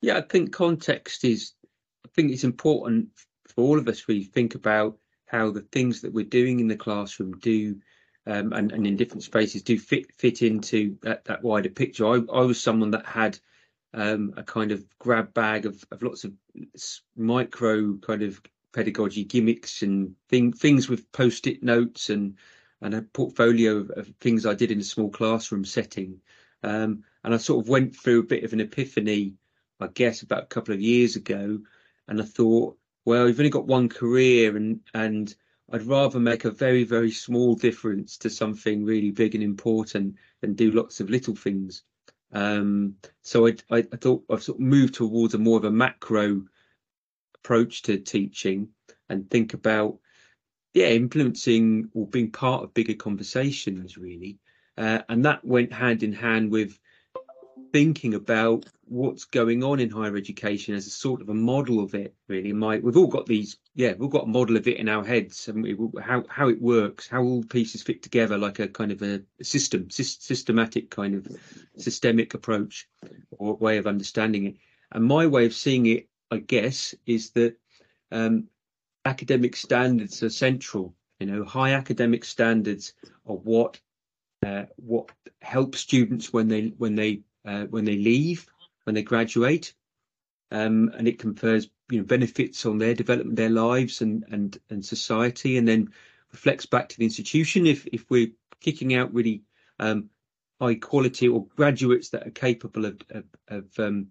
Yeah, 0.00 0.18
I 0.18 0.22
think 0.22 0.52
context 0.52 1.24
is. 1.24 1.52
I 2.04 2.08
think 2.14 2.32
it's 2.32 2.44
important 2.44 3.08
for 3.48 3.62
all 3.62 3.78
of 3.78 3.88
us. 3.88 4.06
We 4.06 4.24
think 4.24 4.54
about 4.54 4.98
how 5.26 5.50
the 5.50 5.66
things 5.72 6.02
that 6.02 6.12
we're 6.12 6.24
doing 6.24 6.60
in 6.60 6.68
the 6.68 6.76
classroom 6.76 7.38
do 7.38 7.76
um, 8.26 8.52
and, 8.52 8.72
and 8.72 8.86
in 8.86 8.96
different 8.96 9.22
spaces 9.22 9.62
do 9.62 9.78
fit 9.78 10.12
fit 10.14 10.42
into 10.42 10.96
that, 11.02 11.24
that 11.24 11.42
wider 11.42 11.68
picture. 11.68 12.06
I, 12.06 12.20
I 12.32 12.42
was 12.42 12.62
someone 12.62 12.92
that 12.92 13.06
had 13.06 13.38
um, 13.94 14.34
a 14.36 14.42
kind 14.42 14.72
of 14.72 14.84
grab 14.98 15.34
bag 15.34 15.66
of, 15.66 15.84
of 15.90 16.02
lots 16.02 16.24
of 16.24 16.32
micro 17.16 17.96
kind 17.96 18.22
of 18.22 18.40
pedagogy 18.72 19.24
gimmicks 19.24 19.82
and 19.82 20.14
thing, 20.28 20.52
things 20.52 20.88
with 20.88 21.10
post-it 21.12 21.62
notes 21.62 22.10
and 22.10 22.36
and 22.80 22.94
a 22.94 23.02
portfolio 23.02 23.76
of, 23.76 23.90
of, 23.90 24.08
things 24.20 24.44
I 24.44 24.54
did 24.54 24.72
in 24.72 24.80
a 24.80 24.84
small 24.84 25.08
classroom 25.08 25.64
setting. 25.64 26.20
Um, 26.64 27.04
and 27.22 27.32
I 27.32 27.36
sort 27.36 27.64
of 27.64 27.68
went 27.68 27.94
through 27.94 28.20
a 28.20 28.24
bit 28.24 28.42
of 28.42 28.52
an 28.52 28.60
epiphany, 28.60 29.34
I 29.78 29.86
guess, 29.86 30.22
about 30.22 30.42
a 30.42 30.46
couple 30.46 30.74
of 30.74 30.80
years 30.80 31.14
ago. 31.14 31.60
And 32.08 32.20
I 32.20 32.24
thought, 32.24 32.76
well, 33.04 33.28
you've 33.28 33.38
only 33.38 33.50
got 33.50 33.68
one 33.68 33.88
career, 33.88 34.56
and 34.56 34.80
and 34.94 35.32
I'd 35.72 35.86
rather 35.86 36.20
make 36.20 36.44
a 36.44 36.50
very, 36.50 36.84
very 36.84 37.10
small 37.10 37.54
difference 37.54 38.18
to 38.18 38.30
something 38.30 38.84
really 38.84 39.10
big 39.10 39.34
and 39.34 39.42
important 39.42 40.16
than 40.42 40.52
do 40.52 40.70
lots 40.70 41.00
of 41.00 41.08
little 41.08 41.34
things. 41.34 41.82
Um, 42.30 42.96
so 43.22 43.46
I, 43.46 43.56
I, 43.70 43.78
I, 43.78 43.96
thought 43.96 44.24
I've 44.30 44.42
sort 44.42 44.58
of 44.58 44.64
moved 44.64 44.94
towards 44.94 45.32
a 45.32 45.38
more 45.38 45.56
of 45.56 45.64
a 45.64 45.70
macro 45.70 46.42
approach 47.36 47.82
to 47.82 47.98
teaching 47.98 48.68
and 49.08 49.30
think 49.30 49.54
about, 49.54 49.98
yeah, 50.74 50.88
influencing 50.88 51.88
or 51.94 52.06
being 52.06 52.30
part 52.30 52.64
of 52.64 52.74
bigger 52.74 52.94
conversations 52.94 53.96
really. 53.96 54.38
Uh, 54.76 55.00
and 55.08 55.24
that 55.24 55.44
went 55.44 55.72
hand 55.72 56.02
in 56.02 56.12
hand 56.12 56.50
with 56.50 56.78
thinking 57.72 58.14
about 58.14 58.66
what's 58.92 59.24
going 59.24 59.64
on 59.64 59.80
in 59.80 59.90
higher 59.90 60.16
education 60.16 60.74
as 60.74 60.86
a 60.86 60.90
sort 60.90 61.22
of 61.22 61.28
a 61.28 61.34
model 61.34 61.80
of 61.80 61.94
it 61.94 62.14
really. 62.28 62.52
We've 62.52 62.96
all 62.96 63.06
got 63.06 63.26
these 63.26 63.56
yeah 63.74 63.94
we've 63.98 64.10
got 64.10 64.24
a 64.24 64.28
model 64.28 64.56
of 64.56 64.68
it 64.68 64.76
in 64.76 64.88
our 64.88 65.04
heads 65.04 65.48
and 65.48 65.62
we, 65.62 65.76
how 66.00 66.24
how 66.28 66.48
it 66.48 66.60
works 66.60 67.08
how 67.08 67.22
all 67.22 67.42
pieces 67.42 67.82
fit 67.82 68.02
together 68.02 68.36
like 68.36 68.58
a 68.58 68.68
kind 68.68 68.92
of 68.92 69.02
a 69.02 69.22
system 69.42 69.90
systematic 69.90 70.90
kind 70.90 71.14
of 71.14 71.26
systemic 71.78 72.34
approach 72.34 72.88
or 73.30 73.56
way 73.56 73.78
of 73.78 73.86
understanding 73.86 74.44
it. 74.46 74.56
And 74.92 75.04
my 75.04 75.26
way 75.26 75.46
of 75.46 75.54
seeing 75.54 75.86
it 75.86 76.08
i 76.30 76.38
guess 76.38 76.94
is 77.06 77.30
that 77.30 77.56
um, 78.10 78.48
academic 79.04 79.56
standards 79.56 80.22
are 80.22 80.30
central 80.30 80.94
you 81.22 81.26
know. 81.30 81.44
High 81.44 81.74
academic 81.74 82.24
standards 82.24 82.94
are 83.26 83.36
what 83.36 83.80
uh, 84.44 84.64
what 84.76 85.10
help 85.40 85.76
students 85.76 86.32
when 86.32 86.48
they 86.48 86.72
when 86.76 86.96
they 86.96 87.20
uh, 87.44 87.64
when 87.66 87.84
they 87.84 87.96
leave, 87.96 88.50
when 88.84 88.94
they 88.94 89.02
graduate, 89.02 89.74
um, 90.50 90.90
and 90.96 91.08
it 91.08 91.18
confers 91.18 91.68
you 91.90 91.98
know 91.98 92.04
benefits 92.04 92.66
on 92.66 92.78
their 92.78 92.94
development, 92.94 93.36
their 93.36 93.50
lives, 93.50 94.00
and 94.00 94.24
and 94.30 94.58
and 94.70 94.84
society, 94.84 95.56
and 95.56 95.66
then 95.66 95.90
reflects 96.32 96.66
back 96.66 96.88
to 96.88 96.98
the 96.98 97.04
institution. 97.04 97.66
If 97.66 97.86
if 97.86 98.04
we're 98.10 98.32
kicking 98.60 98.94
out 98.94 99.14
really 99.14 99.42
um, 99.78 100.10
high 100.60 100.76
quality 100.76 101.28
or 101.28 101.46
graduates 101.46 102.10
that 102.10 102.26
are 102.26 102.30
capable 102.30 102.86
of 102.86 103.00
of, 103.10 103.24
of 103.48 103.78
um, 103.78 104.08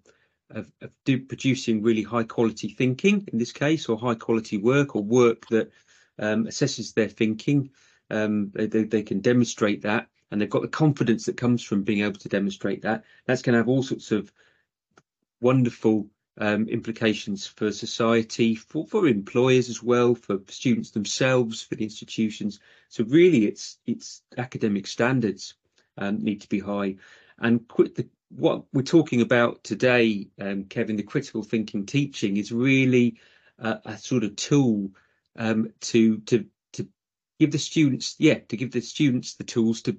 of, 0.49 0.71
of 0.81 0.91
do, 1.05 1.19
producing 1.19 1.81
really 1.81 2.03
high 2.03 2.23
quality 2.23 2.69
thinking 2.69 3.27
in 3.31 3.39
this 3.39 3.51
case, 3.51 3.87
or 3.87 3.97
high 3.97 4.15
quality 4.15 4.57
work, 4.57 4.95
or 4.95 5.03
work 5.03 5.47
that 5.47 5.71
um, 6.19 6.45
assesses 6.45 6.93
their 6.93 7.07
thinking. 7.07 7.69
Um, 8.09 8.51
they, 8.53 8.83
they, 8.83 9.03
can 9.03 9.21
demonstrate 9.21 9.83
that, 9.83 10.07
and 10.29 10.41
they've 10.41 10.49
got 10.49 10.63
the 10.63 10.67
confidence 10.67 11.25
that 11.25 11.37
comes 11.37 11.63
from 11.63 11.83
being 11.83 12.03
able 12.03 12.19
to 12.19 12.29
demonstrate 12.29 12.81
that, 12.81 13.05
that's 13.25 13.41
going 13.41 13.53
to 13.53 13.59
have 13.59 13.69
all 13.69 13.83
sorts 13.83 14.11
of 14.11 14.31
wonderful 15.41 16.07
um, 16.37 16.67
implications 16.69 17.45
for 17.45 17.71
society, 17.71 18.55
for, 18.55 18.87
for 18.87 19.07
employers 19.07 19.69
as 19.69 19.83
well, 19.83 20.15
for 20.15 20.39
students 20.47 20.91
themselves, 20.91 21.61
for 21.61 21.75
the 21.75 21.83
institutions. 21.83 22.59
So 22.89 23.03
really, 23.03 23.45
it's 23.45 23.77
it's 23.85 24.21
academic 24.37 24.87
standards 24.87 25.55
um, 25.97 26.23
need 26.23 26.41
to 26.41 26.49
be 26.49 26.59
high, 26.59 26.95
and 27.37 27.67
the, 27.77 28.07
what 28.29 28.63
we're 28.71 28.81
talking 28.81 29.21
about 29.21 29.63
today, 29.63 30.29
um, 30.39 30.63
Kevin, 30.65 30.95
the 30.95 31.03
critical 31.03 31.43
thinking 31.43 31.85
teaching 31.85 32.37
is 32.37 32.51
really 32.51 33.19
a 33.61 33.97
sort 33.97 34.23
of 34.23 34.35
tool 34.35 34.91
um, 35.35 35.71
to 35.81 36.19
to 36.19 36.45
to 36.73 36.87
give 37.39 37.51
the 37.51 37.59
students, 37.59 38.15
yeah, 38.17 38.39
to 38.49 38.57
give 38.57 38.71
the 38.71 38.81
students 38.81 39.35
the 39.35 39.43
tools 39.43 39.81
to 39.83 39.97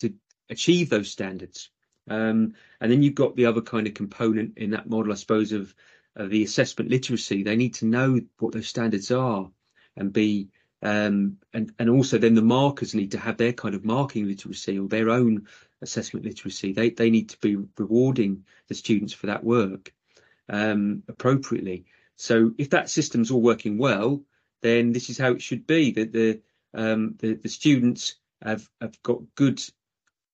to 0.00 0.14
achieve 0.50 0.90
those 0.90 1.10
standards. 1.10 1.70
Um, 2.08 2.54
and 2.80 2.92
then 2.92 3.02
you've 3.02 3.14
got 3.14 3.36
the 3.36 3.46
other 3.46 3.62
kind 3.62 3.86
of 3.86 3.94
component 3.94 4.58
in 4.58 4.70
that 4.70 4.88
model, 4.88 5.12
I 5.12 5.16
suppose, 5.16 5.52
of, 5.52 5.74
of 6.16 6.30
the 6.30 6.44
assessment 6.44 6.90
literacy. 6.90 7.42
They 7.42 7.56
need 7.56 7.74
to 7.74 7.86
know 7.86 8.20
what 8.38 8.52
those 8.52 8.68
standards 8.68 9.10
are 9.10 9.50
and 9.96 10.12
be 10.12 10.48
um, 10.84 11.38
and 11.54 11.72
and 11.78 11.88
also 11.88 12.18
then 12.18 12.34
the 12.34 12.42
markers 12.42 12.94
need 12.94 13.12
to 13.12 13.18
have 13.18 13.38
their 13.38 13.54
kind 13.54 13.74
of 13.74 13.86
marking 13.86 14.28
literacy 14.28 14.78
or 14.78 14.86
their 14.86 15.08
own 15.08 15.48
assessment 15.80 16.26
literacy. 16.26 16.72
They 16.72 16.90
they 16.90 17.08
need 17.08 17.30
to 17.30 17.40
be 17.40 17.56
rewarding 17.78 18.44
the 18.68 18.74
students 18.74 19.14
for 19.14 19.28
that 19.28 19.42
work 19.42 19.92
um, 20.50 21.02
appropriately. 21.08 21.86
So 22.16 22.52
if 22.58 22.70
that 22.70 22.90
system's 22.90 23.30
all 23.30 23.40
working 23.40 23.78
well, 23.78 24.22
then 24.60 24.92
this 24.92 25.08
is 25.08 25.16
how 25.16 25.32
it 25.32 25.42
should 25.42 25.66
be. 25.66 25.92
That 25.92 26.12
the, 26.12 26.42
um, 26.74 27.14
the 27.18 27.34
the 27.34 27.48
students 27.48 28.16
have 28.42 28.68
have 28.78 29.02
got 29.02 29.22
good 29.36 29.62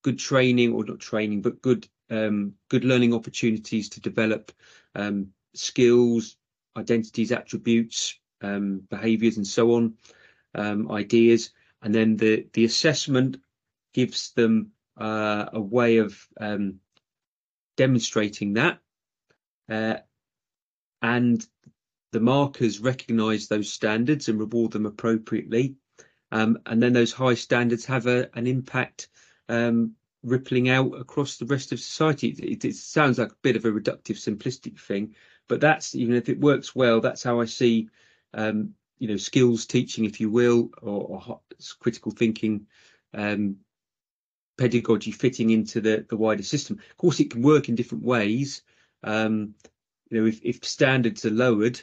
good 0.03 0.19
training 0.19 0.73
or 0.73 0.85
not 0.85 1.01
training, 1.01 1.43
but 1.43 1.63
good 1.63 1.89
um, 2.11 2.55
good 2.69 2.85
learning 2.85 3.15
opportunities 3.15 3.89
to 3.91 4.01
develop 4.01 4.53
um, 4.95 5.29
skills, 5.55 6.37
identities, 6.77 7.33
attributes, 7.33 8.19
um, 8.43 8.83
behaviours, 8.91 9.37
and 9.37 9.47
so 9.47 9.75
on, 9.75 9.95
um, 10.55 10.91
ideas, 10.91 11.51
and 11.83 11.95
then 11.95 12.17
the 12.17 12.47
the 12.53 12.65
assessment 12.65 13.39
gives 13.93 14.33
them 14.33 14.73
uh, 14.97 15.47
a 15.53 15.61
way 15.61 15.99
of 15.99 16.27
um, 16.41 16.81
demonstrating 17.77 18.55
that, 18.55 18.81
uh, 19.69 19.97
and 21.03 21.47
the 22.13 22.21
markers 22.21 22.81
recognise 22.81 23.47
those 23.47 23.73
standards 23.73 24.29
and 24.29 24.41
reward 24.41 24.73
them 24.73 24.87
appropriately, 24.87 25.77
um, 26.33 26.59
and 26.67 26.83
then 26.83 26.93
those 26.93 27.13
high 27.13 27.35
standards 27.35 27.87
have 27.87 28.07
a, 28.07 28.29
an 28.37 28.47
impact 28.47 29.09
um, 29.49 29.95
rippling 30.23 30.69
out 30.69 30.93
across 30.99 31.37
the 31.37 31.47
rest 31.47 31.73
of 31.73 31.81
society. 31.81 32.29
It, 32.29 32.65
it, 32.65 32.77
sounds 32.77 33.19
like 33.19 33.33
a 33.33 33.43
bit 33.43 33.57
of 33.57 33.65
a 33.65 33.71
reductive, 33.71 34.17
simplistic 34.17 34.79
thing, 34.79 35.15
but 35.49 35.61
that's 35.61 35.95
even 35.95 36.15
if 36.15 36.29
it 36.29 36.41
works 36.41 36.75
well, 36.75 37.01
that's 37.01 37.23
how 37.23 37.41
I 37.41 37.47
see 37.47 37.89
um, 38.35 38.75
you 38.99 39.09
know 39.09 39.17
skills 39.17 39.67
teaching, 39.67 40.05
if 40.05 40.21
you 40.21 40.31
will, 40.31 40.71
or, 40.83 41.23
or 41.27 41.41
critical 41.81 42.13
thinking 42.13 42.67
um, 43.15 43.57
pedagogy 44.59 45.11
fitting 45.11 45.51
into 45.51 45.81
the, 45.81 46.05
the 46.09 46.17
wider 46.17 46.43
system. 46.43 46.79
Of 46.91 46.97
course, 46.97 47.19
it 47.19 47.31
can 47.31 47.43
work 47.43 47.69
in 47.69 47.75
different 47.75 48.05
ways. 48.05 48.63
Um, 49.03 49.55
you 50.11 50.21
know, 50.21 50.27
if, 50.27 50.45
if 50.45 50.65
standards 50.65 51.25
are 51.25 51.31
lowered, 51.31 51.81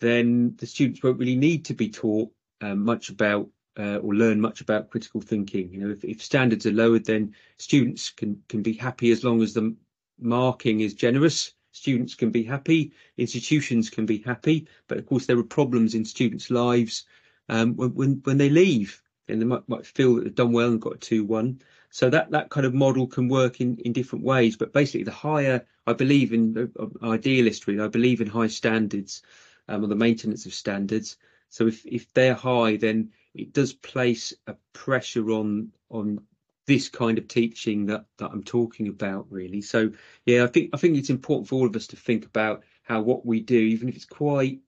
then 0.00 0.54
the 0.56 0.66
students 0.66 1.02
won't 1.02 1.18
really 1.18 1.36
need 1.36 1.64
to 1.66 1.74
be 1.74 1.90
taught 1.90 2.30
um, 2.60 2.84
much 2.84 3.08
about 3.08 3.48
uh, 3.78 3.96
or 3.96 4.14
learn 4.14 4.40
much 4.40 4.60
about 4.60 4.90
critical 4.90 5.20
thinking. 5.20 5.72
You 5.72 5.80
know, 5.80 5.90
if, 5.90 6.04
if 6.04 6.22
standards 6.22 6.66
are 6.66 6.72
lowered, 6.72 7.04
then 7.04 7.34
students 7.56 8.10
can 8.10 8.42
can 8.48 8.62
be 8.62 8.72
happy 8.72 9.10
as 9.10 9.24
long 9.24 9.42
as 9.42 9.54
the 9.54 9.74
marking 10.20 10.80
is 10.80 10.94
generous. 10.94 11.54
Students 11.72 12.14
can 12.14 12.30
be 12.30 12.42
happy, 12.42 12.92
institutions 13.16 13.88
can 13.88 14.04
be 14.04 14.18
happy, 14.18 14.66
but 14.88 14.98
of 14.98 15.06
course 15.06 15.24
there 15.24 15.38
are 15.38 15.42
problems 15.44 15.94
in 15.94 16.04
students' 16.04 16.50
lives 16.50 17.06
um, 17.48 17.76
when, 17.76 17.94
when 17.94 18.20
when 18.24 18.38
they 18.38 18.50
leave, 18.50 19.02
and 19.26 19.40
they 19.40 19.46
might, 19.46 19.66
might 19.68 19.86
feel 19.86 20.14
that 20.14 20.24
they've 20.24 20.34
done 20.34 20.52
well 20.52 20.68
and 20.68 20.82
got 20.82 20.96
a 20.96 20.98
two 20.98 21.24
one. 21.24 21.62
So 21.90 22.10
that 22.10 22.30
that 22.30 22.50
kind 22.50 22.66
of 22.66 22.74
model 22.74 23.06
can 23.06 23.28
work 23.28 23.60
in 23.60 23.78
in 23.78 23.92
different 23.92 24.24
ways. 24.24 24.56
But 24.56 24.74
basically, 24.74 25.04
the 25.04 25.12
higher 25.12 25.64
I 25.86 25.94
believe 25.94 26.32
in 26.34 26.70
uh, 26.78 27.06
idealist, 27.06 27.66
really, 27.66 27.80
I 27.80 27.88
believe 27.88 28.20
in 28.20 28.28
high 28.28 28.48
standards 28.48 29.22
um, 29.68 29.82
or 29.82 29.86
the 29.88 29.96
maintenance 29.96 30.46
of 30.46 30.54
standards. 30.54 31.16
So 31.48 31.66
if 31.66 31.86
if 31.86 32.12
they're 32.12 32.34
high, 32.34 32.76
then 32.76 33.12
it 33.34 33.52
does 33.52 33.72
place 33.72 34.32
a 34.46 34.56
pressure 34.72 35.30
on 35.30 35.72
on 35.90 36.20
this 36.66 36.88
kind 36.88 37.18
of 37.18 37.28
teaching 37.28 37.86
that 37.86 38.06
that 38.18 38.30
I'm 38.30 38.44
talking 38.44 38.88
about 38.88 39.26
really. 39.30 39.60
So 39.60 39.90
yeah, 40.26 40.44
I 40.44 40.46
think 40.46 40.70
I 40.72 40.76
think 40.76 40.96
it's 40.96 41.10
important 41.10 41.48
for 41.48 41.56
all 41.56 41.66
of 41.66 41.76
us 41.76 41.86
to 41.88 41.96
think 41.96 42.24
about 42.24 42.62
how 42.82 43.00
what 43.02 43.26
we 43.26 43.40
do, 43.40 43.58
even 43.58 43.88
if 43.88 43.96
it's 43.96 44.04
quite 44.04 44.60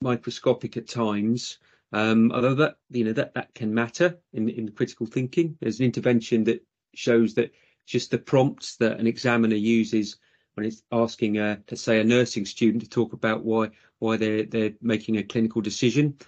microscopic 0.00 0.76
at 0.76 0.88
times, 0.88 1.58
um, 1.92 2.30
although 2.32 2.54
that 2.54 2.76
you 2.90 3.04
know 3.04 3.12
that 3.12 3.34
that 3.34 3.54
can 3.54 3.74
matter 3.74 4.18
in 4.32 4.48
in 4.48 4.70
critical 4.72 5.06
thinking. 5.06 5.56
There's 5.60 5.80
an 5.80 5.86
intervention 5.86 6.44
that 6.44 6.64
shows 6.94 7.34
that 7.34 7.52
just 7.86 8.10
the 8.10 8.18
prompts 8.18 8.76
that 8.76 9.00
an 9.00 9.06
examiner 9.06 9.56
uses 9.56 10.16
when 10.54 10.66
it's 10.66 10.82
asking, 10.90 11.38
a, 11.38 11.62
let's 11.70 11.82
say, 11.82 12.00
a 12.00 12.04
nursing 12.04 12.44
student 12.44 12.82
to 12.82 12.90
talk 12.90 13.12
about 13.12 13.44
why 13.44 13.70
why 14.00 14.16
they're 14.16 14.44
they're 14.44 14.74
making 14.82 15.16
a 15.16 15.22
clinical 15.22 15.62
decision. 15.62 16.18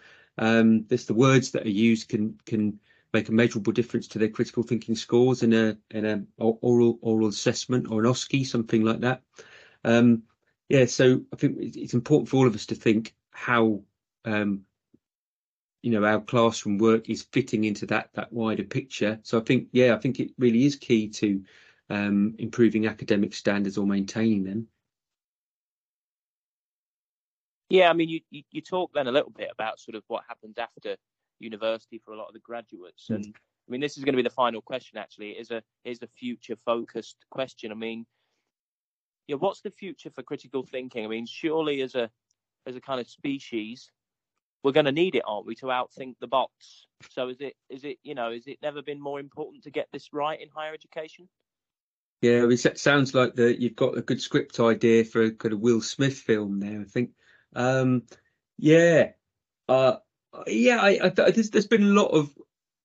Um, 0.41 0.87
this 0.87 1.05
the 1.05 1.15
words 1.15 1.51
that 1.53 1.67
are 1.67 1.71
used 1.71 2.09
can 2.09 2.39
can 2.47 2.81
make 3.13 3.29
a 3.29 3.33
measurable 3.33 3.73
difference 3.73 4.09
to 4.09 4.19
their 4.19 4.29
critical 4.29 4.63
thinking 4.63 4.97
scores 4.97 5.43
in 5.43 5.53
a 5.53 5.77
in 5.91 6.07
a 6.07 6.25
oral 6.39 6.99
oral 7.03 7.29
assessment 7.29 7.91
or 7.91 8.01
an 8.01 8.07
OSCE, 8.07 8.47
something 8.47 8.83
like 8.83 9.01
that. 9.01 9.23
Um, 9.85 10.23
yeah, 10.69 10.87
so 10.87 11.23
I 11.33 11.37
think 11.37 11.59
it's 11.61 11.95
important 11.95 12.29
for 12.29 12.39
all 12.39 12.47
of 12.47 12.55
us 12.55 12.67
to 12.67 12.75
think 12.75 13.15
how 13.33 13.83
um, 14.25 14.63
you 15.83 15.91
know 15.91 16.05
our 16.05 16.21
classroom 16.21 16.79
work 16.79 17.11
is 17.11 17.23
fitting 17.23 17.65
into 17.65 17.85
that 17.87 18.11
that 18.15 18.33
wider 18.33 18.65
picture. 18.65 19.21
So 19.23 19.39
I 19.39 19.43
think 19.43 19.69
yeah, 19.73 19.95
I 19.95 19.99
think 19.99 20.21
it 20.21 20.31
really 20.39 20.65
is 20.65 20.77
key 20.77 21.09
to 21.11 21.45
um, 21.91 22.35
improving 22.39 22.87
academic 22.87 23.35
standards 23.35 23.77
or 23.77 23.87
maintaining 23.87 24.45
them. 24.45 24.69
Yeah, 27.71 27.89
I 27.89 27.93
mean, 27.93 28.09
you, 28.09 28.21
you, 28.31 28.43
you 28.51 28.61
talk 28.61 28.91
then 28.93 29.07
a 29.07 29.13
little 29.13 29.31
bit 29.31 29.49
about 29.51 29.79
sort 29.79 29.95
of 29.95 30.03
what 30.09 30.25
happens 30.29 30.59
after 30.59 30.97
university 31.39 32.03
for 32.05 32.13
a 32.13 32.19
lot 32.19 32.27
of 32.27 32.35
the 32.35 32.41
graduates, 32.41 33.07
mm. 33.11 33.17
and 33.17 33.35
I 33.71 33.71
mean, 33.71 33.81
this 33.81 33.97
is 33.97 34.05
going 34.05 34.15
to 34.15 34.23
be 34.23 34.29
the 34.29 34.31
final 34.35 34.61
question. 34.61 34.99
Actually, 34.99 35.31
it 35.31 35.41
is 35.41 35.51
a 35.53 35.63
is 35.85 36.03
a 36.03 36.09
future 36.09 36.57
focused 36.57 37.17
question. 37.31 37.71
I 37.71 37.77
mean, 37.77 38.05
yeah, 39.29 39.37
what's 39.37 39.61
the 39.61 39.71
future 39.71 40.11
for 40.11 40.25
critical 40.25 40.65
thinking? 40.65 41.05
I 41.05 41.09
mean, 41.09 41.27
surely 41.27 41.81
as 41.83 41.95
a 41.95 42.11
as 42.67 42.75
a 42.75 42.81
kind 42.81 43.01
of 43.01 43.09
species, 43.09 43.93
we're 44.65 44.73
going 44.73 44.87
to 44.87 44.93
need 44.93 45.15
it, 45.15 45.23
aren't 45.25 45.47
we, 45.47 45.55
to 45.57 45.67
outthink 45.67 46.17
the 46.21 46.27
bots? 46.27 46.89
So 47.11 47.29
is 47.29 47.41
it 47.41 47.55
is 47.69 47.85
it 47.85 47.99
you 48.03 48.17
know 48.17 48.33
is 48.33 48.49
it 48.49 48.59
never 48.61 48.83
been 48.83 49.01
more 49.01 49.21
important 49.21 49.63
to 49.65 49.71
get 49.71 49.87
this 49.93 50.13
right 50.13 50.41
in 50.41 50.49
higher 50.49 50.75
education? 50.75 51.29
Yeah, 52.23 52.47
it 52.51 52.79
sounds 52.79 53.15
like 53.15 53.37
that 53.37 53.61
you've 53.61 53.77
got 53.77 53.97
a 53.97 54.03
good 54.03 54.21
script 54.21 54.59
idea 54.59 55.05
for 55.05 55.23
a 55.23 55.31
kind 55.31 55.55
of 55.55 55.61
Will 55.61 55.81
Smith 55.81 56.19
film 56.19 56.59
there. 56.59 56.81
I 56.81 56.85
think. 56.85 57.11
Um, 57.55 58.03
yeah, 58.59 59.13
uh, 59.69 59.97
yeah. 60.47 60.79
I, 60.81 60.99
I, 61.05 61.09
there's, 61.09 61.51
there's 61.51 61.67
been 61.67 61.83
a 61.83 61.87
lot 61.87 62.09
of 62.09 62.31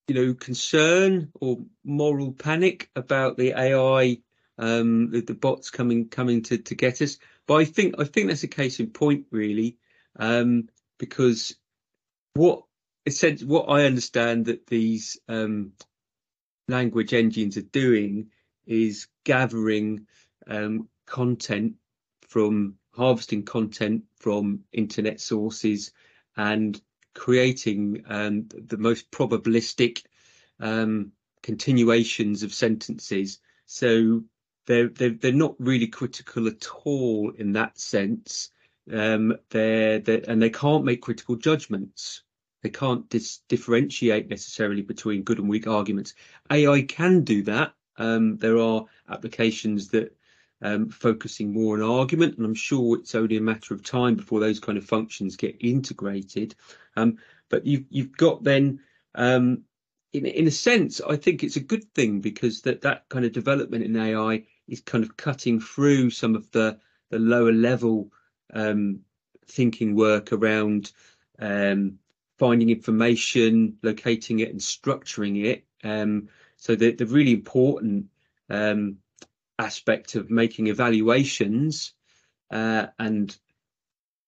you 0.08 0.16
know 0.16 0.34
concern 0.34 1.32
or 1.40 1.58
moral 1.84 2.32
panic 2.32 2.90
about 2.96 3.38
the 3.38 3.54
AI, 3.54 4.18
um, 4.58 5.12
the, 5.12 5.22
the 5.22 5.34
bots 5.34 5.70
coming 5.70 6.10
coming 6.10 6.44
to 6.44 6.58
to 6.58 6.76
get 6.76 7.02
us. 7.02 7.18
But 7.48 7.56
I 7.56 7.66
think 7.66 7.96
I 8.00 8.06
think 8.06 8.28
that's 8.28 8.44
a 8.44 8.48
case 8.48 8.80
in 8.80 8.88
point 8.88 9.26
really, 9.32 9.78
um, 10.18 10.70
because 10.98 11.56
what 12.34 12.64
essentially 13.06 13.50
what 13.50 13.70
I 13.70 13.86
understand 13.86 14.46
that 14.46 14.68
these 14.68 15.20
um, 15.28 15.74
language 16.68 17.14
engines 17.14 17.58
are 17.58 17.62
doing 17.62 18.32
is 18.66 19.08
gathering 19.24 20.08
um, 20.48 20.90
content 21.06 21.76
from 22.28 22.76
harvesting 22.96 23.44
content 23.44 24.04
from 24.18 24.62
internet 24.72 25.20
sources 25.20 25.92
and 26.38 26.82
creating 27.14 28.04
um, 28.08 28.48
the 28.50 28.78
most 28.78 29.10
probabilistic 29.12 30.04
um, 30.60 31.12
continuations 31.42 32.44
of 32.44 32.54
sentences. 32.54 33.40
So 33.66 34.24
they're, 34.66 34.90
they're, 34.90 35.12
they're 35.12 35.32
not 35.32 35.56
really 35.60 35.88
critical 35.88 36.48
at 36.48 36.66
all 36.84 37.32
in 37.38 37.54
that 37.54 37.80
sense. 37.80 38.50
Um, 38.92 39.38
they're, 39.50 40.00
they're, 40.00 40.24
and 40.28 40.42
they 40.42 40.50
can't 40.50 40.86
make 40.86 41.02
critical 41.02 41.36
judgments. 41.36 42.24
They 42.62 42.70
can't 42.70 43.08
dis- 43.10 43.42
differentiate 43.48 44.30
necessarily 44.30 44.82
between 44.82 45.24
good 45.24 45.40
and 45.40 45.48
weak 45.48 45.68
arguments. 45.68 46.16
AI 46.52 46.82
can 46.82 47.24
do 47.24 47.44
that, 47.44 47.74
um, 47.98 48.38
there 48.38 48.58
are 48.58 48.86
applications 49.10 49.90
that 49.90 50.16
um, 50.62 50.90
focusing 50.90 51.54
more 51.54 51.76
on 51.76 51.82
argument, 51.82 52.38
and 52.38 52.46
I'm 52.46 52.56
sure 52.56 52.98
it's 52.98 53.16
only 53.16 53.38
a 53.38 53.42
matter 53.42 53.74
of 53.74 53.84
time 53.84 54.16
before 54.16 54.40
those 54.40 54.60
kind 54.60 54.78
of 54.78 54.86
functions 54.86 55.36
get 55.36 55.58
integrated. 55.60 56.56
Um, 56.96 57.18
but 57.50 57.66
you've 57.66 57.86
you've 57.90 58.16
got 58.18 58.44
then, 58.44 58.80
um, 59.16 59.64
in 60.14 60.26
in 60.26 60.48
a 60.48 60.52
sense, 60.52 61.02
I 61.02 61.16
think 61.16 61.44
it's 61.44 61.58
a 61.58 61.62
good 61.62 61.84
thing 61.94 62.22
because 62.22 62.62
that 62.62 62.82
that 62.82 63.08
kind 63.10 63.26
of 63.26 63.32
development 63.32 63.84
in 63.84 63.96
AI 63.96 64.46
is 64.68 64.82
kind 64.82 65.04
of 65.04 65.18
cutting 65.18 65.60
through 65.60 66.10
some 66.10 66.36
of 66.36 66.50
the 66.52 66.80
the 67.10 67.20
lower 67.20 67.52
level 67.52 68.12
um, 68.54 69.02
thinking 69.48 69.96
work 69.96 70.32
around 70.34 70.92
um, 71.40 72.00
finding 72.38 72.70
information, 72.70 73.78
locating 73.84 74.40
it, 74.40 74.50
and 74.50 74.60
structuring 74.60 75.44
it. 75.46 75.66
Um, 75.84 76.30
so 76.58 76.76
the, 76.76 76.92
the 76.92 77.06
really 77.06 77.32
important 77.32 78.08
um, 78.50 78.98
aspect 79.58 80.16
of 80.16 80.30
making 80.30 80.68
evaluations 80.68 81.94
uh, 82.52 82.88
and 83.00 83.36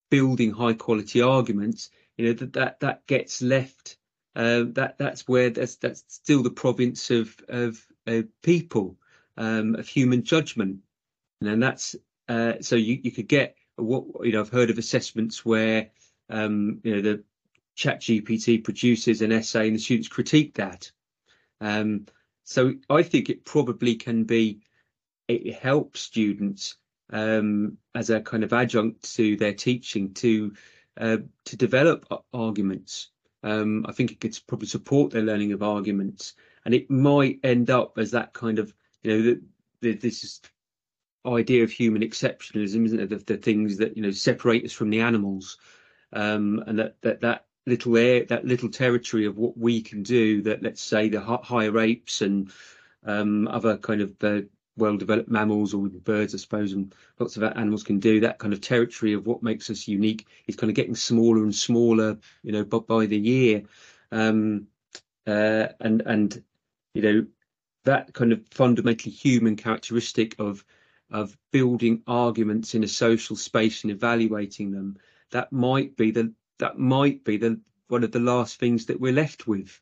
building 0.09 0.51
high 0.51 0.73
quality 0.73 1.21
arguments, 1.21 1.89
you 2.17 2.25
know, 2.25 2.33
that 2.33 2.53
that, 2.53 2.79
that 2.79 3.07
gets 3.07 3.41
left. 3.41 3.97
Uh, 4.35 4.65
that 4.73 4.97
that's 4.99 5.27
where 5.27 5.49
that's 5.49 5.77
that's 5.77 6.03
still 6.07 6.43
the 6.43 6.51
province 6.51 7.09
of 7.09 7.35
of, 7.49 7.83
of 8.05 8.25
people, 8.43 8.95
um, 9.35 9.73
of 9.75 9.87
human 9.87 10.23
judgment, 10.23 10.81
and 11.41 11.61
that's 11.61 11.95
uh, 12.29 12.53
so 12.61 12.75
you, 12.75 12.99
you 13.01 13.11
could 13.11 13.27
get 13.27 13.55
what 13.77 14.05
you 14.23 14.33
know. 14.33 14.41
I've 14.41 14.49
heard 14.49 14.69
of 14.69 14.77
assessments 14.77 15.43
where 15.43 15.89
um, 16.29 16.81
you 16.83 16.95
know 16.95 17.01
the 17.01 17.23
Chat 17.75 18.01
GPT 18.01 18.63
produces 18.63 19.21
an 19.21 19.31
essay 19.31 19.67
and 19.67 19.75
the 19.75 19.79
students 19.79 20.07
critique 20.07 20.55
that. 20.55 20.91
Um, 21.61 22.05
so 22.43 22.73
I 22.89 23.03
think 23.03 23.29
it 23.29 23.45
probably 23.45 23.95
can 23.95 24.23
be, 24.23 24.61
it 25.27 25.55
helps 25.55 26.01
students 26.01 26.75
um, 27.11 27.77
as 27.95 28.09
a 28.09 28.21
kind 28.21 28.43
of 28.43 28.53
adjunct 28.53 29.15
to 29.15 29.37
their 29.37 29.53
teaching 29.53 30.13
to 30.15 30.53
uh, 30.99 31.17
to 31.45 31.55
develop 31.55 32.05
arguments. 32.33 33.09
Um, 33.43 33.85
I 33.87 33.91
think 33.91 34.11
it 34.11 34.19
could 34.19 34.37
probably 34.47 34.67
support 34.67 35.11
their 35.11 35.21
learning 35.21 35.53
of 35.53 35.63
arguments, 35.63 36.33
and 36.65 36.73
it 36.73 36.89
might 36.89 37.39
end 37.43 37.69
up 37.69 37.97
as 37.97 38.11
that 38.11 38.33
kind 38.33 38.59
of 38.59 38.73
you 39.03 39.13
know 39.13 39.21
the, 39.23 39.41
the, 39.81 39.93
this 39.93 40.41
idea 41.25 41.63
of 41.63 41.71
human 41.71 42.01
exceptionalism, 42.01 42.85
isn't 42.85 42.99
it? 42.99 43.09
The, 43.09 43.17
the, 43.17 43.37
things 43.37 43.77
that 43.77 43.95
you 43.95 44.03
know 44.03 44.11
separate 44.11 44.65
us 44.65 44.73
from 44.73 44.89
the 44.89 45.01
animals, 45.01 45.57
um, 46.13 46.63
and 46.65 46.79
that 46.79 47.01
that 47.01 47.21
that 47.21 47.45
little 47.65 47.97
air, 47.97 48.25
that 48.25 48.45
little 48.45 48.69
territory 48.69 49.25
of 49.25 49.37
what 49.37 49.57
we 49.57 49.81
can 49.81 50.01
do 50.01 50.41
that, 50.43 50.63
let's 50.63 50.81
say, 50.81 51.09
the 51.09 51.21
higher 51.21 51.77
apes 51.79 52.21
and 52.21 52.49
um, 53.05 53.47
other 53.47 53.77
kind 53.77 54.01
of 54.01 54.15
uh, 54.23 54.41
well-developed 54.77 55.29
mammals 55.29 55.73
or 55.73 55.87
birds, 55.87 56.33
I 56.33 56.37
suppose, 56.37 56.73
and 56.73 56.93
lots 57.19 57.37
of 57.37 57.43
animals 57.43 57.83
can 57.83 57.99
do. 57.99 58.19
That 58.19 58.39
kind 58.39 58.53
of 58.53 58.61
territory 58.61 59.13
of 59.13 59.25
what 59.25 59.43
makes 59.43 59.69
us 59.69 59.87
unique 59.87 60.27
is 60.47 60.55
kind 60.55 60.69
of 60.69 60.75
getting 60.75 60.95
smaller 60.95 61.43
and 61.43 61.53
smaller, 61.53 62.17
you 62.43 62.51
know, 62.51 62.63
by, 62.63 62.79
by 62.79 63.05
the 63.05 63.17
year. 63.17 63.63
Um, 64.11 64.67
uh, 65.25 65.67
and 65.81 66.01
and 66.05 66.43
you 66.93 67.01
know 67.01 67.25
that 67.83 68.13
kind 68.13 68.31
of 68.31 68.41
fundamentally 68.51 69.11
human 69.11 69.55
characteristic 69.55 70.35
of 70.39 70.63
of 71.11 71.37
building 71.51 72.01
arguments 72.07 72.75
in 72.75 72.83
a 72.83 72.87
social 72.87 73.35
space 73.35 73.83
and 73.83 73.91
evaluating 73.91 74.71
them 74.71 74.97
that 75.31 75.51
might 75.51 75.95
be 75.97 76.11
the 76.11 76.33
that 76.59 76.79
might 76.79 77.23
be 77.23 77.37
the 77.37 77.59
one 77.87 78.03
of 78.03 78.11
the 78.11 78.19
last 78.19 78.59
things 78.59 78.85
that 78.85 78.99
we're 78.99 79.13
left 79.13 79.47
with, 79.47 79.79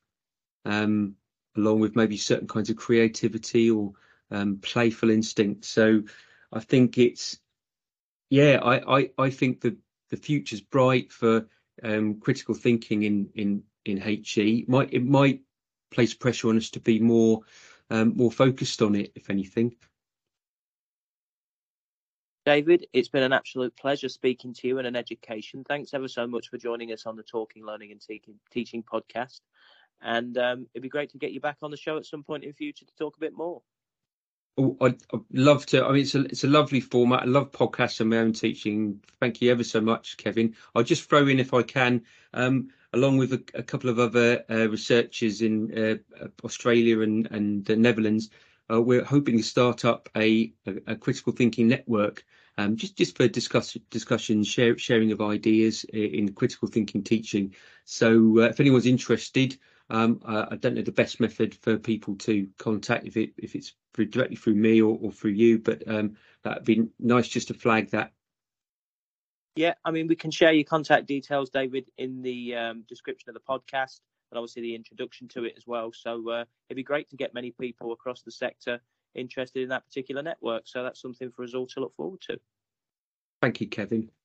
um, 0.66 1.16
along 1.56 1.80
with 1.80 1.96
maybe 1.96 2.18
certain 2.18 2.48
kinds 2.48 2.70
of 2.70 2.76
creativity 2.76 3.72
or 3.72 3.94
um, 4.32 4.60
playful 4.62 5.10
instinct. 5.10 5.66
So 5.66 6.04
I 6.52 6.60
think 6.60 6.98
it's, 6.98 7.40
yeah, 8.30 8.60
I, 8.62 9.00
I, 9.00 9.10
I 9.18 9.30
think 9.30 9.62
that 9.62 9.78
the 10.10 10.18
future's 10.18 10.62
bright 10.62 11.12
for 11.12 11.48
um, 11.84 12.20
critical 12.20 12.56
thinking 12.56 13.04
in 13.04 13.30
in 13.36 13.64
in 13.84 13.98
HE. 13.98 14.60
It 14.60 14.70
might 14.70 14.94
it 14.94 15.06
might 15.06 15.42
place 15.92 16.14
pressure 16.14 16.50
on 16.50 16.58
us 16.58 16.72
to 16.72 16.80
be 16.80 17.00
more 17.00 17.42
um, 17.90 18.16
more 18.16 18.32
focused 18.32 18.82
on 18.82 18.96
it, 18.96 19.12
if 19.16 19.30
anything. 19.30 19.76
David, 22.46 22.86
it's 22.94 23.10
been 23.10 23.24
an 23.24 23.34
absolute 23.34 23.76
pleasure 23.76 24.10
speaking 24.10 24.54
to 24.54 24.68
you 24.68 24.78
and 24.78 24.86
an 24.86 24.96
education. 24.96 25.64
Thanks 25.64 25.96
ever 25.96 26.08
so 26.08 26.28
much 26.28 26.50
for 26.50 26.60
joining 26.60 26.92
us 26.92 27.08
on 27.08 27.16
the 27.16 27.24
Talking, 27.24 27.66
Learning 27.66 27.92
and 27.92 28.00
Teaching, 28.00 28.36
Teaching 28.52 28.84
podcast. 28.84 29.40
And 30.00 30.38
um, 30.38 30.68
it'd 30.74 30.84
be 30.84 30.90
great 30.90 31.10
to 31.12 31.18
get 31.18 31.32
you 31.32 31.40
back 31.40 31.58
on 31.64 31.72
the 31.72 31.78
show 31.78 31.98
at 31.98 32.06
some 32.06 32.24
point 32.24 32.44
in 32.44 32.54
future 32.54 32.86
to 32.86 32.96
talk 33.00 33.18
a 33.18 33.20
bit 33.20 33.34
more. 33.34 33.64
Oh, 34.58 34.78
I'd, 34.80 35.02
love 35.34 35.66
to. 35.68 35.86
I 35.86 35.92
mean, 35.92 36.04
it's 36.04 36.16
a 36.16 36.22
it's 36.22 36.46
a 36.46 36.48
lovely 36.48 36.80
format. 36.80 37.24
I 37.24 37.26
love 37.26 37.52
podcasts 37.52 38.00
and 38.00 38.10
my 38.10 38.20
own 38.20 38.32
teaching. 38.32 39.02
Thank 39.20 39.42
you 39.42 39.52
ever 39.52 39.66
so 39.66 39.82
much, 39.82 40.16
Kevin. 40.16 40.56
I'll 40.74 40.84
just 40.84 41.10
throw 41.10 41.28
in, 41.28 41.42
if 41.42 41.54
I 41.54 41.62
can, 41.62 42.04
um, 42.34 42.70
along 42.94 43.18
with 43.18 43.34
a, 43.34 43.44
a, 43.54 43.64
couple 43.64 43.90
of 43.90 44.00
other 44.00 44.46
uh, 44.50 44.70
researchers 44.70 45.42
in 45.42 45.78
uh, 45.78 46.26
Australia 46.46 47.02
and 47.02 47.28
and 47.32 47.66
the 47.66 47.76
Netherlands. 47.76 48.30
Uh, 48.72 48.82
we're 48.82 49.04
hoping 49.04 49.38
to 49.38 49.44
start 49.44 49.84
up 49.84 50.10
a, 50.16 50.54
a, 50.66 50.76
a 50.88 50.96
critical 50.96 51.34
thinking 51.34 51.68
network, 51.68 52.24
um, 52.58 52.78
just 52.78 52.96
just 52.96 53.18
for 53.18 53.28
discuss, 53.28 53.74
discussion, 53.90 54.42
share, 54.46 54.78
sharing 54.78 55.12
of 55.12 55.20
ideas 55.20 55.84
in 55.92 56.32
critical 56.34 56.70
thinking 56.70 57.04
teaching. 57.04 57.54
So, 57.84 58.40
uh, 58.40 58.48
if 58.48 58.60
anyone's 58.62 58.86
interested. 58.86 59.58
Um, 59.88 60.22
I, 60.26 60.48
I, 60.52 60.56
don't 60.56 60.74
know 60.74 60.82
the 60.82 60.92
best 60.92 61.20
method 61.20 61.54
for 61.54 61.78
people 61.78 62.16
to 62.16 62.48
contact 62.58 63.06
if 63.06 63.18
it 63.18 63.34
if 63.38 63.54
it's 63.54 63.74
through, 63.96 64.08
directly 64.08 64.36
through 64.36 64.56
me 64.56 64.82
or, 64.82 64.98
or 65.02 65.12
through 65.12 65.32
you, 65.32 65.60
but 65.60 65.84
um, 65.88 66.18
that'd 66.44 66.66
be 66.66 66.88
nice 67.00 67.28
just 67.28 67.48
to 67.48 67.54
flag 67.54 67.92
that. 67.92 68.12
Yeah, 69.56 69.76
I 69.86 69.92
mean 69.92 70.08
we 70.08 70.18
can 70.18 70.32
share 70.32 70.52
your 70.52 70.66
contact 70.66 71.08
details, 71.08 71.50
David, 71.50 71.90
in 71.98 72.22
the 72.22 72.56
um, 72.56 72.84
description 72.90 73.30
of 73.30 73.36
the 73.36 73.40
podcast, 73.40 74.02
and 74.32 74.38
obviously 74.38 74.64
the 74.64 74.76
introduction 74.76 75.30
to 75.30 75.46
it 75.46 75.54
as 75.56 75.66
well. 75.66 75.92
So 75.94 76.30
uh, 76.30 76.44
it'd 76.70 76.76
be 76.76 76.84
great 76.84 77.10
to 77.12 77.16
get 77.16 77.34
many 77.34 77.52
people 77.52 77.94
across 77.94 78.22
the 78.22 78.32
sector 78.32 78.82
interested 79.14 79.64
in 79.64 79.70
that 79.70 79.86
particular 79.86 80.22
network. 80.22 80.64
So 80.66 80.84
that's 80.84 81.02
something 81.02 81.32
for 81.32 81.44
us 81.44 81.54
all 81.54 81.68
to 81.68 81.80
look 81.80 81.96
forward 81.96 82.20
to. 82.22 82.38
Thank 83.42 83.62
you, 83.62 83.68
Kevin. 83.68 84.10